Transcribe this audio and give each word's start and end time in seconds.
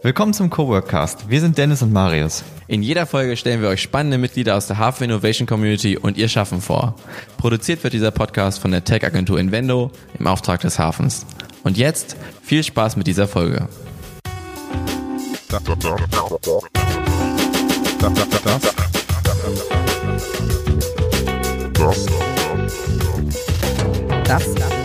Willkommen 0.00 0.32
zum 0.32 0.48
Coworkcast. 0.48 1.28
Wir 1.28 1.40
sind 1.40 1.58
Dennis 1.58 1.82
und 1.82 1.92
Marius. 1.92 2.42
In 2.66 2.82
jeder 2.82 3.04
Folge 3.04 3.36
stellen 3.36 3.60
wir 3.60 3.68
euch 3.68 3.82
spannende 3.82 4.16
Mitglieder 4.16 4.56
aus 4.56 4.66
der 4.66 4.78
Hafen 4.78 5.04
Innovation 5.04 5.46
Community 5.46 5.98
und 5.98 6.16
ihr 6.16 6.28
Schaffen 6.28 6.62
vor. 6.62 6.96
Produziert 7.36 7.84
wird 7.84 7.92
dieser 7.92 8.10
Podcast 8.10 8.58
von 8.58 8.70
der 8.70 8.84
Tech-Agentur 8.84 9.38
Invendo 9.38 9.90
im 10.18 10.26
Auftrag 10.26 10.60
des 10.62 10.78
Hafens. 10.78 11.26
Und 11.62 11.76
jetzt 11.76 12.16
viel 12.42 12.64
Spaß 12.64 12.96
mit 12.96 13.06
dieser 13.06 13.28
Folge. 13.28 13.68
Das, 15.48 15.62
das, 24.24 24.54
das 24.54 24.81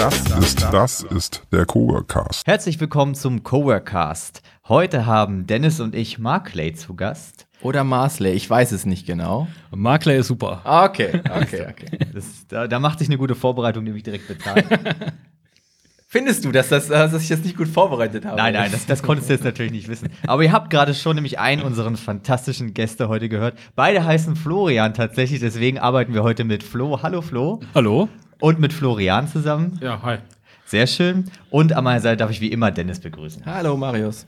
ist, 0.00 0.62
das 0.72 1.02
ist 1.02 1.42
der 1.52 1.66
Coworkcast. 1.66 2.46
Herzlich 2.46 2.80
willkommen 2.80 3.14
zum 3.14 3.42
Coworkcast. 3.42 4.40
Heute 4.66 5.04
haben 5.04 5.46
Dennis 5.46 5.78
und 5.78 5.94
ich 5.94 6.18
Markley 6.18 6.72
zu 6.72 6.94
Gast. 6.94 7.46
Oder 7.60 7.84
Marsley, 7.84 8.32
ich 8.32 8.48
weiß 8.48 8.72
es 8.72 8.86
nicht 8.86 9.06
genau. 9.06 9.46
Markley 9.70 10.18
ist 10.18 10.28
super. 10.28 10.62
Okay, 10.64 11.20
okay, 11.30 11.66
okay. 11.68 11.98
Das, 12.14 12.46
da, 12.48 12.66
da 12.66 12.78
macht 12.78 13.00
sich 13.00 13.08
eine 13.08 13.18
gute 13.18 13.34
Vorbereitung 13.34 13.84
nämlich 13.84 14.02
direkt 14.02 14.26
bezahlt. 14.26 14.64
Findest 16.08 16.46
du, 16.46 16.50
dass, 16.50 16.70
das, 16.70 16.88
dass 16.88 17.22
ich 17.22 17.28
das 17.28 17.40
nicht 17.40 17.58
gut 17.58 17.68
vorbereitet 17.68 18.24
habe? 18.24 18.38
Nein, 18.38 18.54
nein, 18.54 18.72
das, 18.72 18.86
das 18.86 19.02
konntest 19.02 19.28
du 19.28 19.34
jetzt 19.34 19.44
natürlich 19.44 19.72
nicht 19.72 19.88
wissen. 19.88 20.08
Aber 20.26 20.42
ihr 20.42 20.50
habt 20.50 20.70
gerade 20.70 20.94
schon 20.94 21.16
nämlich 21.16 21.38
einen 21.38 21.60
unserer 21.60 21.94
fantastischen 21.94 22.72
Gäste 22.72 23.10
heute 23.10 23.28
gehört. 23.28 23.58
Beide 23.76 24.02
heißen 24.02 24.34
Florian 24.34 24.94
tatsächlich, 24.94 25.40
deswegen 25.40 25.78
arbeiten 25.78 26.14
wir 26.14 26.22
heute 26.22 26.44
mit 26.44 26.62
Flo. 26.62 27.02
Hallo 27.02 27.20
Flo. 27.20 27.60
Hallo. 27.74 28.08
Und 28.40 28.58
mit 28.58 28.72
Florian 28.72 29.28
zusammen. 29.28 29.78
Ja, 29.82 30.02
hi. 30.02 30.18
Sehr 30.64 30.86
schön. 30.86 31.30
Und 31.50 31.72
an 31.72 31.84
meiner 31.84 32.00
Seite 32.00 32.18
darf 32.18 32.30
ich 32.30 32.40
wie 32.40 32.50
immer 32.50 32.70
Dennis 32.70 33.00
begrüßen. 33.00 33.44
Hallo 33.44 33.76
Marius. 33.76 34.24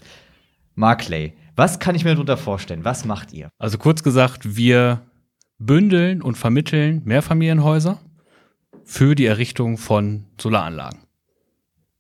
Markley, 0.75 1.35
was 1.57 1.79
kann 1.79 1.95
ich 1.95 2.05
mir 2.05 2.13
darunter 2.13 2.37
vorstellen? 2.37 2.85
Was 2.85 3.05
macht 3.05 3.33
ihr? 3.33 3.49
Also 3.59 3.79
kurz 3.79 4.03
gesagt, 4.03 4.57
wir 4.57 5.03
bündeln 5.59 6.21
und 6.21 6.37
vermitteln 6.37 7.03
Mehrfamilienhäuser 7.05 8.01
für 8.85 9.15
die 9.15 9.27
Errichtung 9.27 9.79
von 9.79 10.27
Solaranlagen. 10.41 11.01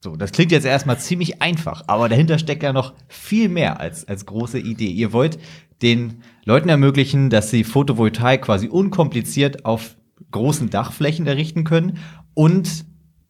So, 0.00 0.16
das 0.16 0.32
klingt 0.32 0.50
jetzt 0.50 0.66
erstmal 0.66 0.98
ziemlich 0.98 1.40
einfach, 1.40 1.84
aber 1.86 2.08
dahinter 2.08 2.38
steckt 2.38 2.64
ja 2.64 2.72
noch 2.72 2.92
viel 3.06 3.48
mehr 3.48 3.78
als, 3.78 4.08
als 4.08 4.26
große 4.26 4.58
Idee. 4.58 4.90
Ihr 4.90 5.12
wollt 5.12 5.38
den 5.80 6.22
Leuten 6.44 6.68
ermöglichen, 6.68 7.30
dass 7.30 7.50
sie 7.50 7.62
Photovoltaik 7.62 8.42
quasi 8.42 8.66
unkompliziert 8.66 9.64
auf 9.64 9.96
großen 10.30 10.70
Dachflächen 10.70 11.26
errichten 11.26 11.64
können 11.64 11.98
und 12.34 12.84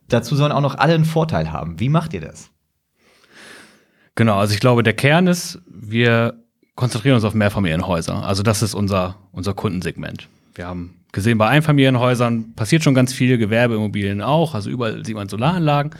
dazu 0.09 0.37
sollen 0.37 0.53
auch 0.53 0.61
noch 0.61 0.77
alle 0.77 0.95
einen 0.95 1.05
Vorteil 1.05 1.53
haben. 1.53 1.81
Wie 1.81 1.89
macht 1.89 2.12
ihr 2.15 2.21
das? 2.21 2.51
Genau, 4.15 4.39
also 4.39 4.55
ich 4.55 4.61
glaube, 4.61 4.83
der 4.83 4.93
Kern 4.93 5.27
ist, 5.27 5.61
wir 5.67 6.34
konzentrieren 6.75 7.15
uns 7.15 7.25
auf 7.25 7.34
Mehrfamilienhäuser. 7.34 8.23
Also 8.23 8.43
das 8.43 8.62
ist 8.62 8.75
unser, 8.75 9.17
unser 9.33 9.55
Kundensegment. 9.55 10.29
Wir 10.55 10.67
haben 10.67 11.03
gesehen, 11.12 11.39
bei 11.39 11.49
Einfamilienhäusern 11.49 12.55
passiert 12.55 12.83
schon 12.83 12.95
ganz 12.95 13.12
viel, 13.12 13.39
Gewerbeimmobilien 13.39 14.23
auch, 14.23 14.55
also 14.55 14.71
überall 14.71 15.05
sieht 15.05 15.15
man 15.15 15.29
Solaranlagen. 15.29 15.95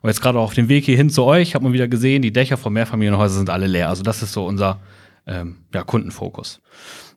Aber 0.00 0.08
jetzt 0.08 0.20
gerade 0.20 0.38
auf 0.38 0.54
dem 0.54 0.68
Weg 0.68 0.84
hier 0.84 0.96
hin 0.96 1.10
zu 1.10 1.24
euch 1.24 1.54
hat 1.54 1.62
man 1.62 1.72
wieder 1.72 1.88
gesehen, 1.88 2.22
die 2.22 2.32
Dächer 2.32 2.56
von 2.56 2.72
Mehrfamilienhäusern 2.72 3.38
sind 3.38 3.50
alle 3.50 3.66
leer. 3.66 3.88
Also 3.88 4.02
das 4.02 4.22
ist 4.22 4.32
so 4.32 4.46
unser 4.46 4.78
ähm, 5.26 5.56
ja, 5.74 5.82
Kundenfokus. 5.82 6.60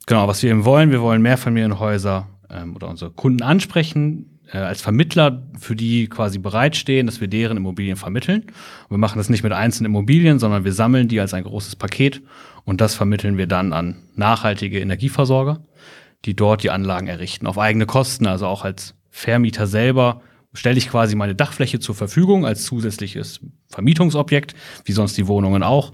Genau, 0.07 0.27
was 0.27 0.41
wir 0.41 0.49
eben 0.49 0.65
wollen, 0.65 0.89
wir 0.89 1.01
wollen 1.01 1.21
Mehrfamilienhäuser 1.21 2.27
ähm, 2.49 2.75
oder 2.75 2.87
unsere 2.87 3.11
Kunden 3.11 3.43
ansprechen, 3.43 4.39
äh, 4.51 4.57
als 4.57 4.81
Vermittler 4.81 5.43
für 5.59 5.75
die 5.75 6.07
quasi 6.07 6.39
bereitstehen, 6.39 7.05
dass 7.05 7.21
wir 7.21 7.27
deren 7.27 7.57
Immobilien 7.57 7.95
vermitteln. 7.95 8.41
Und 8.43 8.91
wir 8.91 8.97
machen 8.97 9.17
das 9.17 9.29
nicht 9.29 9.43
mit 9.43 9.53
einzelnen 9.53 9.91
Immobilien, 9.91 10.39
sondern 10.39 10.63
wir 10.63 10.73
sammeln 10.73 11.07
die 11.07 11.19
als 11.19 11.33
ein 11.33 11.43
großes 11.43 11.75
Paket 11.75 12.21
und 12.65 12.81
das 12.81 12.95
vermitteln 12.95 13.37
wir 13.37 13.47
dann 13.47 13.73
an 13.73 13.97
nachhaltige 14.15 14.79
Energieversorger, 14.79 15.61
die 16.25 16.35
dort 16.35 16.63
die 16.63 16.69
Anlagen 16.69 17.07
errichten, 17.07 17.47
auf 17.47 17.57
eigene 17.57 17.85
Kosten, 17.85 18.27
also 18.27 18.47
auch 18.47 18.63
als 18.63 18.95
Vermieter 19.09 19.67
selber 19.67 20.21
stelle 20.53 20.77
ich 20.77 20.89
quasi 20.89 21.15
meine 21.15 21.35
Dachfläche 21.35 21.79
zur 21.79 21.95
Verfügung 21.95 22.45
als 22.45 22.63
zusätzliches 22.63 23.39
Vermietungsobjekt, 23.67 24.55
wie 24.85 24.91
sonst 24.91 25.17
die 25.17 25.27
Wohnungen 25.27 25.63
auch. 25.63 25.93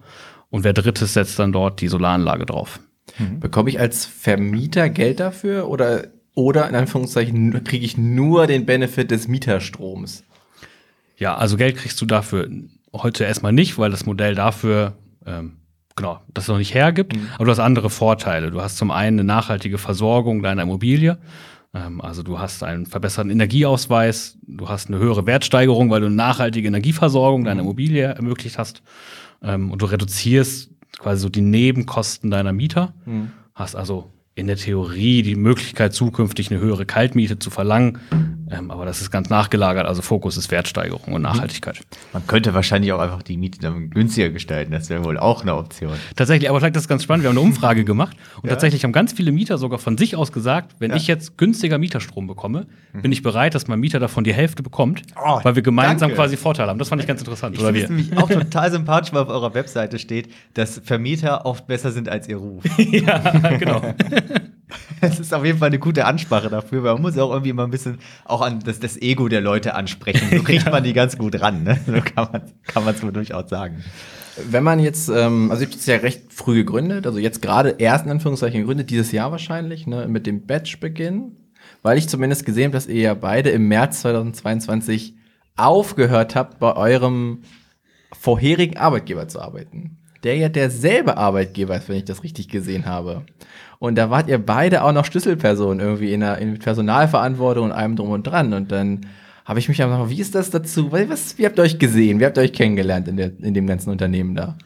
Und 0.49 0.63
wer 0.63 0.73
drittes 0.73 1.13
setzt 1.13 1.39
dann 1.39 1.51
dort 1.51 1.81
die 1.81 1.87
Solaranlage 1.87 2.45
drauf. 2.45 2.79
Mhm. 3.17 3.39
Bekomme 3.39 3.69
ich 3.69 3.79
als 3.79 4.05
Vermieter 4.05 4.89
Geld 4.89 5.19
dafür 5.19 5.67
oder 5.67 6.07
oder 6.35 6.69
in 6.69 6.75
Anführungszeichen 6.75 7.63
kriege 7.63 7.85
ich 7.85 7.97
nur 7.97 8.45
den 8.45 8.65
Benefit 8.65 9.09
des 9.11 9.27
Mieterstroms? 9.27 10.23
Ja, 11.17 11.35
also 11.35 11.57
Geld 11.57 11.77
kriegst 11.77 11.99
du 12.01 12.05
dafür 12.05 12.49
heute 12.93 13.23
erstmal 13.23 13.53
nicht, 13.53 13.77
weil 13.77 13.89
das 13.89 14.05
Modell 14.05 14.35
dafür 14.35 14.93
ähm, 15.25 15.53
genau 15.95 16.19
das 16.33 16.47
noch 16.47 16.57
nicht 16.57 16.73
hergibt. 16.73 17.15
Mhm. 17.15 17.27
Aber 17.35 17.45
du 17.45 17.51
hast 17.51 17.59
andere 17.59 17.89
Vorteile. 17.89 18.51
Du 18.51 18.61
hast 18.61 18.77
zum 18.77 18.91
einen 18.91 19.19
eine 19.19 19.25
nachhaltige 19.25 19.77
Versorgung 19.77 20.43
deiner 20.43 20.63
Immobilie. 20.63 21.17
Ähm, 21.73 22.01
also 22.01 22.21
du 22.21 22.39
hast 22.39 22.63
einen 22.63 22.85
verbesserten 22.85 23.31
Energieausweis, 23.31 24.37
du 24.45 24.67
hast 24.67 24.87
eine 24.89 24.99
höhere 24.99 25.25
Wertsteigerung, 25.25 25.89
weil 25.89 26.01
du 26.01 26.07
eine 26.07 26.15
nachhaltige 26.15 26.67
Energieversorgung 26.67 27.41
mhm. 27.41 27.45
deiner 27.45 27.61
Immobilie 27.61 28.03
ermöglicht 28.03 28.57
hast. 28.57 28.83
Ähm, 29.41 29.71
und 29.71 29.81
du 29.81 29.85
reduzierst 29.85 30.71
quasi 30.99 31.21
so 31.21 31.29
die 31.29 31.41
Nebenkosten 31.41 32.31
deiner 32.31 32.53
Mieter. 32.53 32.93
Mhm. 33.05 33.31
Hast 33.53 33.75
also 33.75 34.11
in 34.37 34.47
der 34.47 34.57
Theorie 34.57 35.21
die 35.21 35.35
Möglichkeit, 35.35 35.93
zukünftig 35.93 36.51
eine 36.51 36.59
höhere 36.59 36.85
Kaltmiete 36.85 37.39
zu 37.39 37.49
verlangen. 37.49 37.99
Ähm, 38.51 38.69
aber 38.69 38.85
das 38.85 39.01
ist 39.01 39.09
ganz 39.09 39.29
nachgelagert. 39.29 39.87
Also 39.87 40.01
Fokus 40.01 40.35
ist 40.35 40.51
Wertsteigerung 40.51 41.13
und 41.13 41.21
Nachhaltigkeit. 41.21 41.79
Man 42.11 42.27
könnte 42.27 42.53
wahrscheinlich 42.53 42.91
auch 42.91 42.99
einfach 42.99 43.23
die 43.23 43.37
Miete 43.37 43.59
dann 43.59 43.89
günstiger 43.89 44.29
gestalten. 44.29 44.71
Das 44.71 44.89
wäre 44.89 45.05
wohl 45.05 45.17
auch 45.17 45.41
eine 45.41 45.55
Option. 45.55 45.93
Tatsächlich, 46.17 46.49
aber 46.49 46.59
vielleicht 46.59 46.75
ist 46.75 46.83
das 46.83 46.87
ganz 46.89 47.03
spannend. 47.03 47.23
Wir 47.23 47.29
haben 47.29 47.37
eine 47.37 47.47
Umfrage 47.47 47.85
gemacht 47.85 48.15
und 48.41 48.47
ja. 48.47 48.49
tatsächlich 48.49 48.83
haben 48.83 48.91
ganz 48.91 49.13
viele 49.13 49.31
Mieter 49.31 49.57
sogar 49.57 49.79
von 49.79 49.97
sich 49.97 50.17
aus 50.17 50.33
gesagt, 50.33 50.75
wenn 50.79 50.91
ja. 50.91 50.97
ich 50.97 51.07
jetzt 51.07 51.37
günstiger 51.37 51.77
Mieterstrom 51.77 52.27
bekomme, 52.27 52.67
mhm. 52.91 53.01
bin 53.01 53.11
ich 53.13 53.23
bereit, 53.23 53.55
dass 53.55 53.67
mein 53.67 53.79
Mieter 53.79 53.99
davon 53.99 54.25
die 54.25 54.33
Hälfte 54.33 54.61
bekommt, 54.63 55.01
oh, 55.15 55.39
weil 55.43 55.55
wir 55.55 55.63
gemeinsam 55.63 56.09
danke. 56.09 56.15
quasi 56.15 56.37
Vorteile 56.37 56.69
haben. 56.69 56.79
Das 56.79 56.89
fand 56.89 57.01
ich 57.01 57.07
ganz 57.07 57.21
interessant. 57.21 57.55
Ich 57.55 57.63
finde 57.63 57.81
es 57.81 57.89
nämlich 57.89 58.17
auch 58.17 58.29
total 58.29 58.69
sympathisch, 58.69 59.13
weil 59.13 59.23
auf 59.23 59.29
eurer 59.29 59.53
Webseite 59.53 59.97
steht, 59.97 60.29
dass 60.53 60.81
Vermieter 60.83 61.45
oft 61.45 61.67
besser 61.67 61.91
sind 61.91 62.09
als 62.09 62.27
ihr 62.27 62.37
Ruf. 62.37 62.63
ja, 62.77 63.19
genau. 63.57 63.81
Es 65.01 65.19
ist 65.19 65.33
auf 65.33 65.45
jeden 65.45 65.59
Fall 65.59 65.67
eine 65.67 65.79
gute 65.79 66.05
Ansprache 66.05 66.49
dafür, 66.49 66.83
weil 66.83 66.93
man 66.93 67.01
muss 67.03 67.17
auch 67.17 67.31
irgendwie 67.31 67.53
mal 67.53 67.65
ein 67.65 67.71
bisschen 67.71 67.99
auch 68.25 68.41
an 68.41 68.59
das, 68.59 68.79
das 68.79 68.99
Ego 68.99 69.27
der 69.27 69.41
Leute 69.41 69.75
ansprechen. 69.75 70.27
So 70.35 70.43
kriegt 70.43 70.69
man 70.69 70.83
die 70.83 70.93
ganz 70.93 71.17
gut 71.17 71.39
ran, 71.39 71.63
ne? 71.63 71.79
So 71.85 71.93
kann 71.93 72.27
man 72.31 72.41
kann 72.63 72.83
man 72.83 72.95
es 72.95 73.03
wohl 73.03 73.11
durchaus 73.11 73.49
sagen. 73.49 73.83
Wenn 74.49 74.63
man 74.63 74.79
jetzt, 74.79 75.07
ähm, 75.09 75.49
also 75.51 75.63
ich 75.63 75.69
habe 75.69 75.79
es 75.79 75.85
ja 75.85 75.97
recht 75.97 76.33
früh 76.33 76.55
gegründet, 76.55 77.05
also 77.05 77.19
jetzt 77.19 77.41
gerade 77.41 77.75
erst 77.77 78.05
in 78.05 78.11
Anführungszeichen 78.11 78.61
gegründet, 78.61 78.89
dieses 78.89 79.11
Jahr 79.11 79.31
wahrscheinlich, 79.31 79.87
ne, 79.87 80.07
mit 80.07 80.25
dem 80.27 80.45
Batch-Beginn, 80.45 81.37
weil 81.83 81.97
ich 81.97 82.09
zumindest 82.09 82.45
gesehen 82.45 82.65
habe, 82.65 82.73
dass 82.73 82.87
ihr 82.87 83.01
ja 83.01 83.13
beide 83.13 83.51
im 83.51 83.67
März 83.67 84.01
2022 84.01 85.15
aufgehört 85.55 86.35
habt, 86.35 86.59
bei 86.59 86.75
eurem 86.75 87.43
vorherigen 88.19 88.77
Arbeitgeber 88.77 89.27
zu 89.27 89.39
arbeiten. 89.39 89.97
Der 90.25 90.35
ja 90.35 90.49
derselbe 90.49 91.17
Arbeitgeber 91.17 91.77
ist, 91.77 91.87
wenn 91.87 91.97
ich 91.97 92.05
das 92.05 92.23
richtig 92.23 92.49
gesehen 92.49 92.87
habe. 92.87 93.25
Und 93.77 93.95
da 93.95 94.09
wart 94.09 94.27
ihr 94.27 94.39
beide 94.39 94.83
auch 94.83 94.91
noch 94.91 95.05
Schlüsselpersonen 95.05 95.79
irgendwie 95.79 96.13
in 96.13 96.21
der 96.21 96.39
in 96.39 96.57
Personalverantwortung 96.57 97.65
und 97.65 97.71
allem 97.71 97.95
drum 97.95 98.09
und 98.09 98.23
dran. 98.23 98.53
Und 98.53 98.71
dann 98.71 99.05
habe 99.45 99.59
ich 99.59 99.69
mich 99.69 99.81
einfach 99.83 99.97
gefragt, 99.97 100.11
wie 100.17 100.21
ist 100.21 100.33
das 100.33 100.49
dazu? 100.49 100.91
Was, 100.91 101.37
wie 101.37 101.45
habt 101.45 101.59
ihr 101.59 101.63
euch 101.63 101.77
gesehen? 101.77 102.19
Wie 102.19 102.25
habt 102.25 102.37
ihr 102.37 102.41
euch 102.41 102.53
kennengelernt 102.53 103.07
in, 103.07 103.17
der, 103.17 103.31
in 103.39 103.53
dem 103.53 103.67
ganzen 103.67 103.91
Unternehmen 103.91 104.33
da? 104.33 104.57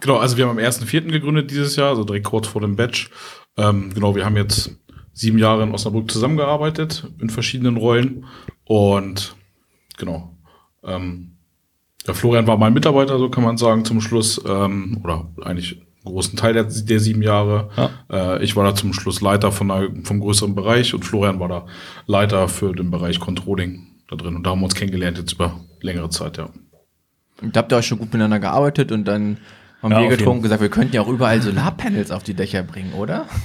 Genau, 0.00 0.18
also 0.18 0.36
wir 0.36 0.46
haben 0.46 0.56
am 0.56 0.64
1.4. 0.64 1.10
gegründet 1.10 1.50
dieses 1.50 1.74
Jahr, 1.74 1.88
also 1.88 2.04
direkt 2.04 2.26
kurz 2.26 2.46
vor 2.46 2.60
dem 2.60 2.76
Batch. 2.76 3.10
Ähm, 3.56 3.92
genau, 3.92 4.14
wir 4.14 4.24
haben 4.24 4.36
jetzt 4.36 4.70
sieben 5.12 5.38
Jahre 5.38 5.64
in 5.64 5.72
Osnabrück 5.72 6.10
zusammengearbeitet 6.10 7.10
in 7.18 7.30
verschiedenen 7.30 7.76
Rollen. 7.76 8.26
Und 8.64 9.34
genau, 9.96 10.36
ähm, 10.84 11.35
der 12.06 12.14
Florian 12.14 12.46
war 12.46 12.56
mein 12.56 12.72
Mitarbeiter, 12.72 13.18
so 13.18 13.28
kann 13.28 13.44
man 13.44 13.56
sagen, 13.56 13.84
zum 13.84 14.00
Schluss. 14.00 14.40
Ähm, 14.46 15.00
oder 15.02 15.26
eigentlich 15.42 15.80
großen 16.06 16.36
Teil 16.36 16.54
der, 16.54 16.64
der 16.64 17.00
sieben 17.00 17.20
Jahre. 17.20 17.68
Ja. 17.76 17.90
Äh, 18.36 18.44
ich 18.44 18.56
war 18.56 18.64
da 18.64 18.74
zum 18.74 18.94
Schluss 18.94 19.20
Leiter 19.20 19.52
von 19.52 19.70
einer, 19.70 19.88
vom 20.04 20.20
größeren 20.20 20.54
Bereich 20.54 20.94
und 20.94 21.04
Florian 21.04 21.38
war 21.38 21.48
da 21.48 21.66
Leiter 22.06 22.48
für 22.48 22.72
den 22.72 22.90
Bereich 22.90 23.20
Controlling 23.20 23.88
da 24.08 24.16
drin. 24.16 24.36
Und 24.36 24.44
da 24.44 24.50
haben 24.50 24.60
wir 24.60 24.64
uns 24.64 24.74
kennengelernt 24.74 25.18
jetzt 25.18 25.34
über 25.34 25.60
längere 25.80 26.08
Zeit, 26.08 26.38
ja. 26.38 26.48
Und 27.42 27.54
da 27.54 27.60
habt 27.60 27.72
ihr 27.72 27.76
euch 27.76 27.86
schon 27.86 27.98
gut 27.98 28.08
miteinander 28.08 28.38
gearbeitet 28.38 28.92
und 28.92 29.04
dann 29.04 29.36
haben 29.82 29.92
ja, 29.92 30.00
wir 30.00 30.08
getrunken 30.08 30.38
und 30.38 30.42
gesagt, 30.42 30.62
wir 30.62 30.70
könnten 30.70 30.94
ja 30.94 31.02
auch 31.02 31.08
überall 31.08 31.42
Solarpanels 31.42 32.10
auf 32.10 32.22
die 32.22 32.34
Dächer 32.34 32.62
bringen, 32.62 32.94
oder? 32.94 33.26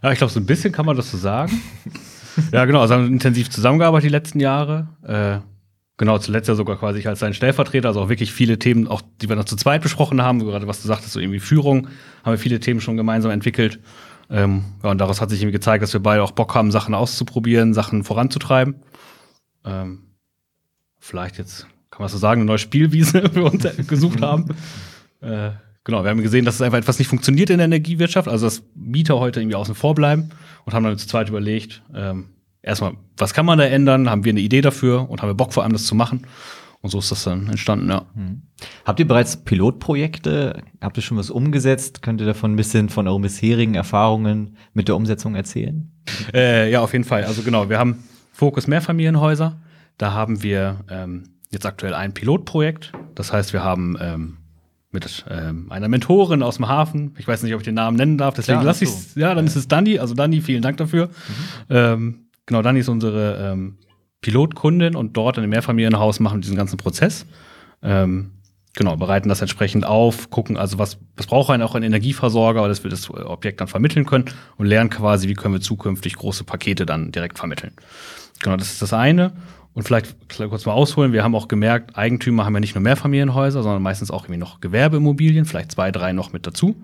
Ja, 0.00 0.12
ich 0.12 0.18
glaube, 0.18 0.32
so 0.32 0.38
ein 0.38 0.46
bisschen 0.46 0.70
kann 0.70 0.86
man 0.86 0.96
das 0.96 1.10
so 1.10 1.18
sagen. 1.18 1.60
ja, 2.52 2.64
genau, 2.66 2.82
also 2.82 2.94
haben 2.94 3.06
wir 3.06 3.10
intensiv 3.10 3.50
zusammengearbeitet 3.50 4.04
die 4.04 4.12
letzten 4.12 4.38
Jahre. 4.38 4.86
Äh, 5.02 5.40
Genau, 5.98 6.16
zuletzt 6.18 6.48
ja 6.48 6.54
sogar 6.54 6.78
quasi 6.78 7.06
als 7.08 7.18
sein 7.18 7.34
Stellvertreter, 7.34 7.88
also 7.88 8.00
auch 8.00 8.08
wirklich 8.08 8.32
viele 8.32 8.58
Themen, 8.58 8.86
auch 8.86 9.02
die 9.20 9.28
wir 9.28 9.34
noch 9.34 9.44
zu 9.44 9.56
zweit 9.56 9.82
besprochen 9.82 10.22
haben, 10.22 10.38
gerade 10.38 10.68
was 10.68 10.80
du 10.80 10.86
sagtest, 10.86 11.12
so 11.12 11.18
irgendwie 11.18 11.40
Führung, 11.40 11.88
haben 12.22 12.32
wir 12.32 12.38
viele 12.38 12.60
Themen 12.60 12.80
schon 12.80 12.96
gemeinsam 12.96 13.32
entwickelt. 13.32 13.80
Ähm, 14.30 14.64
ja, 14.84 14.90
und 14.90 14.98
daraus 14.98 15.20
hat 15.20 15.30
sich 15.30 15.40
irgendwie 15.40 15.54
gezeigt, 15.54 15.82
dass 15.82 15.92
wir 15.92 16.00
beide 16.00 16.22
auch 16.22 16.30
Bock 16.30 16.54
haben, 16.54 16.70
Sachen 16.70 16.94
auszuprobieren, 16.94 17.74
Sachen 17.74 18.04
voranzutreiben. 18.04 18.76
Ähm, 19.64 20.04
vielleicht 21.00 21.36
jetzt 21.36 21.66
kann 21.90 22.00
man 22.00 22.08
so 22.08 22.18
sagen, 22.18 22.42
eine 22.42 22.46
neue 22.46 22.58
Spielwiese 22.58 23.28
für 23.32 23.44
uns 23.44 23.66
gesucht 23.86 24.22
haben. 24.22 24.46
Äh, 25.20 25.50
genau, 25.82 26.04
wir 26.04 26.10
haben 26.10 26.22
gesehen, 26.22 26.44
dass 26.44 26.54
es 26.54 26.62
einfach 26.62 26.78
etwas 26.78 27.00
nicht 27.00 27.08
funktioniert 27.08 27.50
in 27.50 27.58
der 27.58 27.64
Energiewirtschaft, 27.64 28.28
also 28.28 28.46
dass 28.46 28.62
Mieter 28.76 29.18
heute 29.18 29.40
irgendwie 29.40 29.56
außen 29.56 29.74
vor 29.74 29.96
bleiben 29.96 30.28
und 30.64 30.72
haben 30.72 30.84
dann 30.84 30.96
zu 30.96 31.08
zweit 31.08 31.28
überlegt, 31.28 31.82
ähm, 31.92 32.26
erstmal, 32.68 32.92
was 33.16 33.34
kann 33.34 33.46
man 33.46 33.58
da 33.58 33.64
ändern? 33.64 34.08
Haben 34.08 34.24
wir 34.24 34.30
eine 34.30 34.40
Idee 34.40 34.60
dafür 34.60 35.10
und 35.10 35.22
haben 35.22 35.28
wir 35.28 35.34
Bock 35.34 35.52
vor 35.52 35.64
allem, 35.64 35.72
das 35.72 35.86
zu 35.86 35.94
machen? 35.94 36.26
Und 36.80 36.90
so 36.90 37.00
ist 37.00 37.10
das 37.10 37.24
dann 37.24 37.48
entstanden, 37.48 37.90
ja. 37.90 38.06
Habt 38.84 39.00
ihr 39.00 39.08
bereits 39.08 39.36
Pilotprojekte? 39.38 40.62
Habt 40.80 40.96
ihr 40.96 41.02
schon 41.02 41.16
was 41.16 41.30
umgesetzt? 41.30 42.02
Könnt 42.02 42.20
ihr 42.20 42.26
davon 42.26 42.52
ein 42.52 42.56
bisschen 42.56 42.88
von 42.88 43.08
euren 43.08 43.22
bisherigen 43.22 43.74
Erfahrungen 43.74 44.56
mit 44.74 44.86
der 44.86 44.94
Umsetzung 44.94 45.34
erzählen? 45.34 45.90
Äh, 46.32 46.70
ja, 46.70 46.80
auf 46.80 46.92
jeden 46.92 47.04
Fall. 47.04 47.24
Also 47.24 47.42
genau, 47.42 47.68
wir 47.68 47.80
haben 47.80 48.04
Fokus 48.32 48.68
Mehrfamilienhäuser. 48.68 49.60
Da 49.96 50.12
haben 50.12 50.44
wir 50.44 50.84
ähm, 50.88 51.24
jetzt 51.50 51.66
aktuell 51.66 51.94
ein 51.94 52.14
Pilotprojekt. 52.14 52.92
Das 53.16 53.32
heißt, 53.32 53.52
wir 53.52 53.64
haben 53.64 53.96
ähm, 54.00 54.36
mit 54.92 55.24
ähm, 55.28 55.70
einer 55.70 55.88
Mentorin 55.88 56.42
aus 56.42 56.56
dem 56.56 56.68
Hafen, 56.68 57.14
ich 57.18 57.26
weiß 57.26 57.42
nicht, 57.42 57.54
ob 57.54 57.60
ich 57.60 57.64
den 57.64 57.74
Namen 57.74 57.96
nennen 57.96 58.16
darf, 58.16 58.34
deswegen 58.34 58.62
lasse 58.62 58.84
ich 58.84 58.90
ach 58.90 59.16
Ja, 59.16 59.34
dann 59.34 59.46
ist 59.46 59.56
es 59.56 59.68
Dani. 59.68 59.98
Also 59.98 60.14
Dani, 60.14 60.40
vielen 60.40 60.62
Dank 60.62 60.76
dafür. 60.78 61.10
Ähm, 61.68 62.27
genau, 62.48 62.62
Dani 62.62 62.80
ist 62.80 62.88
unsere 62.88 63.52
ähm, 63.52 63.76
Pilotkundin 64.20 64.96
und 64.96 65.16
dort 65.16 65.36
in 65.36 65.42
dem 65.42 65.50
Mehrfamilienhaus 65.50 66.18
machen 66.18 66.38
wir 66.38 66.40
diesen 66.40 66.56
ganzen 66.56 66.78
Prozess. 66.78 67.26
Ähm, 67.82 68.32
genau, 68.74 68.96
bereiten 68.96 69.28
das 69.28 69.40
entsprechend 69.40 69.86
auf, 69.86 70.30
gucken 70.30 70.56
also, 70.56 70.78
was, 70.78 70.98
was 71.16 71.26
braucht 71.26 71.50
einen 71.50 71.62
auch 71.62 71.74
ein 71.74 71.84
Energieversorger, 71.84 72.66
dass 72.66 72.82
wir 72.82 72.90
das 72.90 73.08
Objekt 73.10 73.60
dann 73.60 73.68
vermitteln 73.68 74.06
können 74.06 74.24
und 74.56 74.66
lernen 74.66 74.90
quasi, 74.90 75.28
wie 75.28 75.34
können 75.34 75.54
wir 75.54 75.60
zukünftig 75.60 76.16
große 76.16 76.42
Pakete 76.42 76.86
dann 76.86 77.12
direkt 77.12 77.38
vermitteln. 77.38 77.72
Genau, 78.42 78.56
das 78.56 78.72
ist 78.72 78.82
das 78.82 78.92
eine. 78.92 79.32
Und 79.74 79.84
vielleicht 79.84 80.16
kurz 80.38 80.66
mal 80.66 80.72
ausholen, 80.72 81.12
wir 81.12 81.22
haben 81.22 81.36
auch 81.36 81.46
gemerkt, 81.46 81.96
Eigentümer 81.96 82.44
haben 82.44 82.54
ja 82.54 82.60
nicht 82.60 82.74
nur 82.74 82.82
Mehrfamilienhäuser, 82.82 83.62
sondern 83.62 83.82
meistens 83.82 84.10
auch 84.10 84.24
irgendwie 84.24 84.40
noch 84.40 84.60
Gewerbeimmobilien, 84.60 85.44
vielleicht 85.44 85.70
zwei, 85.70 85.92
drei 85.92 86.12
noch 86.12 86.32
mit 86.32 86.46
dazu. 86.46 86.82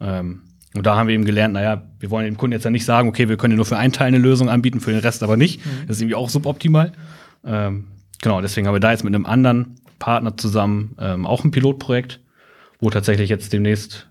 Ähm, 0.00 0.42
und 0.74 0.86
da 0.86 0.96
haben 0.96 1.08
wir 1.08 1.14
eben 1.14 1.24
gelernt, 1.24 1.54
naja, 1.54 1.82
wir 1.98 2.10
wollen 2.10 2.24
dem 2.26 2.36
Kunden 2.36 2.52
jetzt 2.52 2.64
ja 2.64 2.70
nicht 2.70 2.84
sagen, 2.84 3.08
okay, 3.08 3.28
wir 3.28 3.36
können 3.36 3.56
nur 3.56 3.64
für 3.64 3.76
einen 3.76 3.92
Teil 3.92 4.08
eine 4.08 4.18
Lösung 4.18 4.48
anbieten, 4.48 4.80
für 4.80 4.92
den 4.92 5.00
Rest 5.00 5.22
aber 5.22 5.36
nicht. 5.36 5.60
Das 5.88 5.96
ist 5.96 6.02
irgendwie 6.02 6.14
auch 6.14 6.28
suboptimal. 6.28 6.92
Ähm, 7.44 7.88
genau, 8.22 8.40
deswegen 8.40 8.66
haben 8.66 8.74
wir 8.74 8.80
da 8.80 8.92
jetzt 8.92 9.02
mit 9.02 9.14
einem 9.14 9.26
anderen 9.26 9.76
Partner 9.98 10.36
zusammen 10.36 10.94
ähm, 11.00 11.26
auch 11.26 11.44
ein 11.44 11.50
Pilotprojekt, 11.50 12.20
wo 12.78 12.88
tatsächlich 12.90 13.28
jetzt 13.30 13.52
demnächst, 13.52 14.08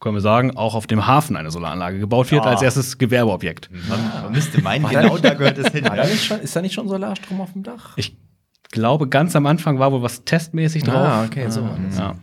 können 0.00 0.14
wir 0.14 0.20
sagen, 0.20 0.56
auch 0.56 0.74
auf 0.74 0.86
dem 0.86 1.06
Hafen 1.06 1.34
eine 1.36 1.50
Solaranlage 1.50 1.98
gebaut 1.98 2.30
wird, 2.30 2.44
Ja. 2.44 2.50
als 2.52 2.62
erstes 2.62 2.96
Gewerbeobjekt. 2.98 3.68
Man 3.88 4.32
müsste 4.32 4.60
meinen, 4.62 4.88
genau 4.88 5.18
da 5.18 5.34
gehört 5.34 5.58
es 5.58 5.72
hin. 5.72 5.84
Da 5.84 5.94
nicht 6.04 6.24
schon, 6.24 6.38
ist 6.40 6.54
da 6.54 6.62
nicht 6.62 6.74
schon 6.74 6.88
Solarstrom 6.88 7.40
auf 7.40 7.52
dem 7.52 7.62
Dach? 7.64 7.94
Ich 7.96 8.16
glaube, 8.70 9.08
ganz 9.08 9.34
am 9.34 9.46
Anfang 9.46 9.78
war 9.78 9.90
wohl 9.92 10.02
was 10.02 10.24
testmäßig 10.24 10.84
drauf. 10.84 10.94
Ah, 10.96 11.24
okay, 11.24 11.48
so. 11.50 11.68
Ja. 11.98 12.16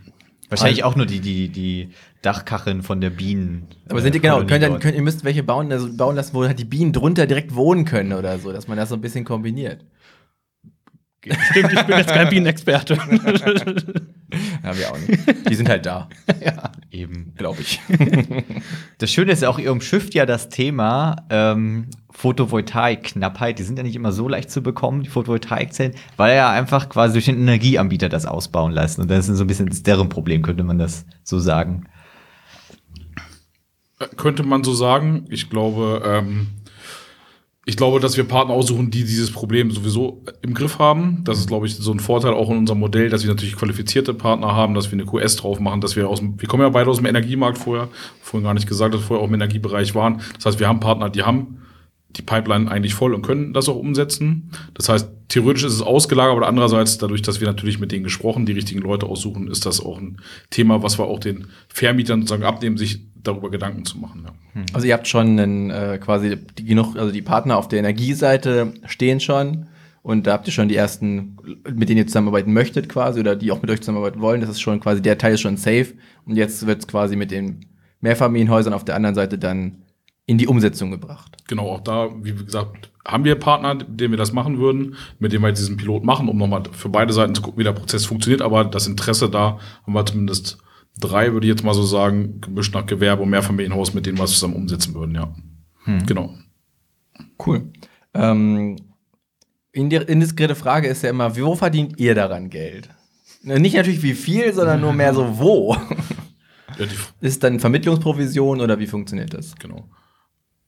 Wahrscheinlich 0.49 0.83
auch 0.83 0.95
nur 0.95 1.05
die, 1.05 1.19
die, 1.21 1.47
die 1.49 1.91
Dachkacheln 2.21 2.83
von 2.83 3.01
der 3.01 3.09
Bienen. 3.09 3.67
Aber 3.89 4.01
sind 4.01 4.13
die 4.13 4.19
äh, 4.19 4.21
genau, 4.21 4.45
könnt 4.45 4.63
ihr, 4.63 4.79
könnt, 4.79 4.95
ihr 4.95 5.01
müsst 5.01 5.23
welche 5.23 5.43
bauen, 5.43 5.71
also 5.71 5.91
bauen 5.91 6.15
lassen, 6.15 6.33
wo 6.33 6.45
halt 6.45 6.59
die 6.59 6.65
Bienen 6.65 6.93
drunter 6.93 7.25
direkt 7.25 7.55
wohnen 7.55 7.85
können 7.85 8.13
oder 8.13 8.37
so, 8.39 8.51
dass 8.51 8.67
man 8.67 8.77
das 8.77 8.89
so 8.89 8.95
ein 8.95 9.01
bisschen 9.01 9.25
kombiniert. 9.25 9.83
Stimmt, 11.23 11.71
ich 11.73 11.83
bin 11.83 11.97
jetzt 11.97 12.11
kein 12.11 12.29
Bienenexperte. 12.29 12.97
Ja, 14.63 14.77
wir 14.77 14.91
auch 14.91 14.97
nicht. 14.97 15.49
Die 15.49 15.55
sind 15.55 15.67
halt 15.67 15.85
da, 15.85 16.07
Eben. 16.91 17.33
glaube 17.35 17.61
ich. 17.61 17.81
Das 18.97 19.11
Schöne 19.11 19.31
ist 19.31 19.41
ja 19.41 19.49
auch, 19.49 19.57
ihr 19.59 19.71
umschifft 19.71 20.13
ja 20.13 20.25
das 20.25 20.49
Thema 20.49 21.25
ähm, 21.29 21.87
Photovoltaik-Knappheit. 22.11 23.57
Die 23.57 23.63
sind 23.63 23.77
ja 23.77 23.83
nicht 23.83 23.95
immer 23.95 24.11
so 24.11 24.27
leicht 24.27 24.51
zu 24.51 24.61
bekommen, 24.61 25.01
die 25.03 25.09
Photovoltaikzellen, 25.09 25.95
weil 26.17 26.35
ja 26.35 26.51
einfach 26.51 26.87
quasi 26.87 27.13
durch 27.13 27.25
den 27.25 27.39
Energieanbieter 27.39 28.09
das 28.09 28.25
ausbauen 28.25 28.71
lassen. 28.71 29.01
Und 29.01 29.11
das 29.11 29.27
ist 29.27 29.37
so 29.37 29.43
ein 29.43 29.47
bisschen 29.47 29.69
deren 29.83 30.07
Problem, 30.07 30.43
könnte 30.43 30.63
man 30.63 30.77
das 30.77 31.05
so 31.23 31.39
sagen. 31.39 31.87
Könnte 34.17 34.43
man 34.43 34.63
so 34.63 34.73
sagen. 34.73 35.25
Ich 35.29 35.49
glaube, 35.49 36.01
ähm, 36.05 36.47
ich 37.65 37.77
glaube, 37.77 37.99
dass 37.99 38.17
wir 38.17 38.23
Partner 38.23 38.55
aussuchen, 38.55 38.89
die 38.89 39.03
dieses 39.03 39.31
Problem 39.31 39.69
sowieso 39.69 40.23
im 40.41 40.55
Griff 40.55 40.79
haben. 40.79 41.23
Das 41.25 41.37
ist, 41.37 41.47
glaube 41.47 41.67
ich, 41.67 41.75
so 41.75 41.91
ein 41.91 41.99
Vorteil 41.99 42.33
auch 42.33 42.49
in 42.49 42.57
unserem 42.57 42.79
Modell, 42.79 43.09
dass 43.09 43.23
wir 43.23 43.29
natürlich 43.29 43.55
qualifizierte 43.55 44.15
Partner 44.15 44.55
haben, 44.55 44.73
dass 44.73 44.91
wir 44.91 44.99
eine 44.99 45.05
QS 45.05 45.35
drauf 45.35 45.59
machen, 45.59 45.79
dass 45.79 45.95
wir 45.95 46.09
aus 46.09 46.19
dem, 46.19 46.41
wir 46.41 46.47
kommen 46.47 46.63
ja 46.63 46.69
beide 46.69 46.89
aus 46.89 46.97
dem 46.97 47.05
Energiemarkt 47.05 47.59
vorher, 47.59 47.89
vorhin 48.21 48.45
gar 48.45 48.55
nicht 48.55 48.67
gesagt, 48.67 48.93
dass 48.93 49.01
wir 49.01 49.07
vorher 49.07 49.23
auch 49.23 49.27
im 49.27 49.35
Energiebereich 49.35 49.93
waren. 49.93 50.21
Das 50.35 50.47
heißt, 50.47 50.59
wir 50.59 50.67
haben 50.67 50.79
Partner, 50.79 51.09
die 51.09 51.21
haben 51.21 51.59
die 52.09 52.23
Pipeline 52.23 52.69
eigentlich 52.69 52.93
voll 52.93 53.13
und 53.13 53.21
können 53.21 53.53
das 53.53 53.69
auch 53.69 53.75
umsetzen. 53.75 54.49
Das 54.73 54.89
heißt, 54.89 55.09
theoretisch 55.29 55.63
ist 55.63 55.73
es 55.73 55.81
ausgelagert, 55.81 56.35
aber 56.37 56.47
andererseits, 56.47 56.97
dadurch, 56.97 57.21
dass 57.21 57.39
wir 57.39 57.47
natürlich 57.47 57.79
mit 57.79 57.91
denen 57.91 58.03
gesprochen, 58.03 58.45
die 58.45 58.51
richtigen 58.51 58.81
Leute 58.81 59.05
aussuchen, 59.05 59.47
ist 59.47 59.65
das 59.65 59.79
auch 59.79 59.97
ein 59.97 60.17
Thema, 60.49 60.83
was 60.83 60.97
wir 60.97 61.05
auch 61.05 61.19
den 61.19 61.47
Vermietern 61.69 62.21
sozusagen 62.21 62.43
abnehmen, 62.43 62.77
sich 62.77 63.01
darüber 63.23 63.49
Gedanken 63.49 63.85
zu 63.85 63.97
machen. 63.97 64.25
Ja. 64.25 64.63
Also 64.73 64.87
ihr 64.87 64.93
habt 64.93 65.07
schon 65.07 65.39
einen, 65.39 65.69
äh, 65.69 65.99
quasi 66.01 66.37
die, 66.57 66.65
genug, 66.65 66.95
also 66.97 67.11
die 67.11 67.21
Partner 67.21 67.57
auf 67.57 67.67
der 67.67 67.79
Energieseite 67.79 68.73
stehen 68.85 69.19
schon 69.19 69.67
und 70.03 70.27
da 70.27 70.33
habt 70.33 70.47
ihr 70.47 70.53
schon 70.53 70.67
die 70.67 70.75
ersten, 70.75 71.37
mit 71.71 71.89
denen 71.89 71.99
ihr 71.99 72.07
zusammenarbeiten 72.07 72.53
möchtet 72.53 72.89
quasi 72.89 73.19
oder 73.19 73.35
die 73.35 73.51
auch 73.51 73.61
mit 73.61 73.69
euch 73.69 73.81
zusammenarbeiten 73.81 74.21
wollen. 74.21 74.41
Das 74.41 74.49
ist 74.49 74.61
schon 74.61 74.79
quasi, 74.79 75.01
der 75.01 75.17
Teil 75.17 75.35
ist 75.35 75.41
schon 75.41 75.57
safe 75.57 75.93
und 76.25 76.35
jetzt 76.35 76.65
wird 76.65 76.79
es 76.79 76.87
quasi 76.87 77.15
mit 77.15 77.31
den 77.31 77.65
Mehrfamilienhäusern 78.01 78.73
auf 78.73 78.85
der 78.85 78.95
anderen 78.95 79.15
Seite 79.15 79.37
dann 79.37 79.83
in 80.25 80.37
die 80.37 80.47
Umsetzung 80.47 80.91
gebracht. 80.91 81.37
Genau, 81.47 81.69
auch 81.69 81.81
da, 81.81 82.09
wie 82.21 82.33
gesagt, 82.33 82.89
haben 83.05 83.25
wir 83.25 83.35
Partner, 83.35 83.75
mit 83.75 83.99
denen 83.99 84.11
wir 84.11 84.17
das 84.17 84.31
machen 84.31 84.59
würden, 84.59 84.95
mit 85.19 85.33
denen 85.33 85.43
wir 85.43 85.49
jetzt 85.49 85.59
diesen 85.59 85.77
Pilot 85.77 86.03
machen, 86.03 86.29
um 86.29 86.37
nochmal 86.37 86.63
für 86.71 86.89
beide 86.89 87.13
Seiten 87.13 87.35
zu 87.35 87.41
gucken, 87.41 87.59
wie 87.59 87.63
der 87.63 87.73
Prozess 87.73 88.05
funktioniert. 88.05 88.41
Aber 88.41 88.63
das 88.63 88.87
Interesse 88.87 89.29
da 89.29 89.59
haben 89.85 89.93
wir 89.93 90.05
zumindest 90.05 90.57
drei, 90.99 91.33
würde 91.33 91.47
ich 91.47 91.51
jetzt 91.51 91.63
mal 91.63 91.73
so 91.73 91.83
sagen, 91.83 92.41
gemischt 92.41 92.73
nach 92.73 92.85
Gewerbe 92.85 93.23
und 93.23 93.29
Mehrfamilienhaus, 93.29 93.93
mit 93.93 94.05
denen 94.05 94.17
wir 94.17 94.23
es 94.25 94.31
zusammen 94.31 94.55
umsetzen 94.55 94.93
würden, 94.93 95.15
ja. 95.15 95.33
Genau. 96.05 96.35
Cool. 97.45 97.71
Ähm, 98.13 98.75
indi- 99.73 100.05
indiskrete 100.07 100.55
Frage 100.55 100.87
ist 100.87 101.01
ja 101.03 101.09
immer, 101.09 101.35
wo 101.37 101.55
verdient 101.55 101.99
ihr 101.99 102.13
daran 102.13 102.49
Geld? 102.49 102.89
Ne, 103.43 103.59
Nicht 103.59 103.75
natürlich 103.75 104.03
wie 104.03 104.13
viel, 104.13 104.53
sondern 104.53 104.81
nur 104.81 104.93
mehr 104.93 105.13
so 105.13 105.39
wo. 105.39 105.75
Ja, 106.79 106.85
Ist 107.19 107.43
dann 107.43 107.59
Vermittlungsprovision 107.59 108.61
oder 108.61 108.79
wie 108.79 108.87
funktioniert 108.87 109.33
das? 109.33 109.53
genau. 109.55 109.89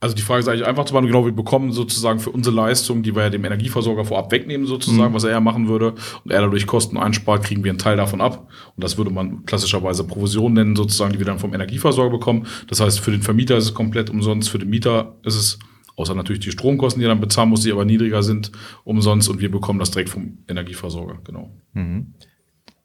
Also 0.03 0.17
die 0.17 0.21
Frage 0.21 0.41
ist 0.41 0.49
eigentlich 0.49 0.67
einfach 0.67 0.83
zu 0.83 0.91
beantworten, 0.91 1.13
genau, 1.13 1.25
wir 1.25 1.31
bekommen 1.31 1.71
sozusagen 1.71 2.19
für 2.19 2.29
unsere 2.29 2.53
Leistung, 2.53 3.03
die 3.03 3.15
wir 3.15 3.23
ja 3.23 3.29
dem 3.29 3.45
Energieversorger 3.45 4.03
vorab 4.03 4.33
wegnehmen, 4.33 4.67
sozusagen, 4.67 5.13
was 5.13 5.23
er 5.23 5.31
ja 5.31 5.39
machen 5.39 5.69
würde, 5.69 5.93
und 6.25 6.31
er 6.31 6.41
dadurch 6.41 6.67
Kosten 6.67 6.97
einspart, 6.97 7.45
kriegen 7.45 7.63
wir 7.63 7.71
einen 7.71 7.79
Teil 7.79 7.95
davon 7.95 8.19
ab. 8.19 8.49
Und 8.75 8.83
das 8.83 8.97
würde 8.97 9.11
man 9.11 9.45
klassischerweise 9.45 10.03
Provision 10.03 10.51
nennen, 10.51 10.75
sozusagen, 10.75 11.13
die 11.13 11.19
wir 11.19 11.25
dann 11.25 11.39
vom 11.39 11.53
Energieversorger 11.53 12.11
bekommen. 12.11 12.47
Das 12.67 12.81
heißt, 12.81 12.99
für 12.99 13.11
den 13.11 13.21
Vermieter 13.21 13.55
ist 13.55 13.63
es 13.63 13.73
komplett 13.73 14.09
umsonst, 14.09 14.49
für 14.49 14.59
den 14.59 14.69
Mieter 14.69 15.15
ist 15.23 15.35
es, 15.35 15.57
außer 15.95 16.15
natürlich 16.15 16.41
die 16.41 16.51
Stromkosten, 16.51 16.99
die 16.99 17.05
er 17.05 17.09
dann 17.09 17.21
bezahlen 17.21 17.47
muss, 17.47 17.61
die 17.61 17.71
aber 17.71 17.85
niedriger 17.85 18.23
sind, 18.23 18.51
umsonst 18.83 19.29
und 19.29 19.39
wir 19.39 19.51
bekommen 19.51 19.79
das 19.79 19.91
direkt 19.91 20.09
vom 20.09 20.39
Energieversorger, 20.49 21.19
genau. 21.23 21.49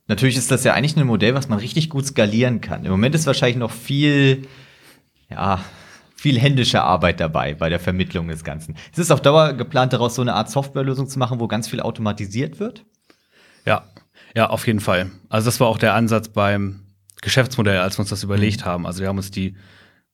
Natürlich 0.07 0.37
ist 0.37 0.53
das 0.53 0.63
ja 0.63 0.75
eigentlich 0.75 0.97
ein 0.97 1.05
Modell, 1.05 1.35
was 1.35 1.49
man 1.49 1.59
richtig 1.59 1.91
gut 1.91 2.07
skalieren 2.07 2.61
kann. 2.61 2.85
Im 2.85 2.93
Moment 2.93 3.17
ist 3.17 3.27
wahrscheinlich 3.27 3.59
noch 3.59 3.73
viel, 3.73 4.43
ja, 5.29 5.65
viel 6.19 6.37
händische 6.41 6.83
Arbeit 6.83 7.21
dabei 7.21 7.55
bei 7.55 7.69
der 7.69 7.79
Vermittlung 7.79 8.27
des 8.27 8.43
Ganzen. 8.43 8.75
Es 8.93 8.99
ist 8.99 9.13
auf 9.13 9.23
Dauer 9.23 9.53
geplant, 9.53 9.93
daraus 9.93 10.17
so 10.17 10.23
eine 10.23 10.35
Art 10.35 10.51
Softwarelösung 10.51 11.09
zu 11.09 11.17
machen, 11.17 11.39
wo 11.39 11.47
ganz 11.47 11.69
viel 11.69 11.81
automatisiert 11.81 12.59
wird. 12.59 12.85
Ja, 13.65 13.85
ja, 14.35 14.51
auf 14.51 14.67
jeden 14.67 14.81
Fall. 14.81 15.13
Also 15.29 15.47
das 15.47 15.61
war 15.61 15.69
auch 15.69 15.79
der 15.79 15.95
Ansatz 15.95 16.29
beim 16.29 16.81
Geschäftsmodell, 17.23 17.79
als 17.79 17.99
wir 17.99 18.01
uns 18.01 18.11
das 18.11 18.25
überlegt 18.25 18.65
haben. 18.65 18.85
Also 18.85 19.01
wir 19.01 19.09
haben 19.09 19.17
uns 19.17 19.31
die 19.31 19.55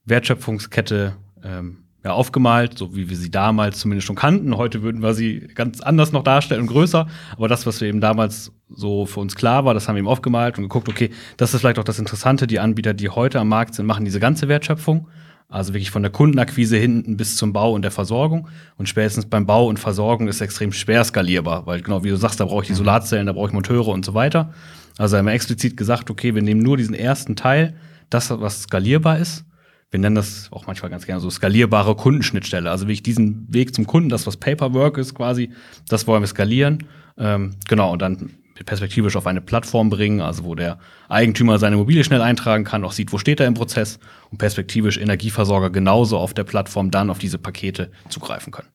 Wertschöpfungskette 0.05 1.17
ähm, 1.43 1.85
ja, 2.05 2.13
aufgemalt, 2.13 2.77
so 2.77 2.95
wie 2.95 3.09
wir 3.09 3.17
sie 3.17 3.31
damals 3.31 3.79
zumindest 3.79 4.07
schon 4.07 4.15
kannten. 4.15 4.59
Heute 4.59 4.83
würden 4.83 5.03
wir 5.03 5.15
sie 5.15 5.49
ganz 5.55 5.81
anders 5.81 6.13
noch 6.13 6.23
darstellen 6.23 6.61
und 6.61 6.67
größer. 6.67 7.07
Aber 7.33 7.49
das, 7.49 7.65
was 7.65 7.81
wir 7.81 7.89
eben 7.89 8.03
damals 8.03 8.53
so 8.69 9.07
für 9.07 9.21
uns 9.21 9.37
klar 9.37 9.65
war, 9.65 9.73
das 9.73 9.89
haben 9.89 9.95
wir 9.95 10.01
eben 10.01 10.09
aufgemalt 10.09 10.59
und 10.59 10.65
geguckt, 10.65 10.91
okay, 10.91 11.11
das 11.39 11.55
ist 11.55 11.61
vielleicht 11.61 11.79
auch 11.79 11.85
das 11.85 11.99
Interessante. 11.99 12.47
Die 12.47 12.61
Anbieter, 12.61 12.93
die 12.93 13.09
heute 13.09 13.41
am 13.41 13.49
Markt 13.49 13.75
sind, 13.75 13.87
machen 13.87 14.05
diese 14.05 14.21
ganze 14.21 14.49
Wertschöpfung. 14.49 15.09
Also 15.49 15.73
wirklich 15.73 15.91
von 15.91 16.03
der 16.03 16.11
Kundenakquise 16.11 16.77
hinten 16.77 17.17
bis 17.17 17.37
zum 17.37 17.53
Bau 17.53 17.73
und 17.73 17.83
der 17.83 17.91
Versorgung. 17.91 18.49
Und 18.77 18.89
spätestens 18.89 19.27
beim 19.27 19.47
Bau 19.47 19.69
und 19.69 19.79
Versorgung 19.79 20.27
ist 20.29 20.41
extrem 20.41 20.73
schwer 20.73 21.05
skalierbar, 21.05 21.67
weil 21.67 21.81
genau 21.81 22.03
wie 22.03 22.09
du 22.09 22.17
sagst, 22.17 22.41
da 22.41 22.47
brauche 22.47 22.63
ich 22.63 22.69
die 22.69 22.75
Solarzellen, 22.75 23.27
da 23.27 23.33
brauche 23.33 23.49
ich 23.49 23.53
Moteure 23.53 23.89
und 23.89 24.05
so 24.05 24.15
weiter. 24.15 24.53
Also 24.99 25.17
haben 25.17 25.27
wir 25.27 25.33
explizit 25.33 25.77
gesagt, 25.77 26.11
okay, 26.11 26.35
wir 26.35 26.43
nehmen 26.43 26.63
nur 26.63 26.77
diesen 26.77 26.95
ersten 26.95 27.37
Teil, 27.37 27.75
das, 28.11 28.31
was 28.31 28.63
skalierbar 28.63 29.19
ist. 29.19 29.45
Wir 29.91 30.01
nennen 30.01 30.17
das 30.17 30.49
auch 30.51 30.67
manchmal 30.67 30.91
ganz 30.91 31.07
gerne 31.07 31.21
so 31.21 31.31
skalierbare 31.31 31.95
Kundenschnittstelle. 31.95 32.69
Also 32.69 32.87
wirklich 32.87 33.03
diesen 33.03 33.47
Weg 33.53 33.75
zum 33.75 33.87
Kunden, 33.87 34.09
das, 34.09 34.27
was 34.27 34.37
Paperwork 34.37 34.99
ist 34.99 35.15
quasi, 35.15 35.51
das 35.89 36.07
wollen 36.07 36.23
wir 36.23 36.27
skalieren. 36.27 36.85
Ähm, 37.17 37.55
genau, 37.69 37.93
und 37.93 38.03
dann 38.03 38.31
perspektivisch 38.65 39.17
auf 39.17 39.27
eine 39.27 39.41
Plattform 39.41 39.91
bringen, 39.91 40.21
also 40.21 40.45
wo 40.45 40.55
der 40.55 40.79
Eigentümer 41.09 41.59
seine 41.59 41.75
Immobilie 41.75 42.05
schnell 42.05 42.23
eintragen 42.23 42.65
kann, 42.65 42.85
auch 42.85 42.93
sieht, 42.93 43.13
wo 43.13 43.19
steht 43.19 43.41
er 43.41 43.47
im 43.47 43.55
Prozess 43.55 43.99
und 44.31 44.39
perspektivisch 44.39 44.97
Energieversorger 44.99 45.71
genauso 45.71 46.19
auf 46.19 46.35
der 46.35 46.45
Plattform 46.45 46.91
dann 46.91 47.11
auf 47.11 47.19
diese 47.19 47.39
Pakete 47.39 47.91
zugreifen 48.09 48.53
können. 48.53 48.69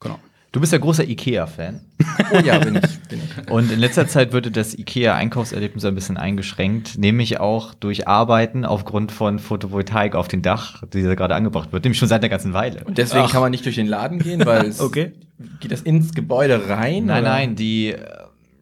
Genau. 0.00 0.18
Du 0.50 0.60
bist 0.60 0.72
ja 0.72 0.78
großer 0.78 1.08
IKEA-Fan. 1.08 1.80
Oh 2.32 2.40
ja, 2.40 2.58
bin 2.58 2.76
ich. 2.76 2.98
Bin 3.08 3.20
ich. 3.22 3.50
Und 3.50 3.70
in 3.70 3.78
letzter 3.78 4.06
Zeit 4.08 4.32
wurde 4.32 4.50
das 4.50 4.76
IKEA-Einkaufserlebnis 4.76 5.84
ein 5.84 5.94
bisschen 5.94 6.16
eingeschränkt, 6.16 6.98
nämlich 6.98 7.38
auch 7.38 7.74
durch 7.74 8.08
Arbeiten 8.08 8.64
aufgrund 8.64 9.12
von 9.12 9.38
Photovoltaik 9.38 10.14
auf 10.14 10.26
dem 10.28 10.42
Dach, 10.42 10.82
die 10.92 11.02
da 11.02 11.14
gerade 11.14 11.34
angebracht 11.34 11.72
wird, 11.72 11.84
nämlich 11.84 11.98
schon 11.98 12.08
seit 12.08 12.20
einer 12.22 12.28
ganzen 12.28 12.52
Weile. 12.54 12.82
Und 12.84 12.98
deswegen 12.98 13.28
kann 13.28 13.40
man 13.40 13.50
nicht 13.50 13.64
durch 13.64 13.76
den 13.76 13.86
Laden 13.86 14.18
gehen, 14.18 14.44
weil 14.44 14.66
es 14.66 14.80
Okay. 14.88 15.12
geht 15.60 15.70
das 15.70 15.82
ins 15.82 16.12
Gebäude 16.12 16.68
rein? 16.68 17.06
Nein, 17.06 17.22
oder? 17.22 17.30
nein, 17.30 17.56
die 17.56 17.94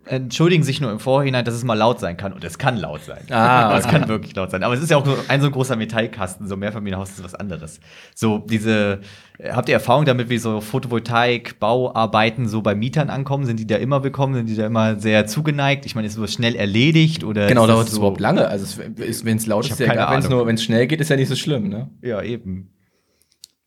entschuldigen 0.06 0.62
sich 0.62 0.80
nur 0.80 0.90
im 0.90 0.98
Vorhinein, 0.98 1.44
dass 1.44 1.54
es 1.54 1.64
mal 1.64 1.74
laut 1.74 2.00
sein 2.00 2.16
kann. 2.16 2.32
Und 2.32 2.44
es 2.44 2.58
kann 2.58 2.76
laut 2.76 3.02
sein. 3.04 3.24
Ah, 3.30 3.76
es 3.76 3.86
kann 3.86 4.08
wirklich 4.08 4.34
laut 4.34 4.50
sein. 4.50 4.62
Aber 4.62 4.74
es 4.74 4.82
ist 4.82 4.90
ja 4.90 4.96
auch 4.96 5.04
nur 5.04 5.18
ein 5.28 5.40
so 5.40 5.46
ein 5.46 5.52
großer 5.52 5.76
Metallkasten. 5.76 6.46
So 6.46 6.56
Mehrfamilienhaus 6.56 7.10
ist 7.10 7.24
was 7.24 7.34
anderes. 7.34 7.80
So 8.14 8.38
diese, 8.38 9.00
äh, 9.38 9.52
habt 9.52 9.68
ihr 9.68 9.74
Erfahrung 9.74 10.04
damit, 10.04 10.28
wie 10.28 10.38
so 10.38 10.60
Photovoltaik-Bauarbeiten 10.60 12.48
so 12.48 12.62
bei 12.62 12.74
Mietern 12.74 13.10
ankommen? 13.10 13.44
Sind 13.44 13.60
die 13.60 13.66
da 13.66 13.76
immer 13.76 14.04
willkommen? 14.04 14.34
Sind 14.34 14.48
die 14.48 14.56
da 14.56 14.66
immer 14.66 14.98
sehr 15.00 15.26
zugeneigt? 15.26 15.86
Ich 15.86 15.94
meine, 15.94 16.06
ist 16.06 16.14
sowas 16.14 16.32
schnell 16.32 16.54
erledigt 16.54 17.24
oder? 17.24 17.46
Genau, 17.48 17.66
dauert 17.66 17.86
es 17.86 17.92
so, 17.92 17.98
überhaupt 17.98 18.20
lange. 18.20 18.48
Also 18.48 18.80
wenn 18.80 19.36
es 19.36 19.46
laut 19.46 19.68
ist, 19.68 19.80
ja 19.80 20.16
es 20.16 20.28
nur, 20.28 20.46
wenn 20.46 20.54
es 20.54 20.62
schnell 20.64 20.86
geht, 20.86 21.00
ist 21.00 21.10
ja 21.10 21.16
nicht 21.16 21.28
so 21.28 21.36
schlimm, 21.36 21.68
ne? 21.68 21.90
Ja, 22.02 22.22
eben. 22.22 22.70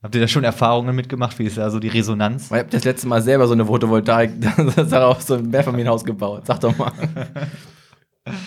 Habt 0.01 0.15
ihr 0.15 0.21
da 0.21 0.27
schon 0.29 0.45
Erfahrungen 0.45 0.95
mitgemacht? 0.95 1.37
Wie 1.39 1.43
ist 1.43 1.57
da 1.57 1.69
so 1.69 1.79
die 1.79 1.89
Resonanz? 1.89 2.45
Ich 2.45 2.51
habe 2.57 2.69
das 2.69 2.85
letzte 2.85 3.07
Mal 3.07 3.21
selber 3.21 3.47
so 3.47 3.53
eine 3.53 3.65
Photovoltaik 3.65 4.31
darauf 4.89 5.21
so 5.21 5.35
ein 5.35 5.49
Mehrfamilienhaus 5.49 6.05
gebaut. 6.05 6.43
Sag 6.45 6.59
doch 6.61 6.77
mal. 6.77 6.91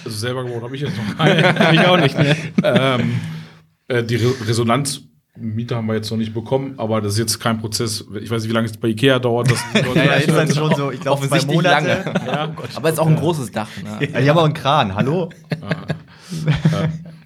Also 0.04 0.16
selber 0.16 0.44
gebaut 0.44 0.62
habe 0.62 0.76
ich 0.76 0.82
jetzt 0.82 0.96
noch 0.96 1.16
keine. 1.16 1.72
ich 1.72 1.80
auch 1.80 1.96
nicht. 1.96 2.16
Ne? 2.16 2.36
ähm, 2.62 3.20
äh, 3.88 4.04
die 4.04 4.14
Re 4.14 4.32
Resonanz 4.46 5.00
Mieter 5.36 5.76
haben 5.76 5.86
wir 5.86 5.94
jetzt 5.94 6.08
noch 6.10 6.18
nicht 6.18 6.32
bekommen, 6.32 6.74
aber 6.76 7.00
das 7.00 7.14
ist 7.14 7.18
jetzt 7.18 7.40
kein 7.40 7.58
Prozess. 7.58 8.04
Ich 8.20 8.30
weiß 8.30 8.42
nicht, 8.42 8.50
wie 8.50 8.54
lange 8.54 8.66
es 8.66 8.76
bei 8.76 8.88
Ikea 8.88 9.18
dauert. 9.18 9.48
Leute 9.74 9.98
Ja, 9.98 10.04
ja, 10.04 10.12
ist 10.12 10.28
dann 10.28 10.54
schon 10.54 10.72
so, 10.76 10.92
ich 10.92 11.00
glaube, 11.00 11.26
zwei 11.26 11.44
Monate. 11.46 11.68
lange. 11.68 12.14
Ja, 12.26 12.54
Aber 12.74 12.88
es 12.88 12.94
ist 12.94 13.00
auch 13.00 13.08
ein 13.08 13.16
großes 13.16 13.50
Dach. 13.50 13.68
Ne? 13.82 14.08
Ja, 14.12 14.20
die 14.20 14.30
haben 14.30 14.38
auch 14.38 14.44
einen 14.44 14.54
Kran, 14.54 14.94
hallo? 14.94 15.30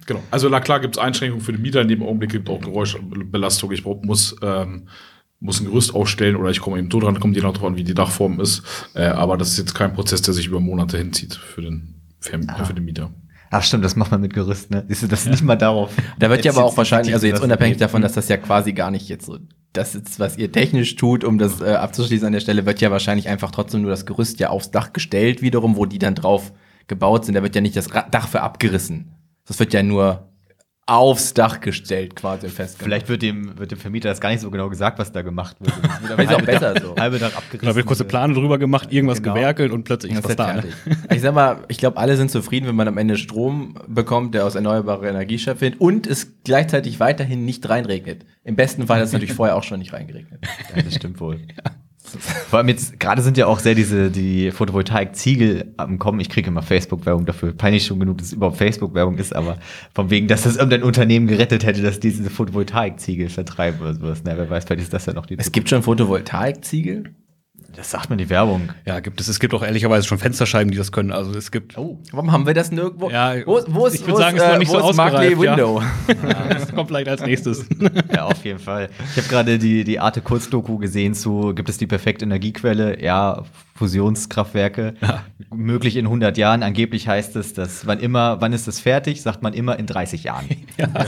Genau. 0.07 0.23
Also 0.31 0.49
na 0.49 0.59
klar 0.59 0.79
gibt 0.79 0.97
es 0.97 1.01
Einschränkungen 1.01 1.43
für 1.43 1.53
die 1.53 1.59
Mieter. 1.59 1.81
In 1.81 1.87
dem 1.87 2.01
Augenblick 2.01 2.31
gibt 2.31 2.49
es 2.49 2.55
auch 2.55 2.61
Geräuschbelastung. 2.61 3.71
Ich 3.71 3.85
muss, 3.85 4.35
ähm, 4.41 4.87
muss 5.39 5.59
ein 5.59 5.65
Gerüst 5.65 5.93
aufstellen 5.93 6.35
oder 6.35 6.49
ich 6.49 6.59
komme 6.59 6.79
eben 6.79 6.89
so 6.89 6.99
dran, 6.99 7.19
kommt 7.19 7.35
je 7.35 7.43
nach 7.43 7.53
drauf 7.53 7.65
an, 7.65 7.77
wie 7.77 7.83
die 7.83 7.93
Dachform 7.93 8.39
ist. 8.39 8.63
Äh, 8.95 9.05
aber 9.05 9.37
das 9.37 9.51
ist 9.51 9.59
jetzt 9.59 9.75
kein 9.75 9.93
Prozess, 9.93 10.23
der 10.23 10.33
sich 10.33 10.47
über 10.47 10.59
Monate 10.59 10.97
hinzieht 10.97 11.35
für 11.35 11.61
den, 11.61 12.01
Verm 12.19 12.47
äh, 12.49 12.65
für 12.65 12.73
den 12.73 12.85
Mieter. 12.85 13.11
Ach 13.49 13.63
stimmt, 13.63 13.85
das 13.85 13.95
macht 13.95 14.11
man 14.11 14.21
mit 14.21 14.33
Gerüst, 14.33 14.71
ne? 14.71 14.83
Siehst 14.87 15.03
du, 15.03 15.07
das 15.07 15.21
ist 15.21 15.29
nicht 15.29 15.43
mal 15.43 15.55
darauf. 15.55 15.91
Da 16.19 16.29
wird 16.29 16.43
ja 16.43 16.51
aber 16.51 16.65
auch 16.65 16.75
wahrscheinlich, 16.75 17.13
also 17.13 17.27
jetzt 17.27 17.41
unabhängig 17.41 17.77
davon, 17.77 18.01
dass 18.01 18.13
das 18.13 18.27
ja 18.27 18.37
quasi 18.37 18.73
gar 18.73 18.91
nicht 18.91 19.07
jetzt 19.07 19.25
so, 19.25 19.37
das 19.71 19.95
ist, 19.95 20.19
was 20.19 20.37
ihr 20.37 20.51
technisch 20.51 20.95
tut, 20.95 21.23
um 21.23 21.37
das 21.37 21.61
äh, 21.61 21.75
abzuschließen 21.75 22.27
an 22.27 22.33
der 22.33 22.39
Stelle, 22.41 22.65
wird 22.65 22.81
ja 22.81 22.91
wahrscheinlich 22.91 23.29
einfach 23.29 23.51
trotzdem 23.51 23.83
nur 23.83 23.91
das 23.91 24.05
Gerüst 24.05 24.39
ja 24.39 24.49
aufs 24.49 24.71
Dach 24.71 24.91
gestellt 24.91 25.41
wiederum, 25.41 25.77
wo 25.77 25.85
die 25.85 25.99
dann 25.99 26.15
drauf 26.15 26.51
gebaut 26.87 27.25
sind. 27.25 27.35
Da 27.35 27.43
wird 27.43 27.55
ja 27.55 27.61
nicht 27.61 27.75
das 27.75 27.87
Dach 27.87 28.27
für 28.27 28.41
abgerissen. 28.41 29.13
Das 29.47 29.59
wird 29.59 29.73
ja 29.73 29.81
nur 29.83 30.23
aufs 30.89 31.33
Dach 31.33 31.59
gestellt 31.59 32.15
quasi 32.15 32.47
festgemacht. 32.47 32.83
Vielleicht 32.85 33.09
wird 33.09 33.21
dem, 33.21 33.57
wird 33.59 33.71
dem 33.71 33.77
Vermieter 33.77 34.07
das 34.07 34.21
gar 34.21 34.29
nicht 34.29 34.39
so 34.39 34.49
genau 34.49 34.69
gesagt, 34.69 34.97
was 34.99 35.11
da 35.11 35.21
gemacht 35.21 35.57
wird. 35.59 35.73
Das 36.07 36.17
wird 36.17 36.29
Ist 36.31 36.33
auch 36.35 36.41
besser 36.41 36.73
Tag- 36.75 36.81
so. 36.83 36.95
Halbe 36.95 37.19
Tag 37.19 37.35
abgerissen. 37.35 37.67
Da 37.67 37.75
wird 37.75 37.85
kurze 37.85 38.05
Plane 38.05 38.33
drüber 38.33 38.57
gemacht, 38.57 38.93
irgendwas 38.93 39.21
Genau. 39.21 39.33
gewerkelt 39.35 39.73
und 39.73 39.83
plötzlich 39.83 40.13
Das 40.13 40.23
ist 40.23 40.37
was 40.39 40.47
ja 40.47 40.61
da. 40.61 41.13
Ich 41.13 41.21
sag 41.21 41.33
mal, 41.35 41.65
ich 41.67 41.77
glaube, 41.77 41.97
alle 41.97 42.15
sind 42.15 42.31
zufrieden, 42.31 42.67
wenn 42.67 42.75
man 42.77 42.87
am 42.87 42.97
Ende 42.97 43.17
Strom 43.17 43.75
bekommt, 43.87 44.33
der 44.33 44.45
aus 44.45 44.55
erneuerbarer 44.55 45.03
Energie 45.09 45.37
stattfindet 45.39 45.81
und 45.81 46.07
es 46.07 46.41
gleichzeitig 46.45 47.01
weiterhin 47.01 47.43
nicht 47.43 47.67
reinregnet. 47.67 48.25
Im 48.45 48.55
besten 48.55 48.87
Fall 48.87 49.01
ist 49.01 49.07
es 49.09 49.13
natürlich 49.13 49.33
vorher 49.35 49.57
auch 49.57 49.63
schon 49.63 49.79
nicht 49.79 49.91
reingeregnet. 49.91 50.39
Ja, 50.73 50.81
das 50.83 50.95
stimmt 50.95 51.19
wohl. 51.19 51.41
Vor 52.49 52.59
allem 52.59 52.69
jetzt, 52.69 52.99
gerade 52.99 53.21
sind 53.21 53.37
ja 53.37 53.47
auch 53.47 53.59
sehr 53.59 53.75
diese, 53.75 54.09
die 54.09 54.51
Photovoltaik-Ziegel 54.51 55.73
am 55.77 55.99
Kommen. 55.99 56.19
Ich 56.19 56.29
kriege 56.29 56.47
immer 56.47 56.61
Facebook-Werbung 56.61 57.25
dafür. 57.25 57.53
Peinlich 57.53 57.85
schon 57.85 57.99
genug, 57.99 58.19
dass 58.19 58.27
es 58.27 58.33
überhaupt 58.33 58.57
Facebook-Werbung 58.57 59.17
ist, 59.17 59.35
aber 59.35 59.57
von 59.93 60.09
wegen, 60.09 60.27
dass 60.27 60.43
das 60.43 60.55
irgendein 60.55 60.83
Unternehmen 60.83 61.27
gerettet 61.27 61.65
hätte, 61.65 61.81
dass 61.81 61.99
die 61.99 62.09
diese 62.09 62.29
Photovoltaik-Ziegel 62.29 63.29
vertreiben 63.29 63.81
oder 63.81 63.93
sowas. 63.93 64.21
Na, 64.23 64.37
wer 64.37 64.49
weiß, 64.49 64.65
vielleicht 64.65 64.83
ist 64.83 64.93
das 64.93 65.05
ja 65.05 65.13
noch 65.13 65.25
die 65.25 65.37
Es 65.37 65.51
gibt 65.51 65.69
schon 65.69 65.83
Photovoltaikziegel. 65.83 67.13
Das 67.77 67.91
sagt 67.91 68.09
man 68.09 68.17
die 68.17 68.27
Werbung. 68.31 68.69
Ja, 68.87 68.99
gibt 69.01 69.21
es. 69.21 69.27
Es 69.27 69.39
gibt 69.39 69.53
auch 69.53 69.61
ehrlicherweise 69.61 70.07
schon 70.07 70.17
Fensterscheiben, 70.17 70.71
die 70.71 70.77
das 70.77 70.91
können. 70.91 71.11
Also 71.11 71.31
es 71.37 71.51
gibt. 71.51 71.77
Oh. 71.77 71.99
Warum 72.11 72.31
haben 72.31 72.47
wir 72.47 72.55
das 72.55 72.71
nirgendwo? 72.71 73.11
Ja, 73.11 73.35
wo, 73.45 73.61
wo 73.67 73.85
ist, 73.85 73.93
ich 73.93 74.01
würd 74.01 74.13
wo 74.13 74.17
sagen, 74.17 74.35
ist, 74.35 74.41
es 74.41 74.47
ist 74.47 74.49
noch 74.49 74.55
äh, 74.55 74.59
nicht 74.59 74.71
wo 74.71 74.79
so 74.79 74.89
ist 74.89 74.97
Markley 74.97 75.35
ausgereift, 75.35 75.43
ja. 75.43 75.51
Window? 75.51 75.83
Das 76.49 76.73
kommt 76.73 76.87
vielleicht 76.87 77.07
als 77.07 77.21
nächstes. 77.21 77.65
Ja, 78.11 78.25
auf 78.25 78.43
jeden 78.43 78.57
Fall. 78.57 78.89
Ich 79.11 79.17
habe 79.17 79.27
gerade 79.27 79.59
die, 79.59 79.83
die 79.83 79.99
Arte 79.99 80.21
Kurzdoku 80.21 80.79
gesehen 80.79 81.13
zu, 81.13 81.53
gibt 81.53 81.69
es 81.69 81.77
die 81.77 81.85
perfekte 81.85 82.25
Energiequelle? 82.25 82.99
Ja, 82.99 83.43
Fusionskraftwerke. 83.77 84.95
Möglich 85.53 85.95
in 85.95 86.05
100 86.05 86.37
Jahren. 86.37 86.63
Angeblich 86.63 87.07
heißt 87.07 87.35
es, 87.35 87.53
dass 87.53 87.87
wann 87.87 87.99
immer, 87.99 88.41
wann 88.41 88.51
ist 88.53 88.67
es 88.67 88.79
fertig? 88.79 89.21
Sagt 89.21 89.43
man 89.43 89.53
immer 89.53 89.77
in 89.79 89.85
30 89.85 90.23
Jahren. 90.23 90.45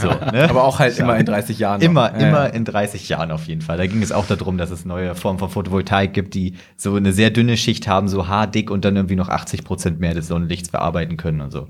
So, 0.01 0.07
ne? 0.09 0.47
Aber 0.49 0.63
auch 0.63 0.79
halt 0.79 0.97
immer 0.97 1.17
in 1.17 1.25
30 1.25 1.59
Jahren. 1.59 1.79
noch. 1.79 1.85
Immer, 1.85 2.11
Ja, 2.19 2.27
immer 2.27 2.43
ja. 2.45 2.53
in 2.53 2.65
30 2.65 3.07
Jahren 3.09 3.31
auf 3.31 3.47
jeden 3.47 3.61
Fall. 3.61 3.77
Da 3.77 3.85
ging 3.85 4.01
es 4.01 4.11
auch 4.11 4.25
darum, 4.25 4.57
dass 4.57 4.71
es 4.71 4.85
neue 4.85 5.15
Formen 5.15 5.39
von 5.39 5.49
Photovoltaik 5.49 6.13
gibt, 6.13 6.33
die 6.33 6.53
so 6.75 6.95
eine 6.95 7.13
sehr 7.13 7.29
dünne 7.29 7.57
Schicht 7.57 7.87
haben, 7.87 8.07
so 8.07 8.27
haardick 8.27 8.71
und 8.71 8.85
dann 8.85 8.95
irgendwie 8.95 9.15
noch 9.15 9.29
80 9.29 9.63
Prozent 9.63 9.99
mehr 9.99 10.13
des 10.13 10.27
Sonnenlichts 10.27 10.69
verarbeiten 10.69 11.17
können 11.17 11.41
und 11.41 11.51
so. 11.51 11.67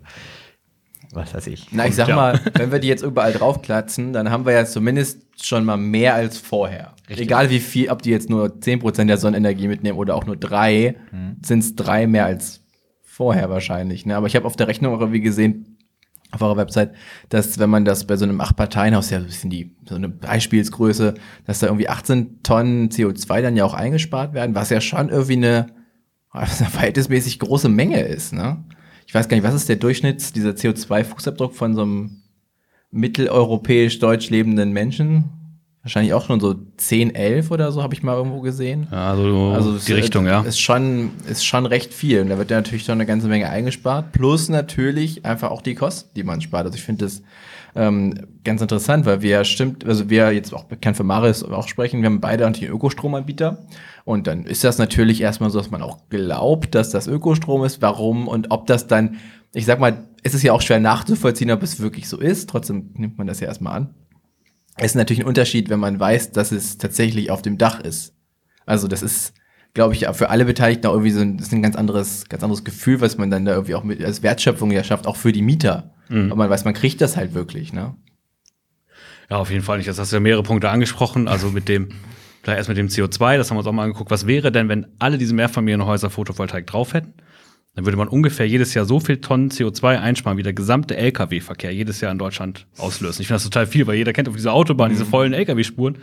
Was 1.14 1.34
weiß 1.34 1.48
ich. 1.48 1.68
Na, 1.72 1.88
ich 1.88 1.96
sag 1.96 2.08
Ja. 2.08 2.16
mal, 2.16 2.40
wenn 2.54 2.72
wir 2.72 2.80
die 2.80 2.88
jetzt 2.88 3.04
überall 3.04 3.34
draufklatschen, 3.34 4.14
dann 4.14 4.30
haben 4.30 4.46
wir 4.46 4.54
ja 4.54 4.66
zumindest 4.66 5.22
schon 5.44 5.66
mal 5.66 5.78
mehr 5.78 6.14
als 6.14 6.38
vorher. 6.38 6.94
Richtig. 7.10 7.26
Egal 7.28 7.50
wie 7.50 7.60
viel, 7.60 7.90
ob 7.90 8.02
die 8.04 8.12
jetzt 8.12 8.30
nur 8.30 8.60
10% 8.62 9.08
der 9.08 9.18
Sonnenenergie 9.18 9.68
mitnehmen 9.68 9.98
oder 9.98 10.16
auch 10.16 10.26
nur 10.26 10.36
drei, 10.38 10.96
Mhm. 11.12 11.38
sind 11.44 11.60
es 11.60 11.76
drei 11.76 12.06
mehr 12.06 12.26
als 12.26 12.62
vorher 13.02 13.50
wahrscheinlich. 13.50 14.06
Ne? 14.06 14.16
Aber 14.16 14.28
ich 14.28 14.36
habe 14.36 14.46
auf 14.46 14.56
der 14.56 14.68
Rechnung 14.68 14.94
auch 14.96 15.00
irgendwie 15.00 15.22
gesehen, 15.22 15.78
auf 16.32 16.44
eurer 16.44 16.58
Website, 16.58 16.92
dass 17.30 17.58
wenn 17.58 17.72
man 17.72 17.86
das 17.86 18.06
bei 18.06 18.16
so 18.16 18.24
einem 18.26 18.40
Acht-Parteien-Haus, 18.40 19.10
ja 19.10 19.18
so 19.18 19.24
ein 19.24 19.28
bisschen 19.30 19.50
die, 19.50 19.76
so 19.90 19.96
eine 19.96 20.10
Beispielsgröße, 20.10 21.16
dass 21.48 21.58
da 21.58 21.66
irgendwie 21.68 21.90
18 21.90 22.44
Tonnen 22.44 22.90
CO2 22.90 23.42
dann 23.42 23.58
ja 23.58 23.66
auch 23.66 23.74
eingespart 23.74 24.36
werden, 24.36 24.54
was 24.54 24.70
ja 24.70 24.80
schon 24.80 25.10
irgendwie 25.10 25.38
eine, 25.38 25.68
eine 26.32 26.46
verhältnismäßig 26.48 27.40
große 27.40 27.68
Menge 27.70 28.02
ist, 28.02 28.32
ne? 28.34 28.64
Ich 29.10 29.16
weiß 29.16 29.28
gar 29.28 29.36
nicht, 29.36 29.44
was 29.44 29.56
ist 29.56 29.68
der 29.68 29.78
Durchschnitts, 29.78 30.34
dieser 30.34 30.52
CO2-Fußabdruck 30.52 31.54
von 31.54 31.74
so 31.74 31.82
einem 31.82 32.22
mitteleuropäisch-deutsch 32.92 34.30
lebenden 34.30 34.72
Menschen? 34.72 35.32
Wahrscheinlich 35.82 36.14
auch 36.14 36.28
schon 36.28 36.40
so 36.40 36.54
10, 36.78 37.16
11 37.16 37.50
oder 37.50 37.72
so, 37.72 37.82
habe 37.82 37.96
ich 37.96 38.04
mal 38.04 38.14
irgendwo 38.14 38.42
gesehen. 38.42 38.88
Ja, 38.92 39.10
also, 39.10 39.52
Also 39.56 39.78
die 39.80 39.94
Richtung, 39.94 40.28
ja. 40.28 40.42
Ist 40.42 40.62
schon, 40.62 41.10
ist 41.28 41.44
schon 41.44 41.66
recht 41.66 41.92
viel. 41.92 42.22
Und 42.22 42.30
da 42.30 42.38
wird 42.38 42.52
ja 42.52 42.58
natürlich 42.58 42.84
schon 42.84 42.94
eine 42.94 43.08
ganze 43.08 43.28
Menge 43.28 43.50
eingespart. 43.50 44.12
Plus 44.12 44.48
natürlich 44.48 45.26
einfach 45.26 45.50
auch 45.50 45.64
die 45.64 45.74
Kosten, 45.74 46.12
die 46.16 46.24
man 46.24 46.40
spart. 46.40 46.68
Also 46.68 46.78
ich 46.78 46.84
finde 46.84 47.06
das 47.06 47.24
ähm, 47.76 48.16
ganz 48.44 48.62
interessant, 48.62 49.06
weil 49.06 49.22
wir 49.22 49.44
stimmt, 49.44 49.86
also 49.86 50.10
wir 50.10 50.32
jetzt 50.32 50.54
auch 50.54 50.66
bekannt 50.66 50.98
für 50.98 51.04
Maris 51.04 51.44
auch 51.44 51.68
sprechen, 51.68 52.02
wir 52.02 52.08
haben 52.08 52.22
beide 52.22 52.44
natürlich 52.44 52.74
Ökostromanbieter. 52.74 53.66
Und 54.06 54.28
dann 54.28 54.46
ist 54.46 54.64
das 54.64 54.78
natürlich 54.78 55.22
erstmal 55.22 55.50
so, 55.50 55.60
dass 55.60 55.72
man 55.72 55.82
auch 55.82 56.10
glaubt, 56.10 56.74
dass 56.74 56.90
das 56.90 57.08
Ökostrom 57.08 57.64
ist. 57.64 57.82
Warum 57.82 58.28
und 58.28 58.52
ob 58.52 58.66
das 58.66 58.88
dann, 58.88 59.18
ich 59.54 59.66
sag 59.66 59.80
mal, 59.80 60.06
es 60.24 60.34
ist 60.34 60.44
ja 60.44 60.54
auch 60.54 60.62
schwer 60.62 60.80
nachzuvollziehen, 60.80 61.52
ob 61.52 61.64
es 61.64 61.80
wirklich 61.80 62.10
so 62.10 62.18
ist. 62.18 62.50
Trotzdem 62.50 62.92
nimmt 62.96 63.18
man 63.18 63.28
das 63.28 63.40
ja 63.40 63.48
erstmal 63.48 63.76
an. 63.76 63.96
Es 64.78 64.92
ist 64.92 64.96
natürlich 64.96 65.24
ein 65.24 65.28
Unterschied, 65.28 65.70
wenn 65.70 65.80
man 65.80 66.00
weiß, 66.00 66.32
dass 66.32 66.52
es 66.52 66.78
tatsächlich 66.78 67.32
auf 67.32 67.42
dem 67.42 67.58
Dach 67.58 67.82
ist. 67.82 68.16
Also 68.66 68.88
das 68.88 69.02
ist, 69.02 69.34
glaube 69.74 69.94
ich, 69.94 70.08
für 70.14 70.30
alle 70.30 70.46
Beteiligten 70.46 70.88
auch 70.88 70.94
irgendwie 70.94 71.12
so 71.12 71.22
ein, 71.22 71.38
ist 71.38 71.52
ein 71.52 71.62
ganz 71.62 71.76
anderes, 71.76 72.28
ganz 72.30 72.44
anderes 72.44 72.64
Gefühl, 72.64 73.02
was 73.02 73.18
man 73.18 73.30
dann 73.30 73.46
da 73.46 73.54
irgendwie 73.54 73.76
auch 73.76 73.84
mit 73.84 74.04
als 74.04 74.24
Wertschöpfung 74.24 74.72
ja 74.72 74.84
schafft, 74.84 75.06
auch 75.06 75.18
für 75.18 75.32
die 75.32 75.42
Mieter. 75.42 75.94
Mhm. 76.10 76.32
Und 76.32 76.38
man 76.38 76.50
weiß, 76.50 76.66
man 76.66 76.74
kriegt 76.74 77.02
das 77.02 77.16
halt 77.18 77.34
wirklich, 77.34 77.74
ne? 77.74 77.96
Ja, 79.30 79.38
auf 79.38 79.52
jeden 79.52 79.64
Fall 79.64 79.78
nicht. 79.78 79.88
Das 79.88 80.00
hast 80.00 80.12
du 80.12 80.16
ja 80.16 80.20
mehrere 80.20 80.44
Punkte 80.44 80.70
angesprochen. 80.70 81.28
Also 81.28 81.52
mit 81.52 81.70
dem, 81.70 81.90
vielleicht 82.42 82.58
erst 82.58 82.70
mit 82.70 82.78
dem 82.78 82.88
CO2, 82.88 83.38
das 83.38 83.50
haben 83.50 83.58
wir 83.58 83.60
uns 83.60 83.68
auch 83.68 83.72
mal 83.72 83.84
angeguckt. 83.84 84.10
Was 84.12 84.26
wäre 84.26 84.52
denn, 84.52 84.70
wenn 84.70 84.88
alle 84.98 85.18
diese 85.18 85.36
Mehrfamilienhäuser 85.36 86.10
Photovoltaik 86.10 86.66
drauf 86.66 86.94
hätten? 86.94 87.14
Dann 87.76 87.86
würde 87.86 87.98
man 87.98 88.08
ungefähr 88.08 88.48
jedes 88.48 88.74
Jahr 88.74 88.86
so 88.86 89.00
viel 89.00 89.22
Tonnen 89.22 89.52
CO2 89.52 90.00
einsparen, 90.00 90.38
wie 90.38 90.44
der 90.44 90.54
gesamte 90.54 90.98
Lkw-Verkehr 90.98 91.72
jedes 91.72 92.02
Jahr 92.02 92.12
in 92.12 92.18
Deutschland 92.18 92.66
auslösen. 92.78 93.22
Ich 93.22 93.28
finde 93.28 93.36
das 93.36 93.44
total 93.44 93.68
viel, 93.68 93.86
weil 93.86 93.96
jeder 93.96 94.12
kennt 94.12 94.28
auf 94.28 94.36
dieser 94.36 94.54
Autobahn 94.54 94.90
diese 94.90 95.06
vollen 95.06 95.34
Lkw-Spuren. 95.34 96.00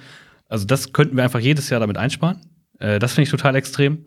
Also 0.48 0.64
das 0.64 0.92
könnten 0.92 1.16
wir 1.16 1.24
einfach 1.24 1.40
jedes 1.40 1.68
Jahr 1.68 1.80
damit 1.80 1.98
einsparen. 1.98 2.40
Äh, 2.78 3.00
das 3.00 3.12
finde 3.12 3.24
ich 3.24 3.30
total 3.30 3.56
extrem. 3.56 4.06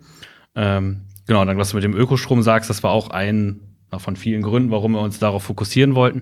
Ähm, 0.56 1.02
genau, 1.28 1.44
dann 1.44 1.58
was 1.58 1.72
du 1.72 1.76
mit 1.76 1.84
dem 1.84 1.94
Ökostrom 1.94 2.42
sagst, 2.42 2.70
das 2.70 2.82
war 2.82 2.92
auch 2.92 3.10
ein 3.10 3.60
von 3.98 4.16
vielen 4.16 4.42
Gründen, 4.42 4.72
warum 4.72 4.92
wir 4.94 5.02
uns 5.02 5.20
darauf 5.20 5.44
fokussieren 5.44 5.96
wollten. 5.96 6.22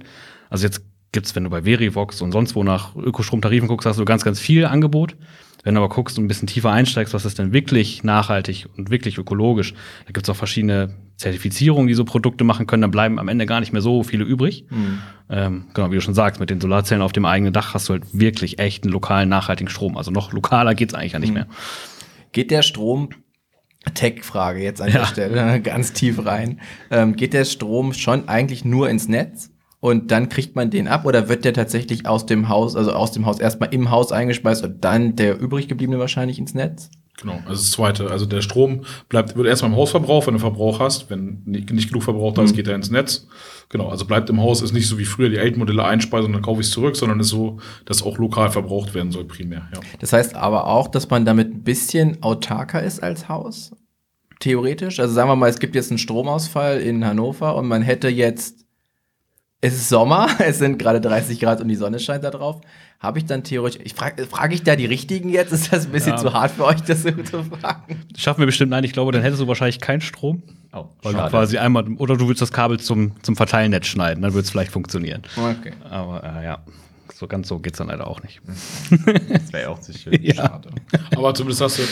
Also 0.49 0.65
jetzt 0.65 0.81
gibt's, 1.11 1.35
wenn 1.35 1.43
du 1.43 1.49
bei 1.49 1.63
Verivox 1.63 2.21
und 2.21 2.31
sonst 2.31 2.55
wo 2.55 2.63
nach 2.63 2.95
Ökostromtarifen 2.95 3.67
guckst, 3.67 3.85
hast 3.85 3.99
du 3.99 4.05
ganz, 4.05 4.23
ganz 4.23 4.39
viel 4.39 4.65
Angebot. 4.65 5.15
Wenn 5.63 5.75
du 5.75 5.81
aber 5.81 5.93
guckst 5.93 6.17
und 6.17 6.25
ein 6.25 6.27
bisschen 6.27 6.47
tiefer 6.47 6.71
einsteigst, 6.71 7.13
was 7.13 7.25
ist 7.25 7.39
denn 7.39 7.51
wirklich 7.51 8.03
nachhaltig 8.03 8.67
und 8.77 8.89
wirklich 8.89 9.17
ökologisch, 9.17 9.73
da 10.05 10.13
gibt's 10.13 10.29
auch 10.29 10.35
verschiedene 10.35 10.93
Zertifizierungen, 11.17 11.87
die 11.87 11.93
so 11.93 12.05
Produkte 12.05 12.43
machen 12.43 12.67
können, 12.67 12.83
dann 12.83 12.91
bleiben 12.91 13.19
am 13.19 13.27
Ende 13.27 13.45
gar 13.45 13.59
nicht 13.59 13.73
mehr 13.73 13.81
so 13.81 14.03
viele 14.03 14.23
übrig. 14.23 14.65
Ähm, 15.29 15.65
genau, 15.73 15.91
wie 15.91 15.95
du 15.95 16.01
schon 16.01 16.13
sagst, 16.13 16.39
mit 16.39 16.49
den 16.49 16.61
Solarzellen 16.61 17.01
auf 17.01 17.11
dem 17.11 17.25
eigenen 17.25 17.51
Dach 17.51 17.73
hast 17.73 17.89
du 17.89 17.93
halt 17.93 18.03
wirklich 18.13 18.59
echten 18.59 18.87
lokalen, 18.87 19.27
nachhaltigen 19.27 19.69
Strom. 19.69 19.97
Also 19.97 20.11
noch 20.11 20.31
lokaler 20.31 20.73
geht's 20.75 20.93
eigentlich 20.93 21.13
ja 21.13 21.19
nicht 21.19 21.33
mehr. 21.33 21.47
Geht 22.31 22.51
der 22.51 22.61
Strom 22.61 23.09
Tech-Frage 23.93 24.61
jetzt 24.61 24.81
an 24.81 24.91
der 24.91 25.05
Stelle, 25.05 25.59
ganz 25.63 25.93
tief 25.93 26.25
rein. 26.25 26.59
Ähm, 26.91 27.15
geht 27.15 27.33
der 27.33 27.45
Strom 27.45 27.93
schon 27.93 28.27
eigentlich 28.27 28.65
nur 28.65 28.89
ins 28.89 29.07
Netz 29.07 29.51
und 29.79 30.11
dann 30.11 30.29
kriegt 30.29 30.55
man 30.55 30.69
den 30.69 30.87
ab 30.87 31.05
oder 31.05 31.29
wird 31.29 31.45
der 31.45 31.53
tatsächlich 31.53 32.07
aus 32.07 32.25
dem 32.25 32.49
Haus, 32.49 32.75
also 32.75 32.91
aus 32.93 33.11
dem 33.11 33.25
Haus 33.25 33.39
erstmal 33.39 33.73
im 33.73 33.91
Haus 33.91 34.11
eingespeist 34.11 34.63
und 34.63 34.83
dann 34.83 35.15
der 35.15 35.39
übrig 35.39 35.67
gebliebene 35.67 35.99
wahrscheinlich 35.99 36.39
ins 36.39 36.53
Netz? 36.53 36.89
Genau, 37.19 37.33
also 37.47 37.49
das 37.61 37.71
zweite. 37.71 38.11
Also 38.11 38.27
der 38.27 38.41
Strom 38.41 38.81
bleibt, 39.09 39.35
wird 39.35 39.47
erstmal 39.47 39.71
im 39.71 39.77
Hausverbrauch, 39.77 40.27
wenn 40.27 40.35
du 40.35 40.39
Verbrauch 40.39 40.79
hast. 40.79 41.09
Wenn 41.09 41.41
nicht, 41.45 41.71
nicht 41.71 41.87
genug 41.89 42.03
verbraucht 42.03 42.37
hast, 42.37 42.51
Mhm. 42.51 42.55
geht 42.55 42.67
er 42.67 42.75
ins 42.75 42.91
Netz. 42.91 43.27
Genau, 43.69 43.89
also 43.89 44.05
bleibt 44.05 44.29
im 44.29 44.39
Haus, 44.41 44.61
ist 44.61 44.71
nicht 44.73 44.87
so 44.87 44.97
wie 44.97 45.03
früher 45.05 45.27
die 45.29 45.39
alten 45.39 45.59
Modelle 45.59 45.83
einspeisen 45.83 46.27
und 46.27 46.33
dann 46.33 46.41
kaufe 46.41 46.61
ich 46.61 46.67
es 46.67 46.73
zurück, 46.73 46.95
sondern 46.95 47.19
ist 47.19 47.27
so, 47.29 47.59
dass 47.85 48.01
auch 48.01 48.17
lokal 48.17 48.49
verbraucht 48.49 48.93
werden 48.93 49.11
soll 49.11 49.25
primär. 49.25 49.67
Ja. 49.73 49.81
Das 49.99 50.13
heißt 50.13 50.35
aber 50.35 50.67
auch, 50.67 50.87
dass 50.87 51.09
man 51.09 51.25
damit 51.25 51.53
ein 51.53 51.63
bisschen 51.63 52.23
autarker 52.23 52.81
ist 52.81 53.03
als 53.03 53.27
Haus? 53.27 53.71
Theoretisch? 54.39 54.99
Also 54.99 55.13
sagen 55.13 55.29
wir 55.29 55.35
mal, 55.35 55.49
es 55.49 55.59
gibt 55.59 55.75
jetzt 55.75 55.91
einen 55.91 55.97
Stromausfall 55.97 56.79
in 56.79 57.03
Hannover 57.05 57.55
und 57.55 57.67
man 57.67 57.81
hätte 57.81 58.07
jetzt, 58.07 58.65
es 59.59 59.73
ist 59.73 59.89
Sommer, 59.89 60.27
es 60.39 60.59
sind 60.59 60.79
gerade 60.79 61.01
30 61.01 61.39
Grad 61.39 61.59
und 61.59 61.67
die 61.67 61.75
Sonne 61.75 61.99
scheint 61.99 62.23
da 62.23 62.29
drauf. 62.31 62.61
Habe 62.99 63.19
ich 63.19 63.25
dann 63.25 63.43
theoretisch, 63.43 63.81
ich 63.83 63.93
frage 63.95 64.25
frag 64.27 64.53
ich 64.53 64.63
da 64.63 64.75
die 64.75 64.85
Richtigen 64.85 65.29
jetzt? 65.29 65.51
Ist 65.51 65.73
das 65.73 65.85
ein 65.87 65.91
bisschen 65.91 66.13
Ja. 66.13 66.17
zu 66.17 66.33
hart 66.33 66.51
für 66.51 66.65
euch, 66.65 66.81
das 66.81 67.03
so 67.03 67.11
zu 67.11 67.43
fragen? 67.43 68.05
Schaffen 68.17 68.39
wir 68.39 68.45
bestimmt, 68.45 68.71
nein, 68.71 68.83
ich 68.83 68.93
glaube, 68.93 69.11
dann 69.11 69.21
hättest 69.23 69.41
du 69.41 69.47
wahrscheinlich 69.47 69.79
keinen 69.81 70.01
Strom. 70.01 70.41
Oh, 70.73 70.85
Weil 71.01 71.13
du 71.13 71.27
quasi 71.29 71.57
einmal, 71.57 71.87
oder 71.97 72.17
du 72.17 72.27
willst 72.27 72.41
das 72.41 72.51
Kabel 72.51 72.79
zum, 72.79 73.13
zum 73.23 73.35
Verteilnetz 73.35 73.87
schneiden, 73.87 74.21
dann 74.21 74.33
wird 74.33 74.45
es 74.45 74.51
vielleicht 74.51 74.71
funktionieren. 74.71 75.21
Okay. 75.35 75.71
Aber 75.89 76.23
äh, 76.23 76.43
ja, 76.43 76.59
so 77.13 77.27
ganz 77.27 77.47
so 77.47 77.59
geht's 77.59 77.77
dann 77.77 77.87
leider 77.87 78.07
auch 78.07 78.21
nicht. 78.21 78.41
Das 79.29 79.53
wäre 79.53 79.63
ja 79.63 79.69
auch 79.69 79.79
zu 79.79 79.93
schön. 79.93 80.13
Ja. 80.21 80.35
Schade. 80.35 80.69
Aber 81.15 81.33
zumindest 81.33 81.61
hast 81.61 81.79
du 81.79 81.83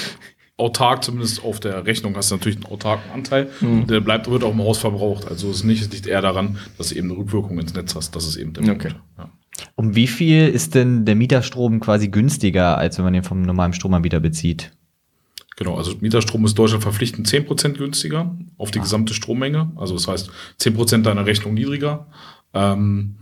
autark, 0.58 1.04
zumindest 1.04 1.44
auf 1.44 1.60
der 1.60 1.86
Rechnung 1.86 2.16
hast 2.16 2.32
du 2.32 2.36
natürlich 2.36 2.58
einen 2.58 2.66
autarken 2.66 3.12
Anteil. 3.12 3.50
Der 3.62 4.00
bleibt, 4.02 4.30
wird 4.30 4.44
auch 4.44 4.52
im 4.52 4.60
Haus 4.62 4.78
verbraucht. 4.78 5.28
Also 5.28 5.50
es 5.50 5.58
ist 5.58 5.64
nicht, 5.64 5.82
es 5.82 5.92
liegt 5.92 6.08
eher 6.08 6.22
daran, 6.22 6.58
dass 6.78 6.90
du 6.90 6.96
eben 6.96 7.10
eine 7.10 7.18
Rückwirkung 7.20 7.60
ins 7.60 7.74
Netz 7.74 7.96
hast. 7.96 8.16
Das 8.16 8.26
ist 8.28 8.36
eben 8.38 8.54
der 8.54 8.64
Okay. 8.64 8.90
Punkt. 8.90 8.96
Ja. 9.18 9.30
Um 9.76 9.96
wie 9.96 10.08
viel 10.08 10.48
ist 10.50 10.76
denn 10.76 11.06
der 11.06 11.16
Mieterstrom 11.16 11.80
quasi 11.80 12.10
günstiger, 12.10 12.78
als 12.78 12.98
wenn 12.98 13.06
man 13.06 13.14
den 13.14 13.24
vom 13.24 13.42
normalen 13.42 13.74
Stromanbieter 13.74 14.20
bezieht? 14.20 14.72
Genau, 15.56 15.76
also 15.76 15.96
Mieterstrom 16.02 16.44
ist 16.46 16.60
Deutschland 16.60 16.84
verpflichtend 16.84 17.28
10% 17.28 17.74
günstiger 17.74 18.36
auf 18.58 18.72
die 18.72 18.80
gesamte 18.80 19.14
Strommenge. 19.14 19.72
Also 19.78 19.94
das 19.94 20.08
heißt 20.08 20.30
10% 20.60 21.04
deiner 21.04 21.26
Rechnung 21.26 21.54
niedriger. 21.54 22.08
Ähm, 22.54 23.16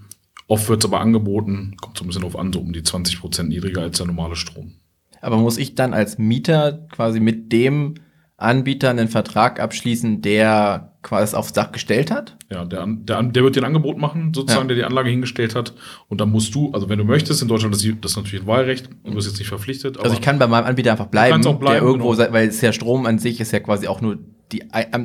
oft 0.48 0.68
wird 0.68 0.84
es 0.84 0.90
aber 0.90 1.00
angeboten, 1.00 1.76
kommt 1.80 1.98
so 1.98 2.04
ein 2.04 2.08
bisschen 2.08 2.24
auf 2.24 2.38
an, 2.38 2.52
so 2.52 2.60
um 2.60 2.74
die 2.74 2.82
20% 2.82 3.44
niedriger 3.44 3.82
als 3.82 3.98
der 3.98 4.08
normale 4.08 4.36
Strom. 4.36 4.74
Aber 5.22 5.38
muss 5.38 5.58
ich 5.58 5.76
dann 5.76 5.94
als 5.94 6.18
Mieter 6.18 6.88
quasi 6.92 7.20
mit 7.20 7.52
dem 7.52 7.96
Anbieter 8.44 8.90
einen 8.90 9.08
Vertrag 9.08 9.60
abschließen, 9.60 10.22
der 10.22 10.94
quasi 11.02 11.24
es 11.24 11.34
aufs 11.34 11.54
Dach 11.54 11.72
gestellt 11.72 12.12
hat? 12.12 12.38
Ja, 12.50 12.66
der, 12.66 12.86
der, 12.88 13.24
der 13.24 13.44
wird 13.44 13.56
dir 13.56 13.62
ein 13.62 13.66
Angebot 13.66 13.98
machen, 13.98 14.34
sozusagen, 14.34 14.64
Ja. 14.64 14.68
der 14.68 14.76
die 14.78 14.84
Anlage 14.84 15.10
hingestellt 15.10 15.56
hat. 15.56 15.74
Und 16.08 16.22
dann 16.22 16.30
musst 16.30 16.56
du, 16.56 16.72
also 16.72 16.90
wenn 16.90 16.98
du 16.98 17.04
möchtest, 17.04 17.42
in 17.42 17.48
Deutschland 17.48 17.76
ist 17.76 17.86
das 18.02 18.12
ist 18.12 18.18
natürlich 18.18 18.44
ein 18.44 18.48
Wahlrecht, 18.48 18.90
du 19.04 19.14
bist 19.14 19.28
jetzt 19.28 19.40
nicht 19.40 19.50
verpflichtet. 19.50 20.00
Also 20.00 20.16
ich 20.16 20.22
kann 20.22 20.40
bei 20.40 20.48
meinem 20.48 20.66
Anbieter 20.66 20.92
einfach 20.92 21.08
bleiben, 21.08 21.42
bleiben, 21.42 21.66
der 21.66 21.82
irgendwo, 21.82 22.12
genau. 22.12 22.32
weil 22.32 22.48
es 22.48 22.62
ja 22.62 22.72
Strom 22.72 23.06
an 23.06 23.20
sich 23.20 23.40
ist 23.40 23.52
ja 23.52 23.60
quasi 23.60 23.88
auch 23.88 24.02
nur 24.02 24.20
die 24.52 24.64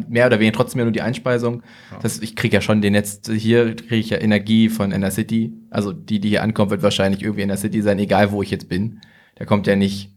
mehr 0.09 0.27
oder 0.27 0.39
weniger 0.41 0.57
trotzdem 0.57 0.81
ja 0.81 0.85
nur 0.85 0.93
die 0.93 1.01
Einspeisung. 1.01 1.63
Das, 2.03 2.21
ich 2.21 2.37
kriege 2.37 2.55
ja 2.55 2.61
schon 2.61 2.83
den 2.83 2.93
Netz, 2.93 3.23
hier 3.31 3.75
kriege 3.77 3.97
ich 3.97 4.11
ja 4.11 4.19
Energie 4.19 4.69
von 4.69 4.93
Inner 4.93 5.11
City. 5.11 5.53
Also 5.71 5.93
die, 5.93 6.21
die 6.21 6.29
hier 6.29 6.43
ankommt, 6.43 6.71
wird 6.71 6.83
wahrscheinlich 6.83 7.23
irgendwie 7.23 7.43
Inner 7.43 7.57
City 7.57 7.81
sein, 7.83 7.99
egal 7.99 8.31
wo 8.33 8.43
ich 8.43 8.51
jetzt 8.51 8.69
bin. 8.69 9.01
Da 9.37 9.45
kommt 9.45 9.67
ja 9.67 9.77
nicht 9.77 10.11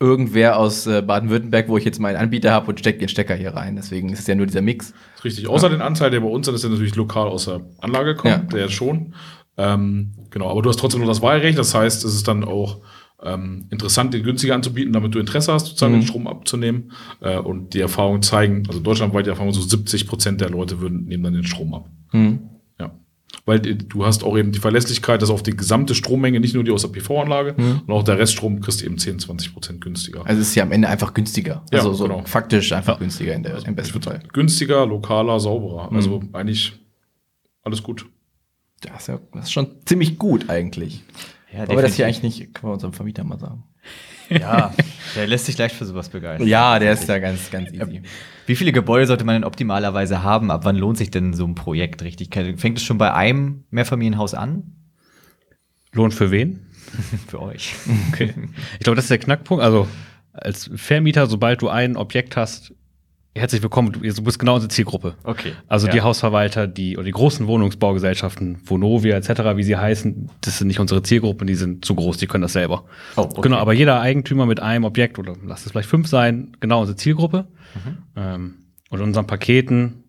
irgendwer 0.00 0.58
aus 0.58 0.86
äh, 0.86 1.02
Baden-Württemberg, 1.02 1.68
wo 1.68 1.78
ich 1.78 1.84
jetzt 1.84 2.00
meinen 2.00 2.16
Anbieter 2.16 2.50
habe 2.52 2.68
und 2.68 2.78
steckt 2.80 3.00
den 3.00 3.08
Stecker 3.08 3.34
hier 3.34 3.54
rein. 3.54 3.76
Deswegen 3.76 4.10
ist 4.10 4.20
es 4.20 4.26
ja 4.26 4.34
nur 4.34 4.46
dieser 4.46 4.60
Mix. 4.62 4.92
Ist 5.16 5.24
Richtig. 5.24 5.48
Außer 5.48 5.70
den 5.70 5.80
Anteil, 5.80 6.10
der 6.10 6.20
bei 6.20 6.26
uns 6.28 6.46
dann 6.46 6.54
ist, 6.54 6.62
der 6.64 6.70
natürlich 6.70 6.96
lokal 6.96 7.28
aus 7.28 7.44
der 7.46 7.60
Anlage 7.80 8.14
kommt, 8.14 8.52
Ja. 8.52 8.58
der 8.58 8.68
schon. 8.68 9.14
Ähm, 9.56 10.12
genau, 10.30 10.50
aber 10.50 10.62
du 10.62 10.68
hast 10.68 10.78
trotzdem 10.80 11.00
nur 11.00 11.08
das 11.08 11.22
Wahlrecht. 11.22 11.56
Das 11.58 11.74
heißt, 11.74 12.04
es 12.04 12.14
ist 12.14 12.26
dann 12.28 12.44
auch 12.44 12.80
ähm, 13.22 13.68
interessant, 13.70 14.12
den 14.12 14.22
günstiger 14.24 14.54
anzubieten, 14.54 14.92
damit 14.92 15.14
du 15.14 15.18
Interesse 15.20 15.52
hast, 15.52 15.66
sozusagen 15.66 15.94
Mhm. 15.94 16.00
den 16.00 16.06
Strom 16.06 16.26
abzunehmen. 16.26 16.90
Äh, 17.20 17.38
und 17.38 17.72
die 17.72 17.80
Erfahrungen 17.80 18.20
zeigen, 18.22 18.64
also 18.66 18.80
deutschlandweit 18.80 19.24
die 19.26 19.30
Erfahrung, 19.30 19.52
so 19.52 19.62
70 19.62 20.06
Prozent 20.08 20.40
der 20.42 20.50
Leute 20.50 20.80
würden, 20.80 21.04
nehmen 21.06 21.22
dann 21.22 21.32
den 21.34 21.44
Strom 21.44 21.72
ab. 21.72 21.88
Hm. 22.10 22.40
Weil 23.46 23.60
du 23.60 24.06
hast 24.06 24.24
auch 24.24 24.38
eben 24.38 24.52
die 24.52 24.58
Verlässlichkeit, 24.58 25.20
dass 25.20 25.28
auf 25.28 25.42
die 25.42 25.54
gesamte 25.54 25.94
Strommenge, 25.94 26.40
nicht 26.40 26.54
nur 26.54 26.64
die 26.64 26.70
aus 26.70 26.80
der 26.82 26.88
PV-Anlage, 26.88 27.54
Mhm. 27.58 27.82
und 27.86 27.92
auch 27.92 28.02
der 28.02 28.18
Reststrom 28.18 28.60
kriegst 28.60 28.80
du 28.80 28.86
eben 28.86 28.96
10, 28.96 29.18
20 29.18 29.52
Prozent 29.52 29.80
günstiger. 29.82 30.24
Also 30.26 30.40
es 30.40 30.48
ist 30.48 30.54
ja 30.54 30.62
am 30.62 30.72
Ende 30.72 30.88
einfach 30.88 31.12
günstiger. 31.12 31.62
Ja, 31.70 31.80
also 31.80 31.92
so 31.92 32.04
genau. 32.08 32.22
faktisch 32.24 32.72
einfach 32.72 32.94
Ja. 32.94 32.98
günstiger 33.00 33.34
in 33.34 33.42
der, 33.42 33.62
im 33.66 33.74
besten 33.74 34.00
Fall. 34.00 34.20
günstiger, 34.32 34.86
lokaler, 34.86 35.38
sauberer. 35.40 35.90
Mhm. 35.90 35.96
Also 35.96 36.22
eigentlich 36.32 36.72
alles 37.62 37.82
gut. 37.82 38.06
Das 38.80 39.02
ist, 39.02 39.08
ja, 39.08 39.20
das 39.34 39.44
ist 39.44 39.52
schon 39.52 39.68
ziemlich 39.84 40.18
gut 40.18 40.48
eigentlich. 40.48 41.02
Ja, 41.52 41.64
Aber 41.64 41.82
das 41.82 41.94
hier 41.96 42.06
eigentlich 42.06 42.22
nicht, 42.22 42.54
können 42.54 42.70
wir 42.70 42.74
unserem 42.74 42.92
Vermieter 42.94 43.24
mal 43.24 43.38
sagen. 43.38 43.64
Ja, 44.30 44.72
der 45.14 45.26
lässt 45.26 45.46
sich 45.46 45.58
leicht 45.58 45.74
für 45.74 45.84
sowas 45.84 46.08
begeistern. 46.08 46.48
Ja, 46.48 46.78
der 46.78 46.92
ist 46.92 47.08
ja 47.08 47.18
ganz, 47.18 47.50
ganz 47.50 47.72
easy. 47.72 48.02
Wie 48.46 48.56
viele 48.56 48.72
Gebäude 48.72 49.06
sollte 49.06 49.24
man 49.24 49.36
denn 49.36 49.44
optimalerweise 49.44 50.22
haben? 50.22 50.50
Ab 50.50 50.64
wann 50.64 50.76
lohnt 50.76 50.98
sich 50.98 51.10
denn 51.10 51.34
so 51.34 51.46
ein 51.46 51.54
Projekt 51.54 52.02
richtig? 52.02 52.34
Fängt 52.34 52.78
es 52.78 52.84
schon 52.84 52.98
bei 52.98 53.12
einem 53.12 53.64
Mehrfamilienhaus 53.70 54.34
an? 54.34 54.74
Lohn 55.92 56.10
für 56.10 56.30
wen? 56.30 56.66
Für 57.28 57.40
euch. 57.40 57.74
Okay. 58.12 58.34
Ich 58.74 58.80
glaube, 58.80 58.94
das 58.94 59.06
ist 59.06 59.10
der 59.10 59.18
Knackpunkt. 59.18 59.64
Also 59.64 59.88
als 60.32 60.70
Vermieter, 60.74 61.26
sobald 61.26 61.62
du 61.62 61.68
ein 61.68 61.96
Objekt 61.96 62.36
hast, 62.36 62.74
herzlich 63.36 63.62
willkommen. 63.62 63.92
Du 63.92 64.00
du 64.00 64.22
bist 64.22 64.38
genau 64.38 64.54
unsere 64.54 64.70
Zielgruppe. 64.70 65.14
Okay. 65.24 65.52
Also 65.68 65.88
die 65.88 65.98
Ja. 65.98 66.04
Hausverwalter, 66.04 66.66
die 66.66 66.96
oder 66.96 67.04
die 67.04 67.10
großen 67.10 67.46
Wohnungsbaugesellschaften, 67.46 68.58
Vonovia 68.64 69.16
etc., 69.16 69.56
wie 69.56 69.62
sie 69.62 69.76
heißen, 69.76 70.30
das 70.40 70.58
sind 70.58 70.68
nicht 70.68 70.80
unsere 70.80 71.02
Zielgruppen, 71.02 71.46
die 71.46 71.54
sind 71.54 71.84
zu 71.84 71.94
groß, 71.94 72.16
die 72.18 72.26
können 72.26 72.42
das 72.42 72.52
selber. 72.52 72.84
Oh, 73.16 73.22
okay. 73.22 73.40
Genau, 73.42 73.56
aber 73.56 73.72
jeder 73.72 74.00
Eigentümer 74.00 74.46
mit 74.46 74.60
einem 74.60 74.84
Objekt 74.84 75.18
oder 75.18 75.34
lass 75.44 75.66
es 75.66 75.72
vielleicht 75.72 75.88
fünf 75.88 76.08
sein, 76.08 76.56
genau 76.60 76.80
unsere 76.80 76.96
Zielgruppe. 76.96 77.48
Mhm. 77.74 77.98
Ähm, 78.16 78.54
und 78.90 78.98
in 79.00 79.04
unseren 79.06 79.26
Paketen, 79.26 80.04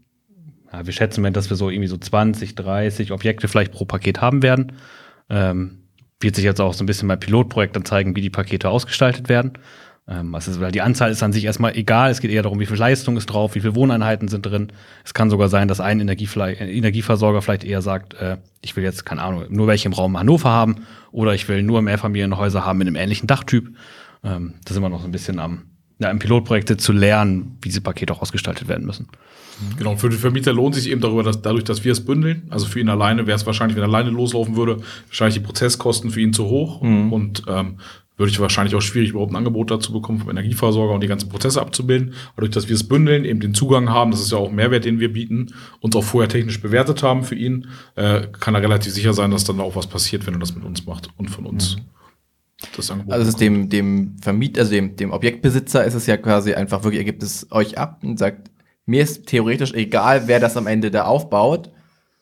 ja, 0.71 0.85
wir 0.85 0.93
schätzen, 0.93 1.23
dass 1.33 1.49
wir 1.49 1.57
so 1.57 1.69
irgendwie 1.69 1.87
so 1.87 1.97
20, 1.97 2.55
30 2.55 3.11
Objekte 3.11 3.47
vielleicht 3.47 3.71
pro 3.71 3.85
Paket 3.85 4.21
haben 4.21 4.43
werden. 4.43 4.73
Ähm, 5.29 5.81
wird 6.19 6.35
sich 6.35 6.45
jetzt 6.45 6.61
auch 6.61 6.73
so 6.73 6.83
ein 6.83 6.87
bisschen 6.87 7.07
bei 7.07 7.15
Pilotprojekt 7.15 7.75
dann 7.75 7.85
zeigen, 7.85 8.15
wie 8.15 8.21
die 8.21 8.29
Pakete 8.29 8.69
ausgestaltet 8.69 9.29
werden. 9.29 9.53
Ähm, 10.07 10.35
also, 10.35 10.59
weil 10.61 10.71
die 10.71 10.81
Anzahl 10.81 11.11
ist 11.11 11.23
an 11.23 11.33
sich 11.33 11.45
erstmal 11.45 11.75
egal. 11.75 12.11
Es 12.11 12.21
geht 12.21 12.31
eher 12.31 12.43
darum, 12.43 12.59
wie 12.59 12.65
viel 12.65 12.77
Leistung 12.77 13.17
ist 13.17 13.25
drauf, 13.27 13.55
wie 13.55 13.61
viele 13.61 13.75
Wohneinheiten 13.75 14.27
sind 14.27 14.45
drin. 14.45 14.71
Es 15.03 15.13
kann 15.13 15.29
sogar 15.29 15.49
sein, 15.49 15.67
dass 15.67 15.79
ein 15.79 15.99
äh, 15.99 16.13
Energieversorger 16.13 17.41
vielleicht 17.41 17.63
eher 17.63 17.81
sagt, 17.81 18.13
äh, 18.15 18.37
ich 18.61 18.75
will 18.75 18.83
jetzt, 18.83 19.05
keine 19.05 19.23
Ahnung, 19.23 19.45
nur 19.49 19.67
welche 19.67 19.87
im 19.87 19.93
Raum 19.93 20.17
Hannover 20.17 20.49
haben 20.49 20.85
oder 21.11 21.33
ich 21.33 21.47
will 21.47 21.63
nur 21.63 21.81
Mehrfamilienhäuser 21.81 22.65
haben 22.65 22.77
mit 22.77 22.87
einem 22.87 22.95
ähnlichen 22.95 23.27
Dachtyp. 23.27 23.75
Ähm, 24.23 24.55
da 24.65 24.73
sind 24.73 24.83
wir 24.83 24.89
noch 24.89 25.01
so 25.01 25.07
ein 25.07 25.11
bisschen 25.11 25.39
am, 25.39 25.63
ja, 25.97 26.09
im 26.11 26.19
Pilotprojekt 26.19 26.79
zu 26.79 26.91
lernen, 26.91 27.57
wie 27.61 27.69
diese 27.69 27.81
Pakete 27.81 28.13
auch 28.13 28.21
ausgestaltet 28.21 28.67
werden 28.67 28.85
müssen. 28.85 29.07
Genau, 29.77 29.95
für 29.95 30.09
den 30.09 30.19
Vermieter 30.19 30.51
lohnt 30.51 30.75
sich 30.75 30.89
eben 30.89 30.99
darüber, 30.99 31.23
dass 31.23 31.41
dadurch, 31.41 31.63
dass 31.63 31.85
wir 31.85 31.93
es 31.93 32.03
bündeln. 32.03 32.43
Also 32.49 32.65
für 32.65 32.79
ihn 32.79 32.89
alleine 32.89 33.25
wäre 33.25 33.37
es 33.37 33.45
wahrscheinlich, 33.45 33.77
wenn 33.77 33.83
er 33.83 33.87
alleine 33.87 34.09
loslaufen 34.09 34.57
würde, 34.57 34.79
wahrscheinlich 35.07 35.35
die 35.35 35.45
Prozesskosten 35.45 36.11
für 36.11 36.19
ihn 36.19 36.33
zu 36.33 36.45
hoch 36.45 36.81
und 36.81 37.43
ähm, 37.47 37.77
würde 38.17 38.31
ich 38.31 38.39
wahrscheinlich 38.39 38.75
auch 38.75 38.81
schwierig, 38.81 39.09
überhaupt 39.09 39.31
ein 39.31 39.35
Angebot 39.35 39.71
dazu 39.71 39.91
bekommen 39.91 40.19
vom 40.19 40.29
Energieversorger 40.29 40.93
und 40.93 41.01
die 41.01 41.07
ganzen 41.07 41.29
Prozesse 41.29 41.61
abzubilden. 41.61 42.13
Aber 42.33 42.41
durch, 42.41 42.51
dass 42.51 42.69
wir 42.69 42.75
es 42.75 42.87
bündeln, 42.87 43.25
eben 43.25 43.39
den 43.39 43.53
Zugang 43.53 43.89
haben, 43.89 44.11
das 44.11 44.21
ist 44.21 44.31
ja 44.31 44.37
auch 44.37 44.51
Mehrwert, 44.51 44.85
den 44.85 44.99
wir 44.99 45.11
bieten, 45.11 45.53
uns 45.81 45.95
auch 45.95 46.03
vorher 46.03 46.29
technisch 46.29 46.61
bewertet 46.61 47.03
haben 47.03 47.23
für 47.23 47.35
ihn, 47.35 47.67
äh, 47.95 48.27
kann 48.39 48.55
er 48.55 48.61
relativ 48.61 48.93
sicher 48.93 49.13
sein, 49.13 49.31
dass 49.31 49.43
dann 49.43 49.59
auch 49.59 49.75
was 49.75 49.87
passiert, 49.87 50.25
wenn 50.27 50.35
er 50.35 50.39
das 50.39 50.55
mit 50.55 50.63
uns 50.63 50.85
macht 50.85 51.09
und 51.17 51.29
von 51.29 51.45
uns 51.45 51.77
das 52.75 52.91
Angebot. 52.91 53.13
Also 53.13 53.27
ist 53.27 53.41
dem, 53.41 53.69
dem 53.69 54.17
Vermieter, 54.21 54.61
also 54.61 54.71
dem, 54.71 54.95
dem 54.95 55.11
Objektbesitzer 55.11 55.83
ist 55.83 55.93
es 55.93 56.07
ja 56.07 56.17
quasi 56.17 56.53
einfach 56.53 56.83
wirklich, 56.83 56.99
er 56.99 57.05
gibt 57.05 57.23
es 57.23 57.51
euch 57.51 57.77
ab 57.77 57.99
und 58.03 58.17
sagt, 58.17 58.49
mir 58.85 59.01
ist 59.01 59.25
theoretisch 59.25 59.73
egal, 59.73 60.27
wer 60.27 60.39
das 60.39 60.57
am 60.57 60.67
Ende 60.67 60.91
da 60.91 61.05
aufbaut, 61.05 61.71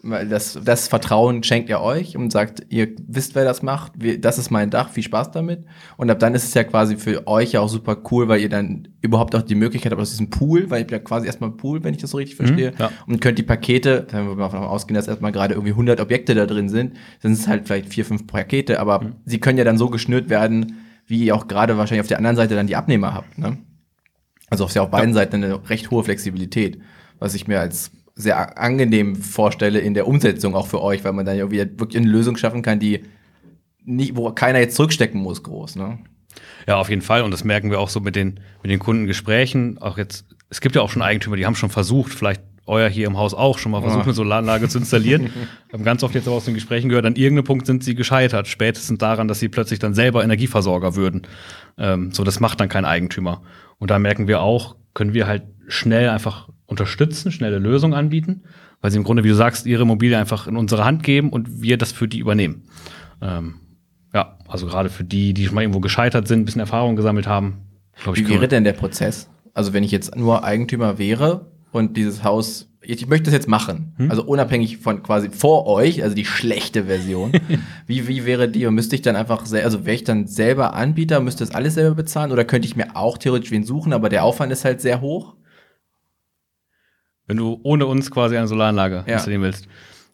weil 0.05 0.27
das, 0.27 0.59
das 0.61 0.89
Vertrauen 0.89 1.43
schenkt 1.43 1.69
er 1.69 1.81
euch 1.81 2.17
und 2.17 2.29
sagt, 2.29 2.65
ihr 2.67 2.89
wisst, 3.07 3.35
wer 3.35 3.45
das 3.45 3.63
macht, 3.63 3.93
das 4.19 4.37
ist 4.37 4.51
mein 4.51 4.69
Dach, 4.69 4.89
viel 4.89 5.01
Spaß 5.01 5.31
damit. 5.31 5.65
Und 5.95 6.11
ab 6.11 6.19
dann 6.19 6.35
ist 6.35 6.43
es 6.43 6.53
ja 6.53 6.65
quasi 6.65 6.97
für 6.97 7.25
euch 7.25 7.53
ja 7.53 7.61
auch 7.61 7.69
super 7.69 7.97
cool, 8.11 8.27
weil 8.27 8.41
ihr 8.41 8.49
dann 8.49 8.89
überhaupt 9.01 9.33
auch 9.33 9.41
die 9.41 9.55
Möglichkeit 9.55 9.93
habt 9.93 10.01
aus 10.01 10.09
diesem 10.09 10.29
Pool, 10.29 10.69
weil 10.69 10.79
ihr 10.79 10.83
habt 10.83 10.91
ja 10.91 10.99
quasi 10.99 11.25
erstmal 11.25 11.51
einen 11.51 11.57
Pool, 11.57 11.85
wenn 11.85 11.93
ich 11.93 12.01
das 12.01 12.11
so 12.11 12.17
richtig 12.17 12.35
verstehe, 12.35 12.73
ja. 12.77 12.91
und 13.07 13.21
könnt 13.21 13.39
die 13.39 13.43
Pakete, 13.43 14.05
wenn 14.11 14.27
wir 14.27 14.35
mal 14.35 14.43
davon 14.43 14.59
ausgehen, 14.59 14.95
dass 14.95 15.07
erstmal 15.07 15.31
gerade 15.31 15.53
irgendwie 15.53 15.71
100 15.71 16.01
Objekte 16.01 16.35
da 16.35 16.45
drin 16.45 16.67
sind, 16.67 16.95
dann 17.21 17.33
sind 17.33 17.43
es 17.43 17.47
halt 17.47 17.65
vielleicht 17.65 17.87
vier, 17.87 18.03
fünf 18.03 18.27
Pakete, 18.27 18.81
aber 18.81 19.13
sie 19.23 19.39
können 19.39 19.57
ja 19.57 19.63
dann 19.63 19.77
so 19.77 19.89
geschnürt 19.89 20.29
werden, 20.29 20.79
wie 21.07 21.23
ihr 21.23 21.35
auch 21.35 21.47
gerade 21.47 21.77
wahrscheinlich 21.77 22.01
auf 22.01 22.07
der 22.07 22.17
anderen 22.17 22.35
Seite 22.35 22.55
dann 22.55 22.67
die 22.67 22.75
Abnehmer 22.75 23.13
habt. 23.13 23.37
Ne? 23.37 23.57
Also 24.49 24.65
auf, 24.65 24.75
ja 24.75 24.81
auf 24.81 24.91
beiden 24.91 25.13
Seiten 25.13 25.37
eine 25.37 25.69
recht 25.69 25.91
hohe 25.91 26.03
Flexibilität, 26.03 26.79
was 27.19 27.35
ich 27.35 27.47
mir 27.47 27.61
als 27.61 27.91
sehr 28.15 28.59
angenehm 28.59 29.15
vorstelle 29.15 29.79
in 29.79 29.93
der 29.93 30.07
Umsetzung 30.07 30.55
auch 30.55 30.67
für 30.67 30.81
euch, 30.81 31.03
weil 31.03 31.13
man 31.13 31.25
dann 31.25 31.37
ja 31.37 31.49
wirklich 31.49 31.97
eine 31.97 32.09
Lösung 32.09 32.37
schaffen 32.37 32.61
kann, 32.61 32.79
die 32.79 33.03
nicht, 33.85 34.15
wo 34.15 34.31
keiner 34.31 34.59
jetzt 34.59 34.75
zurückstecken 34.75 35.21
muss, 35.21 35.43
groß. 35.43 35.75
Ne? 35.75 35.99
Ja, 36.67 36.77
auf 36.77 36.89
jeden 36.89 37.01
Fall. 37.01 37.23
Und 37.23 37.31
das 37.31 37.43
merken 37.43 37.71
wir 37.71 37.79
auch 37.79 37.89
so 37.89 37.99
mit 37.99 38.15
den, 38.15 38.39
mit 38.61 38.71
den 38.71 38.79
Kundengesprächen. 38.79 39.77
Auch 39.79 39.97
jetzt, 39.97 40.25
es 40.49 40.61
gibt 40.61 40.75
ja 40.75 40.81
auch 40.81 40.89
schon 40.89 41.01
Eigentümer, 41.01 41.35
die 41.35 41.45
haben 41.45 41.55
schon 41.55 41.69
versucht, 41.69 42.13
vielleicht 42.13 42.41
euer 42.65 42.87
hier 42.87 43.07
im 43.07 43.17
Haus 43.17 43.33
auch 43.33 43.57
schon 43.57 43.73
mal 43.73 43.81
versucht, 43.81 44.05
eine 44.05 44.13
Solaranlage 44.13 44.69
zu 44.69 44.77
installieren. 44.77 45.23
Wir 45.67 45.73
haben 45.73 45.83
ganz 45.83 46.01
oft 46.01 46.15
jetzt 46.15 46.27
aber 46.27 46.37
aus 46.37 46.45
den 46.45 46.53
Gesprächen 46.53 46.87
gehört, 46.87 47.05
an 47.05 47.15
irgendeinem 47.17 47.43
Punkt 47.43 47.65
sind 47.65 47.83
sie 47.83 47.93
gescheitert. 47.93 48.47
Spätestens 48.47 48.99
daran, 48.99 49.27
dass 49.27 49.39
sie 49.39 49.49
plötzlich 49.49 49.79
dann 49.79 49.93
selber 49.93 50.23
Energieversorger 50.23 50.95
würden. 50.95 51.23
Ähm, 51.77 52.11
so, 52.11 52.23
das 52.23 52.39
macht 52.39 52.61
dann 52.61 52.69
kein 52.69 52.85
Eigentümer. 52.85 53.41
Und 53.79 53.91
da 53.91 53.99
merken 53.99 54.27
wir 54.27 54.41
auch, 54.41 54.77
können 54.93 55.13
wir 55.13 55.27
halt 55.27 55.43
schnell 55.67 56.07
einfach 56.07 56.47
unterstützen, 56.73 57.31
schnelle 57.31 57.59
Lösungen 57.59 57.93
anbieten, 57.93 58.43
weil 58.81 58.91
sie 58.91 58.97
im 58.97 59.03
Grunde, 59.03 59.23
wie 59.23 59.29
du 59.29 59.35
sagst, 59.35 59.65
ihre 59.65 59.83
Immobilie 59.83 60.17
einfach 60.17 60.47
in 60.47 60.57
unsere 60.57 60.83
Hand 60.83 61.03
geben 61.03 61.29
und 61.29 61.61
wir 61.61 61.77
das 61.77 61.91
für 61.91 62.07
die 62.07 62.19
übernehmen. 62.19 62.63
Ähm, 63.21 63.55
ja, 64.13 64.37
also 64.47 64.67
gerade 64.67 64.89
für 64.89 65.03
die, 65.03 65.33
die 65.33 65.45
schon 65.45 65.55
mal 65.55 65.61
irgendwo 65.61 65.79
gescheitert 65.79 66.27
sind, 66.27 66.41
ein 66.41 66.45
bisschen 66.45 66.59
Erfahrung 66.59 66.95
gesammelt 66.95 67.27
haben, 67.27 67.63
ich, 67.95 68.15
Wie 68.15 68.29
wäre 68.29 68.47
denn 68.47 68.63
der 68.63 68.73
Prozess? 68.73 69.29
Also 69.53 69.73
wenn 69.73 69.83
ich 69.83 69.91
jetzt 69.91 70.15
nur 70.15 70.43
Eigentümer 70.43 70.97
wäre 70.97 71.51
und 71.71 71.95
dieses 71.95 72.23
Haus, 72.23 72.69
ich 72.81 73.07
möchte 73.07 73.25
das 73.25 73.33
jetzt 73.33 73.47
machen, 73.47 73.93
Hm? 73.97 74.09
also 74.09 74.23
unabhängig 74.23 74.77
von 74.77 75.03
quasi 75.03 75.29
vor 75.29 75.67
euch, 75.67 76.03
also 76.03 76.15
die 76.15 76.25
schlechte 76.25 76.85
Version, 76.85 77.31
wie, 77.87 78.07
wie 78.07 78.25
wäre 78.25 78.49
die 78.49 78.67
müsste 78.71 78.95
ich 78.95 79.03
dann 79.03 79.15
einfach, 79.15 79.41
also 79.51 79.85
wäre 79.85 79.95
ich 79.95 80.03
dann 80.03 80.27
selber 80.27 80.73
Anbieter, 80.73 81.19
müsste 81.19 81.45
das 81.45 81.53
alles 81.53 81.75
selber 81.75 81.95
bezahlen 81.95 82.31
oder 82.31 82.45
könnte 82.45 82.67
ich 82.67 82.75
mir 82.75 82.95
auch 82.95 83.17
theoretisch 83.17 83.51
wen 83.51 83.63
suchen, 83.63 83.93
aber 83.93 84.09
der 84.09 84.23
Aufwand 84.23 84.51
ist 84.51 84.65
halt 84.65 84.81
sehr 84.81 85.01
hoch? 85.01 85.35
Wenn 87.27 87.37
du 87.37 87.59
ohne 87.63 87.85
uns 87.85 88.11
quasi 88.11 88.37
eine 88.37 88.47
Solaranlage 88.47 89.03
Ja. 89.07 89.13
installieren 89.13 89.43
willst. 89.43 89.67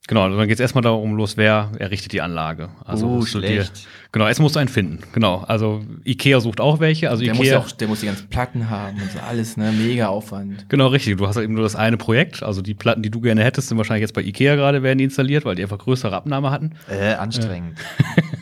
Genau, 0.07 0.23
also 0.23 0.37
dann 0.39 0.47
geht 0.47 0.55
es 0.55 0.59
erstmal 0.59 0.81
darum 0.81 1.13
los, 1.15 1.37
wer 1.37 1.71
errichtet 1.77 2.13
die 2.13 2.21
Anlage. 2.21 2.69
Also 2.83 3.05
Oh, 3.07 3.19
du 3.19 3.41
dir, 3.41 3.47
schlecht. 3.65 3.87
genau, 4.11 4.25
erst 4.27 4.39
musst 4.39 4.55
du 4.55 4.59
einen 4.59 4.67
finden. 4.69 4.99
Genau, 5.13 5.43
also 5.47 5.83
Ikea 6.03 6.39
sucht 6.39 6.59
auch 6.59 6.79
welche. 6.79 7.11
Also 7.11 7.23
Der 7.23 7.35
muss, 7.35 7.45
Ikea, 7.45 7.59
ja 7.59 7.63
auch, 7.63 7.69
der 7.71 7.87
muss 7.87 7.99
die 7.99 8.07
ganzen 8.07 8.27
Platten 8.27 8.71
haben 8.71 8.99
und 8.99 9.11
so 9.11 9.19
alles, 9.19 9.55
ne? 9.55 9.71
Mega 9.71 10.07
Aufwand. 10.07 10.67
genau 10.67 10.87
richtig. 10.87 11.17
Du 11.17 11.27
hast 11.27 11.35
halt 11.35 11.43
eben 11.43 11.53
nur 11.53 11.61
das 11.61 11.75
eine 11.75 11.97
Projekt. 11.97 12.41
Also 12.41 12.63
die 12.63 12.73
Platten, 12.73 13.03
die 13.03 13.11
du 13.11 13.21
gerne 13.21 13.43
hättest, 13.43 13.67
sind 13.67 13.77
wahrscheinlich 13.77 14.01
jetzt 14.01 14.13
bei 14.15 14.23
Ikea 14.23 14.55
gerade 14.55 14.81
werden 14.81 14.97
die 14.97 15.03
installiert, 15.03 15.45
weil 15.45 15.53
die 15.53 15.61
einfach 15.61 15.77
größere 15.77 16.15
Abnahme 16.15 16.49
hatten. 16.49 16.71
Äh, 16.89 17.13
anstrengend. 17.13 17.77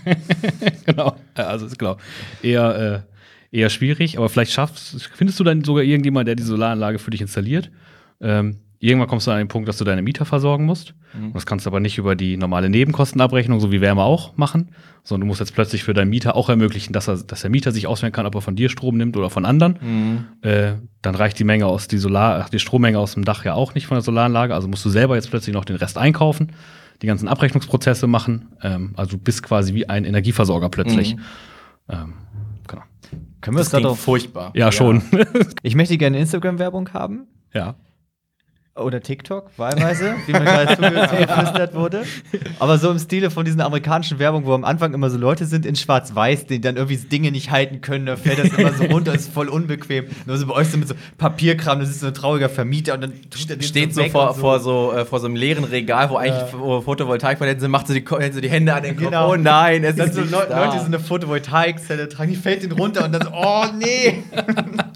genau, 0.86 1.16
äh, 1.36 1.42
also 1.42 1.66
ist 1.66 1.78
genau 1.78 1.98
eher 2.42 3.04
äh, 3.52 3.58
eher 3.58 3.70
schwierig. 3.70 4.18
Aber 4.18 4.30
vielleicht 4.30 4.52
schaffst, 4.52 5.10
findest 5.16 5.40
du 5.40 5.44
dann 5.44 5.66
sogar 5.66 5.84
irgendjemand, 5.84 6.28
der 6.30 6.36
die 6.36 6.44
Solaranlage 6.44 7.00
für 7.00 7.12
dich 7.12 7.20
installiert. 7.22 7.70
Ähm, 8.22 8.58
Irgendwann 8.80 9.08
kommst 9.08 9.26
du 9.26 9.32
an 9.32 9.40
den 9.40 9.48
Punkt, 9.48 9.68
dass 9.68 9.80
du 9.80 9.86
deine 9.86 10.04
Mieter 10.04 10.24
versorgen 10.24 10.66
musst. 10.66 10.94
Und 11.20 11.34
Das 11.34 11.48
kannst 11.48 11.66
du 11.66 11.72
aber 11.72 11.80
nicht 11.80 11.98
über 11.98 12.16
die 12.16 12.38
normale 12.38 12.70
Nebenkostenabrechnung, 12.70 13.60
so 13.60 13.72
wie 13.72 13.82
Wärme 13.82 14.04
auch, 14.04 14.38
machen, 14.38 14.70
sondern 15.04 15.22
du 15.22 15.26
musst 15.26 15.40
jetzt 15.40 15.56
plötzlich 15.56 15.84
für 15.84 15.96
deinen 15.96 16.12
Mieter 16.12 16.36
auch 16.36 16.48
ermöglichen, 16.48 16.94
dass, 16.94 17.08
er, 17.08 17.18
dass 17.18 17.42
der 17.42 17.50
Mieter 17.50 17.72
sich 17.72 17.88
auswählen 17.88 18.14
kann, 18.14 18.28
ob 18.28 18.36
er 18.36 18.42
von 18.42 18.56
dir 18.56 18.70
Strom 18.70 18.96
nimmt 18.98 19.18
oder 19.18 19.32
von 19.32 19.46
anderen. 19.46 20.28
Äh, 20.44 20.74
dann 21.02 21.16
reicht 21.16 21.40
die 21.40 21.44
Menge 21.44 21.66
aus 21.66 21.88
die 21.88 21.98
Solar, 21.98 22.48
die 22.52 22.60
Strommenge 22.60 23.00
aus 23.00 23.16
dem 23.16 23.26
Dach 23.26 23.44
ja 23.46 23.56
auch 23.56 23.74
nicht 23.74 23.88
von 23.88 23.96
der 23.96 24.04
Solaranlage. 24.04 24.54
Also 24.54 24.68
musst 24.68 24.86
du 24.86 24.90
selber 24.90 25.16
jetzt 25.16 25.32
plötzlich 25.32 25.56
noch 25.56 25.66
den 25.66 25.78
Rest 25.78 25.98
einkaufen, 25.98 26.52
die 27.02 27.08
ganzen 27.08 27.28
Abrechnungsprozesse 27.28 28.06
machen. 28.06 28.50
Ähm, 28.62 28.94
also 28.96 29.14
du 29.14 29.18
bist 29.18 29.42
quasi 29.42 29.74
wie 29.74 29.90
ein 29.90 30.06
Energieversorger 30.06 30.70
plötzlich. 30.70 31.16
Ähm, 31.90 32.14
genau. 32.68 32.84
Können 33.42 33.58
wir 33.58 33.62
Das 33.62 33.72
klingt 33.72 33.86
darauf. 33.86 34.00
furchtbar. 34.00 34.52
Ja, 34.54 34.72
schon. 34.72 35.02
Ich 35.64 35.74
möchte 35.74 35.98
gerne 35.98 36.20
Instagram-Werbung 36.20 36.94
haben. 36.94 37.26
ja. 37.56 37.74
Oder 38.78 39.02
TikTok, 39.02 39.50
wahlweise, 39.58 40.16
wie 40.26 40.34
mir 40.34 40.40
gerade 40.42 40.74
zuge- 40.74 41.10
zugeflüstert 41.10 41.74
wurde. 41.76 42.04
Aber 42.60 42.78
so 42.78 42.92
im 42.92 43.00
Stile 43.00 43.32
von 43.32 43.44
diesen 43.46 43.62
amerikanischen 43.62 44.20
Werbung, 44.20 44.46
wo 44.46 44.54
am 44.54 44.63
Anfang 44.63 44.94
immer 44.94 45.10
so 45.10 45.18
Leute 45.18 45.46
sind 45.46 45.66
in 45.66 45.76
Schwarz-Weiß, 45.76 46.46
die 46.46 46.62
dann 46.62 46.76
irgendwie 46.78 46.98
Dinge 46.98 47.32
nicht 47.32 47.52
halten 47.52 47.82
können, 47.82 48.06
da 48.06 48.16
fällt 48.16 48.40
das 48.40 48.50
immer 48.58 48.74
so 48.74 48.84
runter, 48.86 49.13
ist 49.13 49.32
voll 49.34 49.48
unbequem. 49.50 50.06
Nur 50.26 50.38
so 50.38 50.46
bei 50.48 50.54
euch 50.56 50.70
so 50.70 50.78
mit 50.78 50.88
so 50.88 50.96
Papierkram, 51.18 51.80
das 51.80 51.90
ist 51.90 52.02
so 52.02 52.08
ein 52.08 52.13
trauriger 52.13 52.50
Vermieter 52.50 52.94
und 52.94 53.02
dann 53.02 53.13
Steht 53.62 53.94
so 53.96 54.04
vor, 54.06 54.32
und 54.32 54.38
vor 54.40 54.60
so 54.60 54.94
äh, 54.94 55.06
vor 55.06 55.20
so 55.20 55.26
einem 55.28 55.36
leeren 55.36 55.63
Regal, 55.63 56.10
wo 56.10 56.18
eigentlich 56.18 56.54
wo 56.54 56.82
Photovoltaikpaneele 56.82 57.60
sind, 57.60 57.72
macht 57.72 57.88
so 57.88 57.94
die, 57.94 58.06
so 58.32 58.42
die 58.42 58.50
Hände 58.50 58.74
an 58.74 58.84
den 58.84 58.96
Kopf. 58.96 59.06
Genau. 59.06 59.32
Oh 59.32 59.36
nein, 59.36 59.84
es 59.84 59.96
Dann 59.96 60.10
ist 60.10 60.16
so 60.16 60.22
Leu 60.22 60.46
da. 60.48 60.66
Leute, 60.66 60.74
die 60.78 60.80
so 60.80 60.86
eine 60.86 61.00
Photovoltaikzelle 61.00 62.10
tragen, 62.10 62.30
die 62.32 62.36
fällt 62.38 62.63
den 62.63 62.72
runter 62.74 63.06
und 63.06 63.12
dann 63.13 63.22
so, 63.24 63.30
oh 63.34 63.66
nee. 63.78 64.24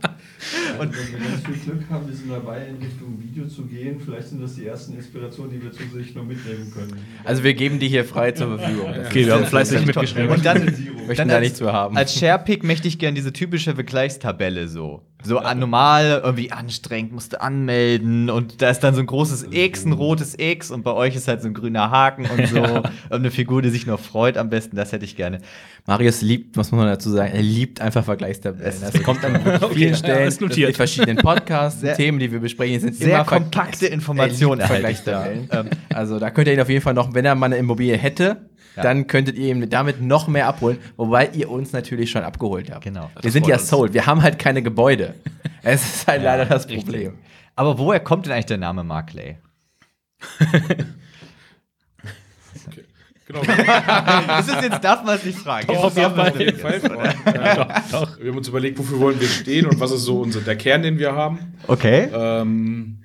Und 0.81 0.93
wenn 0.97 1.11
wir 1.21 1.27
ganz 1.29 1.45
viel 1.45 1.55
Glück 1.73 1.89
haben, 1.89 2.07
wir 2.07 2.15
sind 2.15 2.29
dabei, 2.31 2.65
in 2.67 2.75
Richtung 2.77 3.17
Video 3.21 3.47
zu 3.47 3.65
gehen. 3.65 3.99
Vielleicht 4.03 4.29
sind 4.29 4.41
das 4.41 4.55
die 4.55 4.65
ersten 4.65 4.95
Inspirationen, 4.95 5.51
die 5.51 5.61
wir 5.63 5.71
zusätzlich 5.71 6.15
noch 6.15 6.25
mitnehmen 6.25 6.71
können. 6.73 6.93
Also 7.23 7.43
wir 7.43 7.53
geben 7.53 7.79
die 7.79 7.87
hier 7.87 8.03
frei 8.03 8.31
zur 8.31 8.57
Verfügung. 8.57 8.89
Okay, 8.89 9.25
wir 9.25 9.33
haben 9.35 9.45
fleißig 9.45 9.85
mitgeschrieben. 9.85 10.29
Und 10.31 10.45
dann, 10.45 10.63
Möchten 10.65 11.15
dann 11.15 11.27
da 11.29 11.35
als- 11.35 11.43
nichts 11.43 11.61
mehr 11.61 11.73
haben. 11.73 11.97
Als 11.97 12.15
Sharepick 12.17 12.63
möchte 12.63 12.87
ich 12.87 12.97
gerne 12.97 13.15
diese 13.15 13.31
typische 13.33 13.75
Vergleichstabelle 13.75 14.67
so. 14.67 15.01
So 15.23 15.39
normal, 15.55 16.21
irgendwie 16.23 16.51
anstrengend, 16.51 17.11
musste 17.13 17.41
anmelden 17.41 18.29
und 18.29 18.61
da 18.61 18.69
ist 18.69 18.79
dann 18.79 18.95
so 18.95 19.01
ein 19.01 19.05
großes 19.05 19.47
X, 19.51 19.85
ein 19.85 19.93
rotes 19.93 20.35
X 20.37 20.71
und 20.71 20.83
bei 20.83 20.91
euch 20.93 21.15
ist 21.15 21.27
halt 21.27 21.41
so 21.41 21.47
ein 21.47 21.53
grüner 21.53 21.91
Haken 21.91 22.25
und 22.25 22.47
so. 22.49 22.61
und 22.63 22.85
eine 23.11 23.31
Figur, 23.31 23.61
die 23.61 23.69
sich 23.69 23.85
noch 23.85 23.99
freut 23.99 24.37
am 24.37 24.49
besten, 24.49 24.75
das 24.75 24.91
hätte 24.91 25.05
ich 25.05 25.15
gerne. 25.15 25.39
Marius 25.87 26.21
liebt, 26.21 26.57
was 26.57 26.71
muss 26.71 26.77
man 26.79 26.87
dazu 26.87 27.09
sagen, 27.09 27.33
er 27.33 27.41
liebt 27.41 27.81
einfach 27.81 28.03
Vergleichstabellen. 28.05 28.73
Das 28.81 29.01
kommt 29.03 29.23
an 29.25 29.39
vielen 29.73 29.91
ja, 29.91 29.95
Stellen 29.97 30.33
notiert. 30.39 30.67
mit 30.69 30.77
verschiedenen 30.77 31.17
Podcasts, 31.17 31.81
Sehr- 31.81 31.95
Themen, 31.95 32.19
die 32.19 32.31
wir 32.31 32.39
besprechen, 32.39 32.79
sind 32.79 32.95
Sehr 32.95 33.15
immer 33.15 33.23
kompakte 33.25 33.87
Informationen 33.87 34.61
Er 34.61 34.67
liebt 34.67 34.79
erhalte 34.83 34.91
ich 34.91 35.03
da. 35.03 35.21
Vergleichstabellen. 35.23 35.69
Also 35.93 36.19
da 36.19 36.29
könnt 36.29 36.47
ihr 36.47 36.53
ihn 36.53 36.61
auf 36.61 36.69
jeden 36.69 36.81
Fall 36.83 36.93
noch, 36.93 37.13
wenn 37.13 37.25
er 37.25 37.33
mal 37.35 37.47
eine 37.47 37.57
Immobilie 37.57 37.97
hätte, 37.97 38.49
Ja. 38.75 38.83
dann 38.83 39.07
könntet 39.07 39.35
ihr 39.37 39.53
ihn 39.53 39.69
damit 39.69 40.01
noch 40.01 40.27
mehr 40.27 40.47
abholen, 40.47 40.77
wobei 40.95 41.27
ihr 41.33 41.49
uns 41.49 41.73
natürlich 41.73 42.09
schon 42.09 42.23
abgeholt 42.23 42.71
habt. 42.71 42.83
Genau. 42.83 43.09
Wir 43.15 43.21
Das 43.21 43.33
sind 43.33 43.45
ja 43.47 43.57
uns. 43.57 43.67
sold, 43.67 43.93
wir 43.93 44.05
haben 44.05 44.21
halt 44.23 44.39
keine 44.39 44.61
Gebäude. 44.61 45.15
Es 45.63 45.83
ist 45.83 46.07
halt 46.07 46.23
leider 46.23 46.45
das 46.45 46.65
Problem. 46.65 47.19
Aber 47.55 47.77
woher 47.77 47.99
kommt 47.99 48.25
denn 48.25 48.33
eigentlich 48.33 48.47
der 48.47 48.57
Name 48.57 48.83
Markley? 48.83 49.37
Genau. 53.27 53.43
Das 54.27 54.47
ist 54.47 54.61
jetzt, 54.61 54.83
darf 54.83 55.03
man 55.03 55.15
es 55.15 55.23
nicht 55.23 55.37
fragen. 55.39 55.67
Doch, 55.67 55.95
man 55.95 56.27
es 56.27 56.33
auf 56.33 56.39
jeden 56.39 56.57
Fall. 56.59 56.81
Ja. 56.83 57.83
Wir 58.19 58.29
haben 58.29 58.37
uns 58.37 58.47
überlegt, 58.47 58.77
wofür 58.77 58.99
wollen 58.99 59.21
wir 59.21 59.27
stehen 59.27 59.67
und 59.67 59.79
was 59.79 59.91
ist 59.91 60.01
so 60.03 60.19
unser, 60.19 60.41
der 60.41 60.57
Kern, 60.57 60.81
den 60.81 60.99
wir 60.99 61.13
haben. 61.15 61.53
Okay. 61.67 62.09
Ähm, 62.13 62.99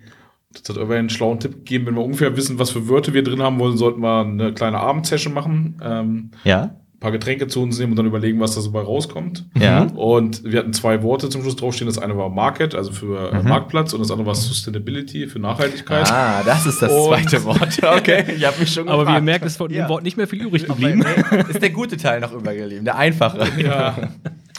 das 0.62 0.75
hat 0.77 0.83
aber 0.83 0.95
einen 0.97 1.11
schlauen 1.11 1.40
Tipp 1.40 1.53
gegeben, 1.53 1.87
wenn 1.87 1.95
wir 1.95 2.03
ungefähr 2.05 2.37
wissen, 2.37 2.59
was 2.59 2.71
für 2.71 2.88
Wörter 2.88 3.12
wir 3.14 3.23
drin 3.23 3.42
haben 3.42 3.59
wollen, 3.59 3.77
sollten 3.77 4.01
wir 4.01 4.21
eine 4.21 4.53
kleine 4.55 4.79
Abendsession 4.79 5.33
machen, 5.35 5.81
ähm, 5.83 6.31
Ja. 6.45 6.62
ein 6.95 7.01
paar 7.01 7.12
Getränke 7.12 7.47
zu 7.47 7.62
uns 7.62 7.79
nehmen 7.79 7.92
und 7.92 7.97
dann 7.99 8.07
überlegen, 8.07 8.40
was 8.40 8.55
da 8.55 8.62
so 8.62 8.73
bei 8.73 8.81
rauskommt. 8.81 9.45
Ja. 9.59 9.83
Und 9.95 10.42
wir 10.45 10.59
hatten 10.61 10.73
zwei 10.73 11.03
Worte 11.03 11.29
zum 11.29 11.42
Schluss 11.42 11.55
draufstehen. 11.57 11.87
Das 11.88 11.99
eine 11.99 12.16
war 12.16 12.31
Market, 12.31 12.75
also 12.75 12.90
für 12.90 13.33
äh, 13.33 13.42
Marktplatz, 13.42 13.92
und 13.92 14.01
das 14.01 14.11
andere 14.11 14.27
war 14.29 14.35
Sustainability, 14.35 15.27
für 15.27 15.38
Nachhaltigkeit. 15.38 16.11
Ah, 16.11 16.42
das 16.45 16.64
ist 16.66 16.81
das 16.81 16.90
Und- 16.90 17.09
zweite 17.09 17.45
Wort. 17.45 17.79
Okay, 17.99 18.25
ich 18.37 18.45
habe 18.47 18.59
mich 18.59 18.73
schon 18.73 18.88
Aber 18.88 19.03
wie 19.03 19.03
ihr 19.03 19.05
gefragt. 19.07 19.25
merkt, 19.25 19.45
ist 19.45 19.57
von 19.59 19.71
Ja. 19.71 19.85
dem 19.87 19.90
Wort 19.90 20.03
nicht 20.05 20.16
mehr 20.16 20.27
viel 20.27 20.42
übrig 20.42 20.66
geblieben. 20.66 21.05
ist 21.51 21.61
der 21.62 21.71
gute 21.71 21.97
Teil 21.99 22.21
noch 22.21 22.33
übergeblieben, 22.33 22.85
der 22.87 22.97
einfache. 22.97 23.47
Ja. 23.62 23.97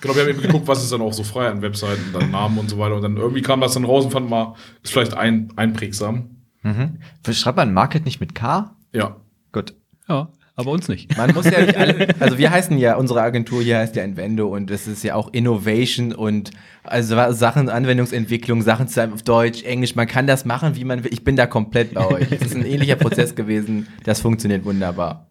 Genau, 0.01 0.15
wir 0.15 0.23
haben 0.23 0.29
eben 0.29 0.41
geguckt, 0.41 0.67
was 0.67 0.83
ist 0.83 0.91
dann 0.91 1.01
auch 1.01 1.13
so 1.13 1.23
frei 1.23 1.47
an 1.47 1.61
Webseiten, 1.61 2.13
dann 2.13 2.31
Namen 2.31 2.57
und 2.57 2.69
so 2.69 2.77
weiter. 2.77 2.95
Und 2.95 3.01
dann 3.01 3.17
irgendwie 3.17 3.41
kam 3.41 3.61
das 3.61 3.73
dann 3.73 3.85
raus 3.85 4.05
und 4.05 4.11
fand 4.11 4.29
mal, 4.29 4.55
ist 4.83 4.91
vielleicht 4.91 5.13
ein, 5.13 5.51
einprägsam. 5.55 6.29
Mhm. 6.63 6.99
Schreibt 7.31 7.57
man 7.57 7.73
Market 7.73 8.05
nicht 8.05 8.19
mit 8.19 8.35
K? 8.35 8.75
Ja. 8.93 9.17
Gut. 9.51 9.73
Ja, 10.09 10.29
aber 10.55 10.71
uns 10.71 10.87
nicht. 10.87 11.15
Man 11.17 11.33
muss 11.33 11.45
ja 11.45 11.61
nicht 11.61 11.77
alle, 11.77 12.07
also 12.19 12.37
wir 12.37 12.51
heißen 12.51 12.77
ja, 12.77 12.95
unsere 12.95 13.21
Agentur 13.21 13.61
hier 13.61 13.77
heißt 13.77 13.95
ja 13.95 14.03
Invendo 14.03 14.47
und 14.47 14.71
es 14.71 14.87
ist 14.87 15.03
ja 15.03 15.15
auch 15.15 15.31
Innovation 15.31 16.13
und 16.13 16.51
also 16.83 17.15
Sachen, 17.33 17.69
Anwendungsentwicklung, 17.69 18.61
Sachen 18.61 18.87
zu 18.87 19.03
auf 19.11 19.21
Deutsch, 19.21 19.63
Englisch, 19.63 19.95
man 19.95 20.07
kann 20.07 20.25
das 20.25 20.45
machen, 20.45 20.75
wie 20.75 20.83
man 20.83 21.03
will. 21.03 21.13
Ich 21.13 21.23
bin 21.23 21.35
da 21.35 21.45
komplett 21.45 21.93
bei 21.93 22.07
euch. 22.07 22.31
Es 22.31 22.41
ist 22.41 22.55
ein 22.55 22.65
ähnlicher 22.65 22.95
Prozess 22.95 23.35
gewesen, 23.35 23.87
das 24.03 24.21
funktioniert 24.21 24.65
wunderbar. 24.65 25.26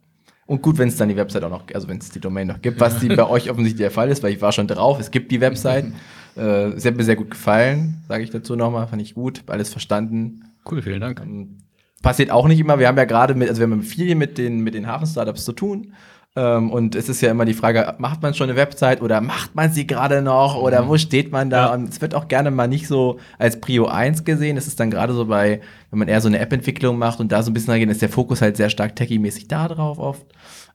Und 0.46 0.62
gut, 0.62 0.78
wenn 0.78 0.88
es 0.88 0.96
dann 0.96 1.08
die 1.08 1.16
Website 1.16 1.42
auch 1.42 1.50
noch, 1.50 1.64
also 1.74 1.88
wenn 1.88 1.98
es 1.98 2.10
die 2.10 2.20
Domain 2.20 2.46
noch 2.46 2.62
gibt, 2.62 2.78
was 2.78 3.00
die 3.00 3.08
bei 3.08 3.24
euch 3.28 3.50
offensichtlich 3.50 3.82
der 3.82 3.90
Fall 3.90 4.10
ist, 4.10 4.22
weil 4.22 4.32
ich 4.32 4.40
war 4.40 4.52
schon 4.52 4.68
drauf, 4.68 5.00
es 5.00 5.10
gibt 5.10 5.30
die 5.30 5.40
Website. 5.40 5.86
Äh, 6.36 6.74
es 6.74 6.84
hat 6.84 6.94
mir 6.96 7.04
sehr 7.04 7.16
gut 7.16 7.30
gefallen, 7.30 8.02
sage 8.08 8.22
ich 8.22 8.28
dazu 8.28 8.56
nochmal, 8.56 8.86
fand 8.88 9.00
ich 9.00 9.14
gut, 9.14 9.42
alles 9.46 9.70
verstanden. 9.70 10.44
Cool, 10.70 10.82
vielen 10.82 11.00
Dank. 11.00 11.22
Passiert 12.02 12.30
auch 12.30 12.46
nicht 12.46 12.60
immer. 12.60 12.78
Wir 12.78 12.88
haben 12.88 12.98
ja 12.98 13.06
gerade 13.06 13.34
mit, 13.34 13.48
also 13.48 13.60
wir 13.60 13.66
haben 13.66 13.82
viel 13.82 14.14
mit 14.16 14.36
den, 14.36 14.60
mit 14.60 14.74
den 14.74 14.86
Hafen-Startups 14.86 15.46
zu 15.46 15.52
tun. 15.52 15.94
Ähm, 16.36 16.70
und 16.70 16.94
es 16.94 17.08
ist 17.08 17.22
ja 17.22 17.30
immer 17.30 17.46
die 17.46 17.54
Frage, 17.54 17.94
macht 17.96 18.22
man 18.22 18.34
schon 18.34 18.50
eine 18.50 18.58
Website 18.58 19.00
oder 19.00 19.22
macht 19.22 19.54
man 19.54 19.72
sie 19.72 19.86
gerade 19.86 20.20
noch 20.20 20.54
oder 20.56 20.86
wo 20.86 20.98
steht 20.98 21.32
man 21.32 21.48
da? 21.48 21.68
Ja. 21.68 21.74
Und 21.74 21.88
es 21.88 22.02
wird 22.02 22.14
auch 22.14 22.28
gerne 22.28 22.50
mal 22.50 22.68
nicht 22.68 22.86
so 22.86 23.18
als 23.38 23.58
Prio 23.58 23.86
1 23.86 24.24
gesehen. 24.24 24.58
Es 24.58 24.66
ist 24.66 24.78
dann 24.78 24.90
gerade 24.90 25.14
so 25.14 25.24
bei, 25.24 25.62
wenn 25.90 25.98
man 25.98 26.08
eher 26.08 26.20
so 26.20 26.28
eine 26.28 26.38
App-Entwicklung 26.38 26.98
macht 26.98 27.20
und 27.20 27.32
da 27.32 27.42
so 27.42 27.50
ein 27.50 27.54
bisschen 27.54 27.72
reingeht, 27.72 27.88
ist 27.88 28.02
der 28.02 28.10
Fokus 28.10 28.42
halt 28.42 28.58
sehr 28.58 28.68
stark 28.68 28.96
techie-mäßig 28.96 29.48
da 29.48 29.66
drauf 29.66 29.98
oft. 29.98 30.26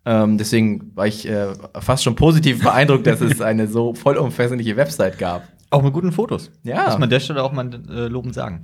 Ähm, 0.04 0.40
deswegen 0.40 0.96
war 0.96 1.06
ich 1.06 1.30
äh, 1.30 1.54
fast 1.80 2.04
schon 2.04 2.16
positiv 2.16 2.64
beeindruckt, 2.64 3.06
dass 3.06 3.22
es 3.22 3.40
eine 3.40 3.68
so 3.68 3.94
vollumfängliche 3.94 4.76
Website 4.78 5.20
gab. 5.20 5.48
Auch 5.70 5.84
mit 5.84 5.94
guten 5.94 6.12
Fotos. 6.12 6.50
Ja. 6.64 6.86
Muss 6.86 6.94
man 6.94 7.04
an 7.04 7.10
der 7.12 7.20
Stelle 7.20 7.44
auch 7.44 7.52
mal 7.52 7.70
äh, 7.88 8.08
lobend 8.08 8.34
sagen. 8.34 8.64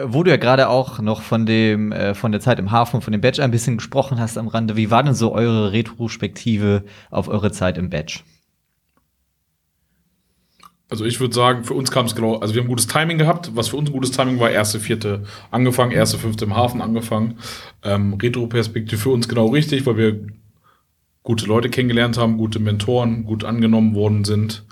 Wo 0.00 0.22
du 0.22 0.30
ja 0.30 0.36
gerade 0.36 0.68
auch 0.68 1.00
noch 1.00 1.22
von 1.22 1.44
dem, 1.46 1.92
äh, 1.92 2.14
von 2.14 2.32
der 2.32 2.40
Zeit 2.40 2.58
im 2.58 2.70
Hafen, 2.70 3.00
von 3.00 3.12
dem 3.12 3.20
Badge 3.20 3.42
ein 3.42 3.50
bisschen 3.50 3.78
gesprochen 3.78 4.20
hast 4.20 4.38
am 4.38 4.48
Rande, 4.48 4.76
wie 4.76 4.90
war 4.90 5.02
denn 5.02 5.14
so 5.14 5.32
eure 5.32 5.72
Retrospektive 5.72 6.84
auf 7.10 7.28
eure 7.28 7.50
Zeit 7.50 7.78
im 7.78 7.90
Badge? 7.90 8.20
Also 10.90 11.04
ich 11.04 11.20
würde 11.20 11.34
sagen, 11.34 11.64
für 11.64 11.74
uns 11.74 11.90
kam 11.90 12.06
es 12.06 12.14
genau, 12.14 12.36
also 12.36 12.54
wir 12.54 12.62
haben 12.62 12.68
gutes 12.68 12.86
Timing 12.86 13.18
gehabt. 13.18 13.50
Was 13.54 13.68
für 13.68 13.76
uns 13.76 13.90
ein 13.90 13.92
gutes 13.92 14.10
Timing 14.10 14.40
war, 14.40 14.50
erste, 14.50 14.80
vierte 14.80 15.24
angefangen, 15.50 15.92
erste, 15.92 16.16
fünfte 16.16 16.46
im 16.46 16.56
Hafen 16.56 16.80
angefangen. 16.80 17.38
Ähm, 17.82 18.14
Retro-Perspektive 18.14 19.00
für 19.00 19.10
uns 19.10 19.28
genau 19.28 19.48
richtig, 19.48 19.84
weil 19.84 19.96
wir 19.98 20.26
gute 21.22 21.44
Leute 21.44 21.68
kennengelernt 21.68 22.16
haben, 22.16 22.38
gute 22.38 22.58
Mentoren, 22.58 23.24
gut 23.24 23.44
angenommen 23.44 23.94
worden 23.94 24.24
sind, 24.24 24.64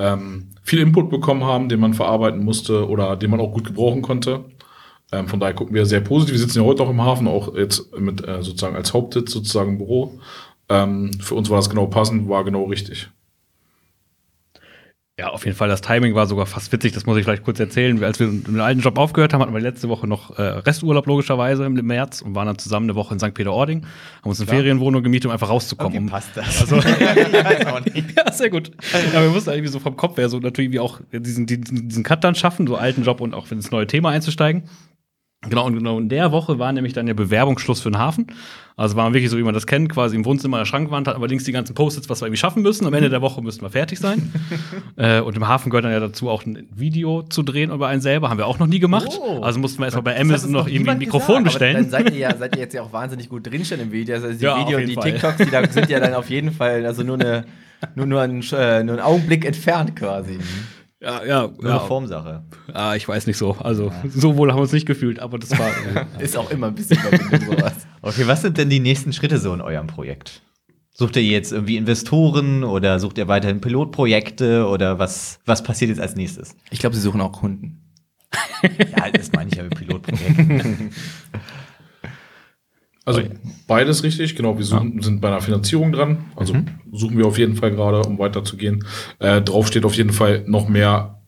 ähm, 0.00 0.48
viel 0.64 0.80
Input 0.80 1.10
bekommen 1.10 1.44
haben, 1.44 1.68
den 1.68 1.78
man 1.78 1.94
verarbeiten 1.94 2.42
musste 2.44 2.88
oder 2.88 3.14
den 3.14 3.30
man 3.30 3.38
auch 3.38 3.52
gut 3.52 3.64
gebrauchen 3.64 4.02
konnte. 4.02 4.44
Ähm, 5.12 5.28
von 5.28 5.38
daher 5.38 5.54
gucken 5.54 5.74
wir 5.74 5.86
sehr 5.86 6.00
positiv. 6.00 6.34
Wir 6.34 6.40
sitzen 6.40 6.58
ja 6.58 6.64
heute 6.64 6.82
auch 6.82 6.90
im 6.90 7.02
Hafen, 7.02 7.28
auch 7.28 7.54
jetzt 7.54 7.96
mit 7.98 8.26
äh, 8.26 8.42
sozusagen 8.42 8.76
als 8.76 8.94
Hauptsitz 8.94 9.30
sozusagen 9.30 9.72
im 9.72 9.78
Büro. 9.78 10.18
Ähm, 10.68 11.12
für 11.20 11.34
uns 11.34 11.50
war 11.50 11.58
das 11.58 11.70
genau 11.70 11.86
passend, 11.86 12.28
war 12.28 12.44
genau 12.44 12.64
richtig. 12.64 13.10
Ja, 15.18 15.28
auf 15.28 15.44
jeden 15.44 15.56
Fall. 15.56 15.68
Das 15.68 15.82
Timing 15.82 16.14
war 16.14 16.26
sogar 16.26 16.46
fast 16.46 16.72
witzig. 16.72 16.92
Das 16.92 17.04
muss 17.04 17.18
ich 17.18 17.24
vielleicht 17.24 17.44
kurz 17.44 17.60
erzählen. 17.60 18.02
Als 18.02 18.18
wir 18.18 18.28
mit 18.28 18.46
dem 18.46 18.58
alten 18.60 18.80
Job 18.80 18.96
aufgehört 18.98 19.34
haben, 19.34 19.42
hatten 19.42 19.52
wir 19.52 19.60
letzte 19.60 19.90
Woche 19.90 20.06
noch 20.06 20.38
äh, 20.38 20.42
Resturlaub 20.42 21.06
logischerweise 21.06 21.66
im 21.66 21.74
März 21.74 22.22
und 22.22 22.34
waren 22.34 22.46
dann 22.46 22.56
zusammen 22.56 22.86
eine 22.86 22.94
Woche 22.94 23.12
in 23.12 23.20
St. 23.20 23.34
Peter-Ording, 23.34 23.82
haben 24.22 24.28
uns 24.30 24.40
eine 24.40 24.48
Ferienwohnung 24.48 25.02
gemietet, 25.02 25.26
um 25.26 25.32
einfach 25.32 25.50
rauszukommen. 25.50 25.98
Okay, 25.98 26.10
passt 26.10 26.30
das. 26.34 26.62
Also, 26.62 26.76
ja, 28.16 28.32
sehr 28.32 28.48
gut. 28.48 28.70
Ja, 29.12 29.22
wir 29.22 29.28
mussten 29.28 29.50
irgendwie 29.50 29.70
so 29.70 29.80
vom 29.80 29.96
Kopf 29.96 30.16
her 30.16 30.30
so 30.30 30.38
natürlich 30.38 30.72
wie 30.72 30.80
auch 30.80 30.98
diesen, 31.12 31.44
diesen, 31.44 31.88
diesen 31.88 32.02
Cut 32.04 32.24
dann 32.24 32.34
schaffen, 32.34 32.66
so 32.66 32.76
alten 32.76 33.02
Job 33.02 33.20
und 33.20 33.34
auch 33.34 33.50
ins 33.50 33.70
neue 33.70 33.86
Thema 33.86 34.08
einzusteigen. 34.08 34.64
Genau, 35.48 35.66
und 35.66 35.76
genau 35.76 35.98
in 35.98 36.08
der 36.08 36.30
Woche 36.30 36.58
war 36.60 36.72
nämlich 36.72 36.92
dann 36.92 37.06
der 37.06 37.14
Bewerbungsschluss 37.14 37.80
für 37.80 37.90
den 37.90 37.98
Hafen. 37.98 38.28
Also 38.76 38.96
war 38.96 39.12
wirklich 39.12 39.30
so, 39.30 39.36
wie 39.36 39.42
man 39.42 39.54
das 39.54 39.66
kennt, 39.66 39.90
quasi 39.90 40.16
im 40.16 40.24
Wohnzimmer 40.24 40.58
der 40.58 40.64
Schrankwand, 40.64 41.06
hat 41.08 41.16
aber 41.16 41.28
links 41.28 41.44
die 41.44 41.52
ganzen 41.52 41.74
Post-its, 41.74 42.08
was 42.08 42.20
wir 42.20 42.26
irgendwie 42.26 42.38
schaffen 42.38 42.62
müssen. 42.62 42.86
Am 42.86 42.94
Ende 42.94 43.10
der 43.10 43.20
Woche 43.20 43.42
müssten 43.42 43.62
wir 43.62 43.70
fertig 43.70 43.98
sein. 43.98 44.32
äh, 44.96 45.20
und 45.20 45.36
im 45.36 45.46
Hafen 45.46 45.70
gehört 45.70 45.84
dann 45.84 45.92
ja 45.92 46.00
dazu 46.00 46.30
auch 46.30 46.46
ein 46.46 46.68
Video 46.74 47.22
zu 47.22 47.42
drehen 47.42 47.70
über 47.70 47.88
einen 47.88 48.00
selber. 48.00 48.30
Haben 48.30 48.38
wir 48.38 48.46
auch 48.46 48.58
noch 48.58 48.66
nie 48.66 48.78
gemacht. 48.78 49.18
Oh. 49.20 49.40
Also 49.42 49.58
mussten 49.60 49.80
wir 49.80 49.86
erstmal 49.86 50.04
bei 50.04 50.18
Amazon 50.18 50.52
noch 50.52 50.62
noch 50.62 50.68
irgendwie 50.68 50.90
ein 50.90 50.98
Mikrofon 50.98 51.44
gesagt, 51.44 51.62
Aber 51.62 51.72
dann 51.72 51.84
bestellen. 51.84 51.90
seid 51.90 52.14
ihr, 52.14 52.18
ja, 52.18 52.36
seid 52.36 52.56
ihr 52.56 52.62
jetzt 52.62 52.74
ja 52.74 52.82
auch 52.82 52.92
wahnsinnig 52.92 53.28
gut 53.28 53.46
drinstehen 53.46 53.80
im 53.80 53.92
Video. 53.92 54.14
Also 54.14 54.32
die 54.32 54.44
Ja, 54.44 54.58
Video, 54.58 54.78
jeden 54.78 54.90
die 54.90 54.94
Fall. 54.94 55.12
TikToks, 55.12 55.38
die 55.38 55.50
da 55.50 55.66
sind 55.68 55.90
ja 55.90 56.00
dann 56.00 56.14
auf 56.22 56.30
jeden 56.30 56.52
Fall 56.52 56.86
also 56.86 57.02
nur 57.02 57.16
eine 57.20 57.44
nur, 57.94 58.06
nur, 58.06 58.20
ein, 58.20 58.42
äh, 58.52 58.84
nur 58.84 58.96
ein 58.96 59.00
Augenblick 59.00 59.44
entfernt 59.44 59.96
quasi. 59.96 60.38
Ja, 61.02 61.24
ja, 61.24 61.40
Nur 61.48 61.58
eine 61.58 61.68
ja. 61.70 61.78
Formsache. 61.80 62.44
Ah, 62.72 62.94
ich 62.94 63.08
weiß 63.08 63.26
nicht 63.26 63.36
so. 63.36 63.56
Also, 63.58 63.92
so 64.08 64.36
wohl 64.36 64.50
haben 64.50 64.58
wir 64.58 64.62
uns 64.62 64.72
nicht 64.72 64.86
gefühlt, 64.86 65.18
aber 65.18 65.38
das 65.38 65.50
war. 65.58 65.68
äh, 66.18 66.22
Ist 66.22 66.36
auch 66.36 66.50
immer 66.50 66.68
ein 66.68 66.76
bisschen 66.76 66.98
überwindend 66.98 67.44
sowas. 67.44 67.74
Okay, 68.02 68.26
was 68.26 68.42
sind 68.42 68.56
denn 68.56 68.70
die 68.70 68.78
nächsten 68.78 69.12
Schritte 69.12 69.38
so 69.38 69.52
in 69.52 69.60
eurem 69.60 69.88
Projekt? 69.88 70.42
Sucht 70.94 71.16
ihr 71.16 71.22
jetzt 71.24 71.52
irgendwie 71.52 71.76
Investoren 71.76 72.62
oder 72.62 73.00
sucht 73.00 73.18
ihr 73.18 73.26
weiterhin 73.26 73.60
Pilotprojekte 73.60 74.66
oder 74.68 74.98
was, 74.98 75.40
was 75.44 75.62
passiert 75.62 75.88
jetzt 75.88 76.00
als 76.00 76.14
nächstes? 76.14 76.54
Ich 76.70 76.78
glaube, 76.78 76.94
sie 76.94 77.02
suchen 77.02 77.20
auch 77.20 77.32
Kunden. 77.32 77.78
Ja, 78.62 79.10
das 79.10 79.32
meine 79.32 79.50
ich 79.50 79.56
ja 79.56 79.64
mit 79.64 79.74
Pilotprojekten. 79.74 80.92
Also 83.04 83.22
beides 83.66 84.04
richtig, 84.04 84.36
genau. 84.36 84.58
Wir 84.58 84.64
suchen, 84.64 85.02
sind 85.02 85.20
bei 85.20 85.28
einer 85.28 85.40
Finanzierung 85.40 85.92
dran. 85.92 86.26
Also 86.36 86.54
suchen 86.92 87.18
wir 87.18 87.26
auf 87.26 87.38
jeden 87.38 87.56
Fall 87.56 87.72
gerade, 87.72 88.02
um 88.02 88.18
weiterzugehen. 88.18 88.84
Äh, 89.18 89.42
drauf 89.42 89.66
steht 89.66 89.84
auf 89.84 89.94
jeden 89.94 90.12
Fall 90.12 90.44
noch 90.46 90.68
mehr 90.68 91.22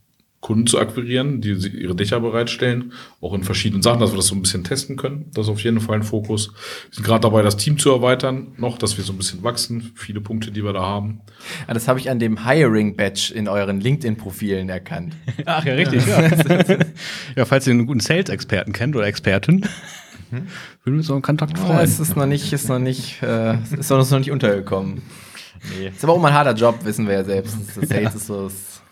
Kunden 0.44 0.66
zu 0.66 0.78
akquirieren, 0.78 1.40
die 1.40 1.52
ihre 1.52 1.96
Dächer 1.96 2.20
bereitstellen, 2.20 2.92
auch 3.22 3.32
in 3.32 3.44
verschiedenen 3.44 3.82
Sachen, 3.82 4.00
dass 4.00 4.12
wir 4.12 4.18
das 4.18 4.26
so 4.26 4.34
ein 4.34 4.42
bisschen 4.42 4.62
testen 4.62 4.96
können. 4.96 5.30
Das 5.32 5.46
ist 5.46 5.50
auf 5.50 5.64
jeden 5.64 5.80
Fall 5.80 5.96
ein 5.96 6.02
Fokus. 6.02 6.52
Wir 6.90 6.96
sind 6.96 7.06
gerade 7.06 7.22
dabei, 7.22 7.40
das 7.40 7.56
Team 7.56 7.78
zu 7.78 7.90
erweitern, 7.90 8.48
noch, 8.58 8.76
dass 8.76 8.98
wir 8.98 9.04
so 9.04 9.14
ein 9.14 9.16
bisschen 9.16 9.42
wachsen. 9.42 9.92
Viele 9.94 10.20
Punkte, 10.20 10.52
die 10.52 10.62
wir 10.62 10.74
da 10.74 10.82
haben. 10.82 11.22
Ja, 11.66 11.72
das 11.72 11.88
habe 11.88 11.98
ich 11.98 12.10
an 12.10 12.18
dem 12.18 12.46
Hiring-Badge 12.46 13.32
in 13.34 13.48
euren 13.48 13.80
LinkedIn-Profilen 13.80 14.68
erkannt. 14.68 15.16
Ach 15.46 15.64
ja, 15.64 15.72
richtig. 15.72 16.06
Ja, 16.06 16.28
ja 17.36 17.44
falls 17.46 17.66
ihr 17.66 17.72
einen 17.72 17.86
guten 17.86 18.00
Sales-Experten 18.00 18.74
kennt 18.74 18.94
oder 18.96 19.06
Expertin, 19.06 19.66
würden 20.84 20.96
wir 20.96 20.98
uns 20.98 21.10
auch 21.10 21.14
einen 21.14 21.22
Kontakt 21.22 21.58
Oh, 21.62 21.66
freuen. 21.66 21.80
es 21.80 21.98
ist 22.00 22.16
noch 22.16 22.26
nicht, 22.26 22.52
ist 22.52 22.68
noch 22.68 22.78
nicht, 22.78 23.22
äh, 23.22 23.54
es 23.62 23.72
ist 23.72 23.90
uns 23.90 24.10
noch 24.10 24.18
nicht 24.18 24.30
untergekommen. 24.30 25.02
Ist 25.94 26.04
aber 26.04 26.12
auch 26.12 26.20
mal 26.20 26.28
ein 26.28 26.34
harter 26.34 26.52
Job, 26.54 26.84
wissen 26.84 27.06
wir 27.06 27.14
ja 27.14 27.24
selbst. 27.24 27.56
Das 27.76 27.88
Sales 27.88 28.14
ist 28.14 28.26
so. 28.26 28.46
ist- 28.48 28.82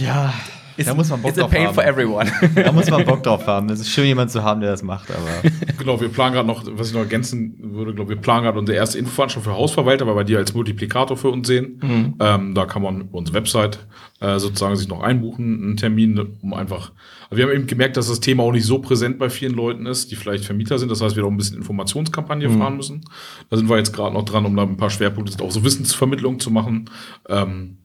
ja, 0.00 0.32
da 0.76 0.94
muss 0.94 1.10
man 1.10 1.22
Bock 1.22 1.34
drauf 1.34 1.50
pain 1.50 1.66
haben. 1.66 1.74
for 1.74 1.84
everyone. 1.84 2.30
Da 2.54 2.72
muss 2.72 2.90
man 2.90 3.04
Bock 3.04 3.22
drauf 3.22 3.46
haben. 3.46 3.68
Es 3.70 3.80
ist 3.80 3.90
schön, 3.90 4.06
jemanden 4.06 4.30
zu 4.30 4.42
haben, 4.42 4.60
der 4.60 4.70
das 4.70 4.82
macht, 4.82 5.10
aber 5.10 5.50
Genau, 5.78 6.00
wir 6.00 6.08
planen 6.08 6.34
gerade 6.34 6.46
noch, 6.46 6.64
was 6.72 6.88
ich 6.88 6.94
noch 6.94 7.02
ergänzen 7.02 7.56
würde, 7.58 7.94
glaube 7.94 8.10
wir 8.10 8.16
planen 8.16 8.44
gerade 8.44 8.58
unsere 8.58 8.76
erste 8.76 8.98
Infoveranstaltung 8.98 9.52
für 9.52 9.58
Hausverwalter, 9.58 10.06
weil 10.06 10.16
wir 10.16 10.24
die 10.24 10.36
als 10.36 10.54
Multiplikator 10.54 11.16
für 11.16 11.28
uns 11.28 11.46
sehen. 11.46 11.80
Ähm, 12.20 12.54
da 12.54 12.66
kann 12.66 12.82
man 12.82 13.02
über 13.02 13.18
unsere 13.18 13.36
Website 13.36 13.86
äh, 14.20 14.38
sozusagen 14.38 14.76
sich 14.76 14.88
noch 14.88 15.02
einbuchen, 15.02 15.62
einen 15.62 15.76
Termin, 15.76 16.18
um 16.42 16.54
einfach. 16.54 16.92
Aber 17.26 17.36
wir 17.36 17.44
haben 17.44 17.52
eben 17.52 17.66
gemerkt, 17.66 17.96
dass 17.96 18.08
das 18.08 18.20
Thema 18.20 18.42
auch 18.42 18.52
nicht 18.52 18.64
so 18.64 18.78
präsent 18.78 19.18
bei 19.18 19.28
vielen 19.28 19.54
Leuten 19.54 19.86
ist, 19.86 20.10
die 20.10 20.16
vielleicht 20.16 20.44
Vermieter 20.44 20.78
sind. 20.78 20.90
Das 20.90 21.00
heißt, 21.00 21.16
wir 21.16 21.24
auch 21.24 21.30
ein 21.30 21.36
bisschen 21.36 21.58
Informationskampagne 21.58 22.48
fahren 22.50 22.76
müssen. 22.76 23.04
Da 23.50 23.56
sind 23.56 23.68
wir 23.68 23.76
jetzt 23.76 23.92
gerade 23.92 24.14
noch 24.14 24.24
dran, 24.24 24.44
um 24.46 24.56
da 24.56 24.62
ein 24.62 24.76
paar 24.76 24.90
Schwerpunkte, 24.90 25.42
auch 25.42 25.50
so 25.50 25.64
Wissensvermittlung 25.64 26.40
zu 26.40 26.50
machen. 26.50 26.90
Ähm. 27.28 27.78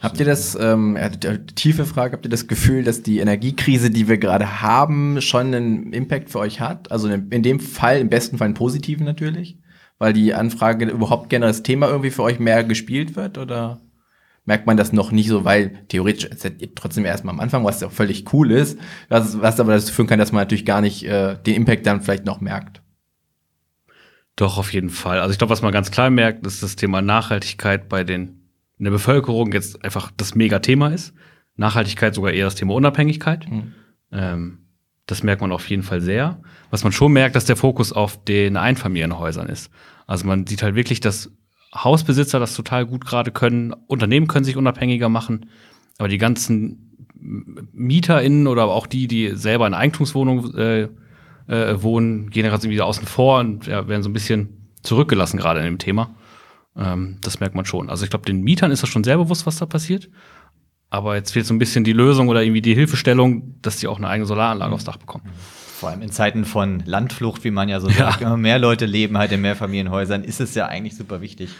Habt 0.00 0.18
ihr 0.20 0.26
das, 0.26 0.56
ähm, 0.60 0.96
ja, 0.96 1.08
tiefe 1.54 1.84
Frage, 1.84 2.12
habt 2.12 2.26
ihr 2.26 2.30
das 2.30 2.46
Gefühl, 2.46 2.84
dass 2.84 3.02
die 3.02 3.18
Energiekrise, 3.18 3.90
die 3.90 4.08
wir 4.08 4.18
gerade 4.18 4.62
haben, 4.62 5.20
schon 5.20 5.54
einen 5.54 5.92
Impact 5.92 6.30
für 6.30 6.38
euch 6.38 6.60
hat? 6.60 6.90
Also 6.90 7.08
in 7.08 7.42
dem 7.42 7.60
Fall, 7.60 7.98
im 8.00 8.08
besten 8.08 8.38
Fall 8.38 8.46
einen 8.46 8.54
positiven 8.54 9.04
natürlich? 9.04 9.58
Weil 9.98 10.12
die 10.12 10.34
Anfrage 10.34 10.86
überhaupt 10.86 11.30
gerne 11.30 11.46
das 11.46 11.62
Thema 11.62 11.88
irgendwie 11.88 12.10
für 12.10 12.22
euch 12.22 12.38
mehr 12.38 12.64
gespielt 12.64 13.16
wird? 13.16 13.38
Oder 13.38 13.80
merkt 14.44 14.66
man 14.66 14.76
das 14.76 14.92
noch 14.92 15.10
nicht 15.10 15.28
so, 15.28 15.44
weil 15.44 15.86
theoretisch 15.88 16.28
trotzdem 16.74 17.04
erstmal 17.04 17.34
am 17.34 17.40
Anfang, 17.40 17.64
was 17.64 17.80
ja 17.80 17.88
völlig 17.88 18.32
cool 18.32 18.50
ist, 18.50 18.78
was, 19.08 19.40
was 19.40 19.60
aber 19.60 19.72
dazu 19.72 19.92
führen 19.92 20.06
kann, 20.06 20.18
dass 20.18 20.32
man 20.32 20.42
natürlich 20.42 20.66
gar 20.66 20.80
nicht 20.80 21.04
äh, 21.04 21.36
den 21.42 21.54
Impact 21.54 21.86
dann 21.86 22.02
vielleicht 22.02 22.26
noch 22.26 22.40
merkt. 22.40 22.82
Doch, 24.36 24.58
auf 24.58 24.72
jeden 24.72 24.90
Fall. 24.90 25.20
Also 25.20 25.32
ich 25.32 25.38
glaube, 25.38 25.52
was 25.52 25.62
man 25.62 25.72
ganz 25.72 25.90
klar 25.90 26.10
merkt, 26.10 26.46
ist 26.46 26.62
das 26.62 26.76
Thema 26.76 27.00
Nachhaltigkeit 27.02 27.88
bei 27.88 28.02
den 28.02 28.43
in 28.78 28.84
der 28.84 28.90
Bevölkerung 28.90 29.52
jetzt 29.52 29.84
einfach 29.84 30.10
das 30.16 30.34
Mega-Thema 30.34 30.88
ist. 30.88 31.14
Nachhaltigkeit 31.56 32.14
sogar 32.14 32.32
eher 32.32 32.46
das 32.46 32.56
Thema 32.56 32.74
Unabhängigkeit. 32.74 33.46
Ähm, 34.12 34.58
das 35.06 35.22
merkt 35.22 35.42
man 35.42 35.52
auf 35.52 35.68
jeden 35.68 35.82
Fall 35.82 36.00
sehr. 36.00 36.40
Was 36.70 36.82
man 36.82 36.92
schon 36.92 37.12
merkt, 37.12 37.36
dass 37.36 37.44
der 37.44 37.56
Fokus 37.56 37.92
auf 37.92 38.24
den 38.24 38.56
Einfamilienhäusern 38.56 39.48
ist. 39.48 39.70
Also 40.06 40.26
man 40.26 40.46
sieht 40.46 40.62
halt 40.62 40.74
wirklich, 40.74 41.00
dass 41.00 41.30
Hausbesitzer 41.74 42.38
das 42.40 42.54
total 42.54 42.86
gut 42.86 43.04
gerade 43.04 43.30
können. 43.30 43.72
Unternehmen 43.86 44.28
können 44.28 44.44
sich 44.44 44.56
unabhängiger 44.56 45.08
machen. 45.08 45.50
Aber 45.98 46.08
die 46.08 46.18
ganzen 46.18 47.08
MieterInnen 47.72 48.46
oder 48.46 48.64
auch 48.64 48.86
die, 48.86 49.08
die 49.08 49.30
selber 49.34 49.66
in 49.66 49.74
Eigentumswohnungen 49.74 50.54
äh, 50.56 50.88
äh, 51.46 51.82
wohnen, 51.82 52.30
gehen 52.30 52.44
gerade 52.44 52.68
wieder 52.68 52.86
außen 52.86 53.06
vor 53.06 53.40
und 53.40 53.66
ja, 53.66 53.88
werden 53.88 54.02
so 54.02 54.08
ein 54.08 54.14
bisschen 54.14 54.70
zurückgelassen 54.82 55.38
gerade 55.38 55.60
in 55.60 55.66
dem 55.66 55.78
Thema. 55.78 56.14
Ähm, 56.76 57.18
das 57.22 57.40
merkt 57.40 57.54
man 57.54 57.64
schon. 57.64 57.90
Also 57.90 58.04
ich 58.04 58.10
glaube, 58.10 58.26
den 58.26 58.42
Mietern 58.42 58.70
ist 58.70 58.82
das 58.82 58.90
schon 58.90 59.04
sehr 59.04 59.16
bewusst, 59.16 59.46
was 59.46 59.56
da 59.56 59.66
passiert. 59.66 60.08
Aber 60.90 61.16
jetzt 61.16 61.32
fehlt 61.32 61.46
so 61.46 61.54
ein 61.54 61.58
bisschen 61.58 61.82
die 61.82 61.92
Lösung 61.92 62.28
oder 62.28 62.42
irgendwie 62.42 62.62
die 62.62 62.74
Hilfestellung, 62.74 63.60
dass 63.62 63.78
die 63.78 63.88
auch 63.88 63.98
eine 63.98 64.08
eigene 64.08 64.26
Solaranlage 64.26 64.72
aufs 64.72 64.84
Dach 64.84 64.96
bekommen. 64.96 65.24
vor 65.80 65.90
allem 65.90 66.02
in 66.02 66.10
Zeiten 66.10 66.44
von 66.44 66.82
Landflucht, 66.86 67.44
wie 67.44 67.50
man 67.50 67.68
ja 67.68 67.80
so 67.80 67.88
sagt, 67.90 68.20
immer 68.20 68.36
mehr 68.36 68.58
Leute 68.58 68.86
leben 68.86 69.18
halt 69.18 69.32
in 69.32 69.40
Mehrfamilienhäusern, 69.40 70.22
ist 70.22 70.40
es 70.40 70.54
ja 70.54 70.66
eigentlich 70.66 70.96
super 70.96 71.20
wichtig. 71.20 71.50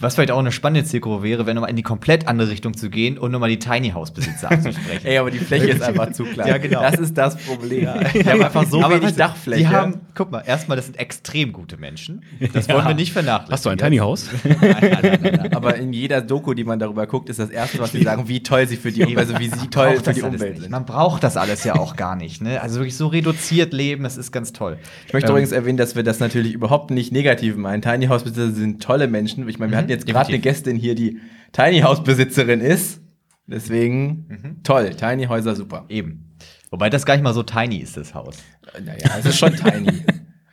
Was 0.00 0.16
vielleicht 0.16 0.32
auch 0.32 0.40
eine 0.40 0.50
spannende 0.50 0.84
Zielgruppe 0.84 1.22
wäre, 1.22 1.46
wenn 1.46 1.54
nochmal 1.54 1.70
in 1.70 1.76
die 1.76 1.84
komplett 1.84 2.26
andere 2.26 2.50
Richtung 2.50 2.76
zu 2.76 2.90
gehen 2.90 3.16
und 3.16 3.30
nochmal 3.30 3.48
die 3.48 3.60
Tiny 3.60 3.90
House 3.90 4.10
Besitzer 4.10 4.50
anzusprechen. 4.50 5.04
Ey, 5.06 5.18
aber 5.18 5.30
die 5.30 5.38
Fläche 5.38 5.68
ist 5.68 5.82
einfach 5.82 6.10
zu 6.10 6.24
klein. 6.24 6.48
Ja, 6.48 6.58
genau. 6.58 6.82
Das 6.82 6.98
ist 6.98 7.16
das 7.16 7.36
Problem. 7.36 7.88
Die 8.12 8.24
haben 8.24 8.42
einfach 8.42 8.66
so 8.66 8.80
Aber 8.82 8.94
wenig 8.94 9.04
weißt 9.04 9.14
du, 9.14 9.18
Dachfläche. 9.18 9.60
Die 9.60 9.68
haben, 9.68 10.00
guck 10.16 10.32
mal, 10.32 10.40
erstmal, 10.40 10.76
das 10.76 10.86
sind 10.86 10.98
extrem 10.98 11.52
gute 11.52 11.76
Menschen. 11.76 12.22
Das 12.52 12.68
wollen 12.68 12.88
wir 12.88 12.94
nicht 12.94 13.12
vernachlässigen. 13.12 13.52
Hast 13.52 13.64
du 13.66 13.68
ein 13.70 13.78
Tiny 13.78 13.98
House? 13.98 14.28
Nein, 14.44 14.58
nein, 14.60 15.18
nein. 15.22 15.54
Aber 15.54 15.76
in 15.76 15.92
jeder 15.92 16.20
Doku, 16.22 16.54
die 16.54 16.64
man 16.64 16.80
darüber 16.80 17.06
guckt, 17.06 17.28
ist 17.28 17.38
das 17.38 17.50
erste, 17.50 17.78
was 17.78 17.92
sie 17.92 18.02
sagen, 18.02 18.26
wie 18.26 18.42
toll 18.42 18.66
sie 18.66 18.76
für 18.76 18.90
die 18.90 19.02
Umwelt, 19.02 19.18
also 19.18 19.38
wie 19.38 19.48
sie 19.48 19.68
toll 19.68 20.00
für 20.02 20.12
die 20.12 20.22
alles 20.24 20.40
Umwelt 20.40 20.58
sind. 20.60 20.70
Man 20.70 20.86
braucht 20.86 21.22
das 21.22 21.36
alles 21.36 21.62
ja 21.62 21.76
auch 21.76 21.94
gar 21.94 22.16
nicht. 22.16 22.42
Ne? 22.42 22.60
Also 22.60 22.80
wirklich 22.80 22.96
so 22.96 23.06
reduziert 23.06 23.72
leben, 23.72 24.02
das 24.02 24.16
ist 24.16 24.32
ganz 24.32 24.52
toll. 24.52 24.76
Ich 25.06 25.12
möchte 25.12 25.28
Ähm, 25.28 25.34
übrigens 25.34 25.52
erwähnen, 25.52 25.78
dass 25.78 25.94
wir 25.94 26.02
das 26.02 26.18
natürlich 26.18 26.52
überhaupt 26.52 26.90
nicht 26.90 27.12
negativ 27.12 27.54
meinen. 27.56 27.80
Tiny 27.80 28.06
House 28.06 28.24
Besitzer 28.24 28.50
sind 28.50 28.82
tolle 28.82 29.06
Menschen. 29.06 29.48
Ich 29.48 29.60
meine, 29.60 29.70
wir 29.70 29.83
hatten 29.84 29.90
jetzt 29.90 30.06
gerade 30.06 30.28
eine. 30.28 30.38
Gästin 30.40 30.76
hier, 30.76 30.94
die 30.94 31.20
Tiny 31.52 31.80
House 31.80 32.02
Besitzerin 32.02 32.60
ist. 32.60 33.00
Deswegen 33.46 34.60
toll, 34.62 34.90
Tiny 34.94 35.26
Häuser 35.26 35.54
super. 35.54 35.84
Eben. 35.88 36.36
Wobei 36.70 36.90
das 36.90 37.06
gar 37.06 37.14
nicht 37.14 37.22
mal 37.22 37.34
so 37.34 37.44
tiny 37.44 37.76
ist, 37.76 37.96
das 37.96 38.14
Haus. 38.14 38.38
Naja, 38.84 39.08
es 39.18 39.26
ist 39.26 39.38
schon 39.38 39.54
tiny. 39.54 40.02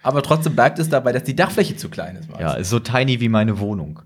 Aber 0.04 0.22
trotzdem 0.22 0.54
bleibt 0.54 0.78
es 0.78 0.88
dabei, 0.90 1.12
dass 1.14 1.24
die 1.24 1.36
Dachfläche 1.36 1.76
zu 1.76 1.90
klein 1.90 2.16
ist. 2.16 2.30
Ja, 2.40 2.54
ist 2.54 2.70
so 2.70 2.80
tiny 2.80 3.20
wie 3.20 3.30
meine 3.30 3.60
Wohnung. 3.60 4.02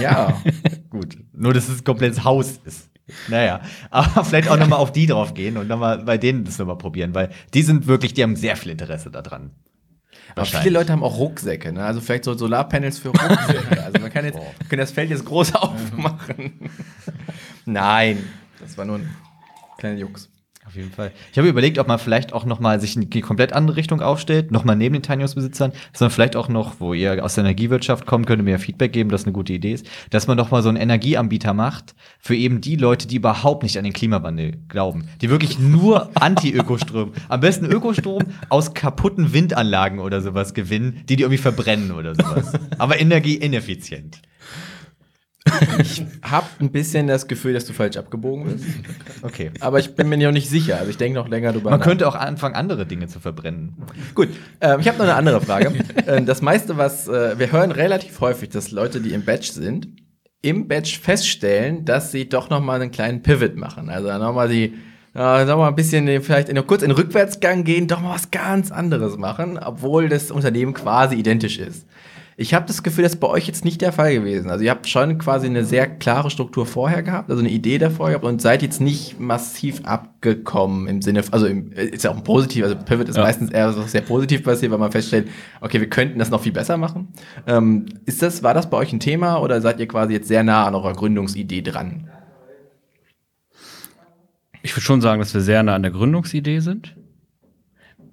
ja. 0.00 0.40
Gut. 0.90 1.18
Nur, 1.32 1.54
dass 1.54 1.68
es 1.68 1.80
ein 1.80 1.84
komplettes 1.84 2.22
Haus 2.24 2.60
ist. 2.64 2.90
Naja, 3.28 3.60
aber 3.90 4.24
vielleicht 4.24 4.48
auch 4.48 4.58
nochmal 4.58 4.78
auf 4.78 4.92
die 4.92 5.06
drauf 5.06 5.34
gehen 5.34 5.56
und 5.56 5.66
nochmal 5.66 5.98
bei 6.04 6.18
denen 6.18 6.44
das 6.44 6.58
nochmal 6.58 6.78
probieren, 6.78 7.14
weil 7.14 7.30
die 7.54 7.62
sind 7.62 7.86
wirklich, 7.86 8.14
die 8.14 8.22
haben 8.22 8.36
sehr 8.36 8.54
viel 8.56 8.70
Interesse 8.72 9.10
daran. 9.10 9.50
Aber 10.38 10.62
viele 10.62 10.78
Leute 10.78 10.92
haben 10.92 11.02
auch 11.02 11.18
Rucksäcke, 11.18 11.72
ne? 11.72 11.84
Also 11.84 12.00
vielleicht 12.00 12.24
so 12.24 12.34
Solarpanels 12.34 12.98
für 12.98 13.08
Rucksäcke. 13.08 13.82
Also 13.84 13.98
man 14.00 14.12
kann 14.12 14.24
jetzt, 14.24 14.36
wir 14.36 14.68
können 14.68 14.80
das 14.80 14.90
Feld 14.90 15.10
jetzt 15.10 15.24
groß 15.24 15.54
aufmachen. 15.56 16.70
Nein, 17.64 18.24
das 18.60 18.76
war 18.78 18.84
nur 18.84 18.98
ein 18.98 19.16
kleiner 19.78 19.98
Jux. 19.98 20.28
Auf 20.68 20.76
jeden 20.76 20.90
Fall. 20.90 21.12
Ich 21.32 21.38
habe 21.38 21.48
überlegt, 21.48 21.78
ob 21.78 21.88
man 21.88 21.98
vielleicht 21.98 22.34
auch 22.34 22.44
noch 22.44 22.60
mal 22.60 22.78
sich 22.78 22.94
in 22.94 23.08
die 23.08 23.22
komplett 23.22 23.54
andere 23.54 23.78
Richtung 23.78 24.02
aufstellt, 24.02 24.50
noch 24.50 24.64
mal 24.64 24.76
neben 24.76 24.92
den 24.92 25.02
Tiny 25.02 25.22
House 25.22 25.34
Besitzern, 25.34 25.72
sondern 25.94 26.12
vielleicht 26.12 26.36
auch 26.36 26.50
noch, 26.50 26.78
wo 26.78 26.92
ihr 26.92 27.24
aus 27.24 27.36
der 27.36 27.44
Energiewirtschaft 27.44 28.04
kommt, 28.04 28.26
könnt 28.26 28.42
ihr 28.42 28.44
mir 28.44 28.58
Feedback 28.58 28.92
geben, 28.92 29.08
dass 29.08 29.24
eine 29.24 29.32
gute 29.32 29.54
Idee 29.54 29.72
ist, 29.72 29.86
dass 30.10 30.26
man 30.26 30.36
noch 30.36 30.50
mal 30.50 30.62
so 30.62 30.68
einen 30.68 30.76
Energieanbieter 30.76 31.54
macht 31.54 31.94
für 32.18 32.36
eben 32.36 32.60
die 32.60 32.76
Leute, 32.76 33.08
die 33.08 33.16
überhaupt 33.16 33.62
nicht 33.62 33.78
an 33.78 33.84
den 33.84 33.94
Klimawandel 33.94 34.58
glauben, 34.68 35.08
die 35.22 35.30
wirklich 35.30 35.58
nur 35.58 36.10
Anti-Ökostrom, 36.14 37.14
am 37.30 37.40
besten 37.40 37.64
Ökostrom 37.64 38.24
aus 38.50 38.74
kaputten 38.74 39.32
Windanlagen 39.32 40.00
oder 40.00 40.20
sowas 40.20 40.52
gewinnen, 40.52 41.02
die 41.08 41.16
die 41.16 41.22
irgendwie 41.22 41.38
verbrennen 41.38 41.92
oder 41.92 42.14
sowas. 42.14 42.52
Aber 42.76 43.00
energieineffizient. 43.00 44.20
Ich 45.80 46.04
habe 46.22 46.46
ein 46.60 46.70
bisschen 46.70 47.06
das 47.06 47.28
Gefühl, 47.28 47.52
dass 47.52 47.64
du 47.64 47.72
falsch 47.72 47.96
abgebogen 47.96 48.44
bist. 48.52 48.64
Okay. 49.22 49.50
Aber 49.60 49.78
ich 49.78 49.94
bin 49.94 50.08
mir 50.08 50.18
noch 50.18 50.32
nicht 50.32 50.48
sicher. 50.48 50.78
Also 50.78 50.90
ich 50.90 50.96
denke 50.96 51.18
noch 51.18 51.28
länger 51.28 51.52
drüber 51.52 51.70
Man 51.70 51.80
nach. 51.80 51.86
könnte 51.86 52.06
auch 52.08 52.14
anfangen, 52.14 52.54
andere 52.54 52.86
Dinge 52.86 53.06
zu 53.06 53.20
verbrennen. 53.20 53.76
Gut, 54.14 54.28
ähm, 54.60 54.80
ich 54.80 54.88
habe 54.88 54.98
noch 54.98 55.04
eine 55.04 55.14
andere 55.14 55.40
Frage. 55.40 55.72
Ähm, 56.06 56.24
das 56.24 56.40
meiste, 56.42 56.78
was 56.78 57.06
äh, 57.08 57.38
wir 57.38 57.52
hören 57.52 57.70
relativ 57.70 58.20
häufig, 58.20 58.48
dass 58.48 58.70
Leute, 58.70 59.00
die 59.00 59.12
im 59.12 59.24
Batch 59.24 59.50
sind, 59.50 59.88
im 60.40 60.66
Batch 60.68 60.98
feststellen, 61.00 61.84
dass 61.84 62.12
sie 62.12 62.28
doch 62.28 62.48
noch 62.48 62.60
mal 62.60 62.80
einen 62.80 62.90
kleinen 62.90 63.22
Pivot 63.22 63.56
machen. 63.56 63.90
Also 63.90 64.08
noch 64.16 64.32
mal 64.32 64.48
die 64.48 64.74
äh, 65.14 65.44
noch 65.44 65.58
mal 65.58 65.68
ein 65.68 65.74
bisschen 65.74 66.22
vielleicht 66.22 66.48
in, 66.48 66.66
kurz 66.66 66.82
in 66.82 66.90
den 66.90 66.96
Rückwärtsgang 66.96 67.64
gehen, 67.64 67.88
doch 67.88 68.00
mal 68.00 68.14
was 68.14 68.30
ganz 68.30 68.70
anderes 68.70 69.16
machen, 69.16 69.58
obwohl 69.58 70.08
das 70.08 70.30
Unternehmen 70.30 70.74
quasi 70.74 71.16
identisch 71.16 71.58
ist. 71.58 71.86
Ich 72.40 72.54
habe 72.54 72.66
das 72.66 72.84
Gefühl, 72.84 73.02
das 73.02 73.14
ist 73.14 73.18
bei 73.20 73.26
euch 73.26 73.48
jetzt 73.48 73.64
nicht 73.64 73.80
der 73.80 73.90
Fall 73.90 74.14
gewesen. 74.14 74.48
Also 74.48 74.62
ihr 74.62 74.70
habt 74.70 74.86
schon 74.88 75.18
quasi 75.18 75.48
eine 75.48 75.64
sehr 75.64 75.88
klare 75.88 76.30
Struktur 76.30 76.66
vorher 76.66 77.02
gehabt, 77.02 77.30
also 77.30 77.40
eine 77.40 77.50
Idee 77.50 77.78
davor 77.78 78.10
gehabt 78.10 78.24
und 78.24 78.40
seid 78.40 78.62
jetzt 78.62 78.80
nicht 78.80 79.18
massiv 79.18 79.80
abgekommen 79.84 80.86
im 80.86 81.02
Sinne, 81.02 81.24
also 81.32 81.46
im, 81.46 81.72
ist 81.72 82.04
ja 82.04 82.12
auch 82.12 82.16
ein 82.16 82.22
positiv, 82.22 82.62
also 82.62 82.76
Pivot 82.76 83.08
ist 83.08 83.16
Ja. 83.16 83.24
meistens 83.24 83.50
eher 83.50 83.72
so 83.72 83.82
sehr 83.82 84.02
positiv 84.02 84.44
passiert, 84.44 84.70
weil 84.70 84.78
man 84.78 84.92
feststellt, 84.92 85.26
okay, 85.60 85.80
wir 85.80 85.88
könnten 85.90 86.20
das 86.20 86.30
noch 86.30 86.40
viel 86.40 86.52
besser 86.52 86.76
machen. 86.76 87.08
Ähm, 87.48 87.86
ist 88.06 88.22
das, 88.22 88.44
war 88.44 88.54
das 88.54 88.70
bei 88.70 88.76
euch 88.76 88.92
ein 88.92 89.00
Thema 89.00 89.38
oder 89.42 89.60
seid 89.60 89.80
ihr 89.80 89.88
quasi 89.88 90.12
jetzt 90.12 90.28
sehr 90.28 90.44
nah 90.44 90.64
an 90.64 90.76
eurer 90.76 90.92
Gründungsidee 90.92 91.62
dran? 91.62 92.08
Ich 94.62 94.72
würde 94.74 94.82
schon 94.82 95.00
sagen, 95.00 95.18
dass 95.18 95.34
wir 95.34 95.40
sehr 95.40 95.64
nah 95.64 95.74
an 95.74 95.82
der 95.82 95.90
Gründungsidee 95.90 96.60
sind. 96.60 96.94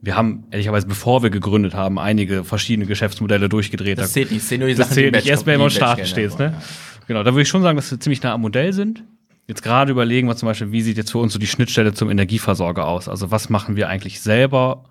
Wir 0.06 0.16
haben, 0.16 0.46
ehrlicherweise, 0.52 0.88
bevor 0.88 1.24
wir 1.24 1.30
gegründet 1.30 1.74
haben, 1.74 2.00
einige 2.00 2.44
verschiedene 2.44 2.88
Geschäftsmodelle 2.88 3.50
durchgedreht. 3.50 3.98
Das 3.98 4.14
zählt 4.14 4.32
nicht, 4.32 4.48
zählen 4.48 4.60
nur 4.60 4.70
die 4.70 4.76
das 4.76 4.88
Sachen, 4.88 4.96
zählt 4.96 5.16
nicht 5.16 5.28
erst, 5.28 5.46
wenn 5.46 5.60
kommen, 5.60 5.60
du 5.60 5.66
am 5.66 5.70
die 5.70 5.76
im 5.76 5.80
Batch 5.80 5.86
Start 5.86 5.98
gerne 5.98 6.10
stehst. 6.10 6.40
Ne? 6.40 6.46
wollen, 6.52 6.64
Genau, 7.08 7.24
da 7.24 7.34
würde 7.34 7.44
ich 7.44 7.50
schon 7.50 7.62
sagen, 7.62 7.76
dass 7.76 7.92
wir 7.92 8.00
ziemlich 8.00 8.22
nah 8.24 8.34
am 8.34 8.42
Modell 8.42 8.74
sind. 8.74 9.04
Jetzt 9.48 9.62
gerade 9.62 9.92
überlegen 9.92 10.28
wir 10.28 10.36
zum 10.36 10.48
Beispiel, 10.48 10.72
wie 10.72 10.82
sieht 10.82 10.98
jetzt 10.98 11.12
für 11.12 11.20
uns 11.20 11.34
so 11.34 11.40
die 11.40 11.48
Schnittstelle 11.48 11.94
zum 11.94 12.10
Energieversorger 12.10 12.88
aus? 12.88 13.08
Also 13.08 13.30
was 13.30 13.50
machen 13.50 13.76
wir 13.76 13.90
eigentlich 13.90 14.22
selber 14.22 14.86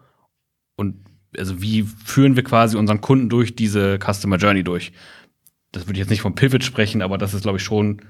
und 0.76 0.96
also 1.36 1.60
wie 1.60 1.82
führen 1.82 2.36
wir 2.36 2.44
quasi 2.44 2.76
unseren 2.76 3.00
Kunden 3.00 3.28
durch 3.28 3.56
diese 3.56 3.98
Customer 3.98 4.36
Journey 4.36 4.62
durch? 4.62 4.92
Das 5.72 5.86
würde 5.86 5.94
ich 5.94 5.98
jetzt 5.98 6.10
nicht 6.10 6.20
vom 6.20 6.36
Pivot 6.36 6.62
sprechen, 6.62 7.02
aber 7.02 7.18
das 7.18 7.34
ist, 7.34 7.42
glaube 7.42 7.58
ich, 7.58 7.64
schon, 7.64 8.00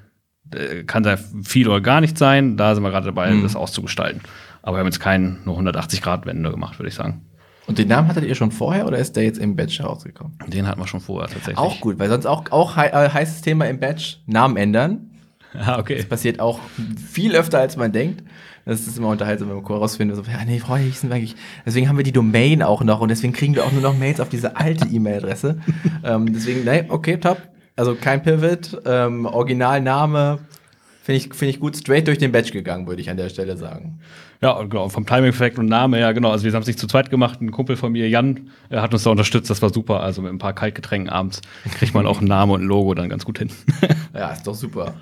kann 0.87 1.03
da 1.03 1.17
viel 1.43 1.69
oder 1.69 1.81
gar 1.81 2.01
nicht 2.01 2.17
sein. 2.19 2.57
Da 2.57 2.75
sind 2.75 2.85
wir 2.85 2.91
gerade 2.91 3.07
dabei, 3.07 3.31
Mhm. 3.31 3.43
das 3.43 3.57
auszugestalten. 3.57 4.21
Aber 4.63 4.77
wir 4.77 4.81
haben 4.81 4.87
jetzt 4.87 5.01
keinen 5.01 5.41
nur 5.45 5.57
180-Grad-Wende 5.59 6.51
gemacht, 6.51 6.79
würde 6.79 6.89
ich 6.89 6.95
sagen. 6.95 7.23
Und 7.67 7.79
den 7.79 7.89
Namen 7.89 8.09
hattet 8.09 8.25
ihr 8.25 8.35
schon 8.35 8.51
vorher 8.51 8.87
oder 8.87 8.99
ist 8.99 9.17
der 9.17 9.25
jetzt 9.25 9.39
im 9.39 9.57
Batch 9.57 9.83
rausgekommen? 9.83 10.37
Den 10.49 10.67
hatten 10.67 10.81
wir 10.81 10.87
schon 10.87 11.01
vorher 11.01 11.29
tatsächlich. 11.29 11.57
Auch 11.59 11.81
gut, 11.81 11.99
weil 11.99 12.09
sonst 12.11 12.27
auch, 12.27 12.51
auch 12.51 12.77
hei 12.77 12.89
äh, 12.89 13.09
heißes 13.09 13.41
Thema 13.41 13.67
im 13.69 13.81
Batch, 13.81 14.19
Namen 14.27 14.57
ändern. 14.57 15.11
Ah, 15.57 15.79
okay. 15.79 16.03
Passiert 16.03 16.41
auch 16.41 16.59
viel 17.13 17.37
öfter, 17.37 17.61
als 17.61 17.77
man 17.77 17.93
denkt. 17.93 18.25
Das 18.65 18.89
ist 18.89 18.99
immer 18.99 19.07
unterhaltsam, 19.07 19.49
wenn 19.51 19.57
man 19.59 19.65
herausfindet, 19.65 20.17
so, 20.17 20.23
ja, 20.25 20.45
nee, 20.45 20.61
hießen 20.61 21.09
wir 21.09 21.15
eigentlich. 21.15 21.37
Deswegen 21.65 21.89
haben 21.89 21.97
wir 21.97 22.03
die 22.03 22.11
Domain 22.11 22.61
auch 22.61 22.83
noch 22.83 23.01
und 23.01 23.09
deswegen 23.09 23.33
kriegen 23.33 23.55
wir 23.55 23.65
auch 23.65 23.71
nur 23.71 23.81
noch 23.81 23.97
Mails 23.97 24.19
auf 24.19 24.29
diese 24.29 24.57
alte 24.57 24.89
E-Mail-Adresse. 24.89 25.61
ähm, 26.05 26.33
deswegen, 26.33 26.65
nee, 26.65 26.87
okay, 26.89 27.19
top. 27.19 27.41
Also 27.77 27.95
kein 27.95 28.23
Pivot, 28.23 28.81
ähm, 28.85 29.27
Originalname. 29.27 30.39
Finde 31.03 31.19
ich, 31.19 31.35
finde 31.35 31.51
ich 31.51 31.61
gut 31.61 31.77
straight 31.77 32.07
durch 32.07 32.17
den 32.17 32.33
Batch 32.33 32.51
gegangen, 32.51 32.87
würde 32.87 33.03
ich 33.03 33.11
an 33.11 33.19
der 33.19 33.29
Stelle 33.29 33.59
sagen. 33.59 34.01
Ja, 34.41 34.63
genau, 34.63 34.89
vom 34.89 35.05
Timing-Effekt 35.05 35.59
und 35.59 35.67
Name, 35.67 36.01
ja, 36.01 36.13
genau. 36.13 36.31
Also 36.31 36.45
wir 36.45 36.53
haben 36.53 36.63
es 36.63 36.67
nicht 36.67 36.79
zu 36.79 36.87
zweit 36.87 37.11
gemacht. 37.11 37.43
Ein 37.43 37.51
Kumpel 37.51 37.77
von 37.77 37.93
mir, 37.93 38.09
Jan, 38.09 38.51
hat 38.71 38.95
uns 38.95 39.03
da 39.03 39.11
unterstützt. 39.11 39.51
Das 39.51 39.61
war 39.61 39.71
super. 39.71 40.01
Also 40.01 40.23
mit 40.23 40.33
ein 40.33 40.39
paar 40.39 40.55
Kaltgetränken 40.55 41.11
abends 41.11 41.43
kriegt 41.79 41.93
man 41.95 42.07
auch 42.07 42.19
einen 42.19 42.29
Namen 42.29 42.53
und 42.53 42.63
ein 42.63 42.67
Logo 42.67 42.95
dann 42.95 43.09
ganz 43.09 43.25
gut 43.25 43.39
hin. 43.39 43.51
Ja, 44.15 44.31
ist 44.31 44.47
doch 44.47 44.55
super. 44.55 44.95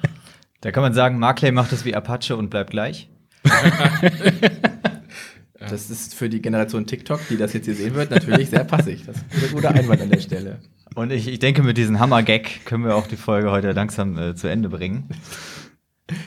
Da 0.62 0.70
kann 0.72 0.82
man 0.82 0.94
sagen, 0.94 1.18
Markley 1.18 1.52
macht 1.52 1.72
es 1.72 1.84
wie 1.84 1.94
Apache 1.94 2.34
und 2.34 2.48
bleibt 2.48 2.70
gleich. 2.70 3.10
Das 5.68 5.90
ist 5.90 6.14
für 6.14 6.28
die 6.28 6.40
Generation 6.40 6.86
TikTok, 6.86 7.20
die 7.28 7.36
das 7.36 7.52
jetzt 7.52 7.66
hier 7.66 7.74
sehen 7.74 7.94
wird, 7.94 8.10
natürlich 8.10 8.50
sehr 8.50 8.64
passig. 8.64 9.04
Das 9.06 9.16
ist 9.16 9.48
ein 9.48 9.54
guter 9.54 9.70
Einwand 9.70 10.00
an 10.00 10.10
der 10.10 10.20
Stelle. 10.20 10.58
Und 10.94 11.10
ich, 11.12 11.28
ich 11.28 11.38
denke, 11.38 11.62
mit 11.62 11.78
diesem 11.78 12.00
Hammer-Gag 12.00 12.64
können 12.64 12.84
wir 12.84 12.96
auch 12.96 13.06
die 13.06 13.16
Folge 13.16 13.50
heute 13.50 13.72
langsam 13.72 14.18
äh, 14.18 14.34
zu 14.34 14.48
Ende 14.48 14.68
bringen. 14.68 15.08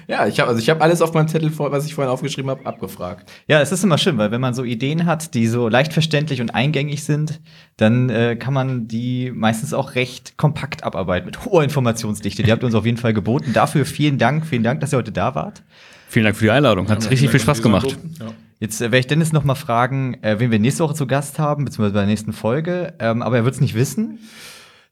Ja, 0.08 0.26
ich 0.28 0.40
habe 0.40 0.50
also 0.50 0.60
ich 0.60 0.70
habe 0.70 0.82
alles 0.82 1.02
auf 1.02 1.14
meinem 1.14 1.28
Zettel, 1.28 1.52
was 1.58 1.86
ich 1.86 1.94
vorhin 1.94 2.12
aufgeschrieben 2.12 2.50
habe, 2.50 2.66
abgefragt. 2.66 3.32
Ja, 3.48 3.62
es 3.62 3.72
ist 3.72 3.84
immer 3.84 3.98
schön, 3.98 4.18
weil 4.18 4.32
wenn 4.32 4.42
man 4.42 4.54
so 4.54 4.64
Ideen 4.64 5.06
hat, 5.06 5.34
die 5.34 5.48
so 5.48 5.68
leicht 5.68 5.94
verständlich 5.94 6.42
und 6.42 6.56
eingängig 6.56 7.04
sind, 7.04 7.42
dann 7.78 8.10
äh, 8.10 8.36
kann 8.36 8.54
man 8.54 8.88
die 8.88 9.32
meistens 9.34 9.74
auch 9.74 9.96
recht 9.96 10.38
kompakt 10.38 10.84
abarbeiten 10.84 11.26
mit 11.26 11.46
hoher 11.46 11.64
Informationsdichte. 11.64 12.44
Die 12.44 12.52
habt 12.52 12.64
ihr 12.64 12.68
uns 12.68 12.76
auf 12.76 12.86
jeden 12.86 12.98
Fall 12.98 13.14
geboten. 13.14 13.54
Dafür 13.54 13.86
vielen 13.86 14.18
Dank, 14.18 14.46
vielen 14.46 14.64
Dank, 14.64 14.80
dass 14.80 14.94
ihr 14.94 14.98
heute 14.98 15.12
da 15.12 15.36
wart. 15.36 15.64
Vielen 16.08 16.26
Dank 16.26 16.38
für 16.38 16.46
die 16.46 16.52
Einladung. 16.52 16.88
Hat 16.90 17.10
richtig 17.10 17.30
viel 17.30 17.40
Spaß 17.40 17.62
gemacht. 17.62 17.98
Ja. 18.20 18.28
Jetzt 18.60 18.82
äh, 18.82 18.86
werde 18.86 19.00
ich 19.00 19.08
Dennis 19.08 19.34
noch 19.34 19.44
mal 19.44 19.56
fragen, 19.56 20.22
äh, 20.22 20.40
wen 20.40 20.52
wir 20.52 20.60
nächste 20.60 20.84
Woche 20.84 20.96
zu 20.96 21.08
Gast 21.08 21.40
haben, 21.40 21.66
beziehungsweise 21.66 21.94
bei 21.94 22.00
der 22.02 22.10
nächsten 22.10 22.34
Folge. 22.34 22.94
Ähm, 23.00 23.22
aber 23.22 23.38
er 23.38 23.46
wird 23.46 23.56
es 23.56 23.62
nicht 23.62 23.76
wissen. 23.76 24.20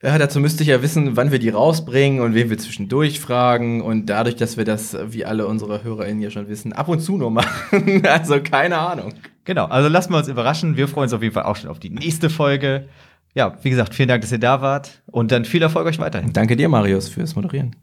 Ja, 0.01 0.17
dazu 0.17 0.41
müsste 0.41 0.63
ich 0.63 0.69
ja 0.69 0.81
wissen, 0.81 1.15
wann 1.15 1.31
wir 1.31 1.39
die 1.39 1.47
rausbringen 1.47 2.19
und 2.19 2.33
wen 2.33 2.49
wir 2.49 2.57
zwischendurch 2.57 3.21
fragen. 3.21 3.81
Und 3.81 4.07
dadurch, 4.07 4.35
dass 4.35 4.57
wir 4.57 4.65
das, 4.65 4.97
wie 5.07 5.23
alle 5.23 5.47
unsere 5.47 5.83
HörerInnen 5.83 6.21
ja 6.21 6.29
schon 6.29 6.49
wissen, 6.49 6.73
ab 6.73 6.89
und 6.89 6.99
zu 6.99 7.17
nur 7.17 7.31
machen. 7.31 8.05
also 8.05 8.41
keine 8.41 8.79
Ahnung. 8.79 9.13
Genau, 9.45 9.65
also 9.65 9.87
lassen 9.87 10.11
wir 10.11 10.17
uns 10.17 10.27
überraschen. 10.27 10.75
Wir 10.75 10.89
freuen 10.89 11.03
uns 11.03 11.13
auf 11.13 11.21
jeden 11.21 11.33
Fall 11.33 11.43
auch 11.43 11.55
schon 11.55 11.69
auf 11.69 11.79
die 11.79 11.89
nächste 11.89 12.29
Folge. 12.29 12.89
Ja, 13.33 13.57
wie 13.61 13.69
gesagt, 13.69 13.95
vielen 13.95 14.09
Dank, 14.09 14.21
dass 14.21 14.31
ihr 14.33 14.39
da 14.39 14.61
wart. 14.61 15.01
Und 15.05 15.31
dann 15.31 15.45
viel 15.45 15.61
Erfolg 15.61 15.87
euch 15.87 15.99
weiterhin. 15.99 16.33
Danke 16.33 16.57
dir, 16.57 16.67
Marius, 16.67 17.07
fürs 17.07 17.35
Moderieren. 17.35 17.75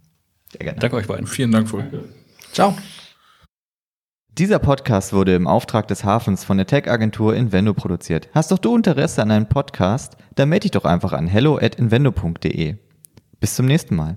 Sehr 0.52 0.60
gerne. 0.60 0.78
Danke 0.78 0.96
euch 0.96 1.06
beiden. 1.06 1.26
Vielen 1.26 1.52
Dank 1.52 1.70
für. 1.70 1.84
Ciao. 2.52 2.76
Dieser 4.40 4.58
Podcast 4.58 5.12
wurde 5.12 5.34
im 5.34 5.46
Auftrag 5.46 5.86
des 5.88 6.02
Hafens 6.02 6.44
von 6.44 6.56
der 6.56 6.66
Tech-Agentur 6.66 7.34
Invendo 7.34 7.74
produziert. 7.74 8.30
Hast 8.32 8.50
doch 8.50 8.56
du 8.56 8.74
Interesse 8.74 9.20
an 9.20 9.30
einem 9.30 9.46
Podcast? 9.46 10.16
Dann 10.34 10.48
melde 10.48 10.62
dich 10.62 10.70
doch 10.70 10.86
einfach 10.86 11.12
an 11.12 11.26
hello 11.26 11.58
at 11.58 11.74
invendo.de. 11.74 12.76
Bis 13.38 13.54
zum 13.54 13.66
nächsten 13.66 13.96
Mal. 13.96 14.16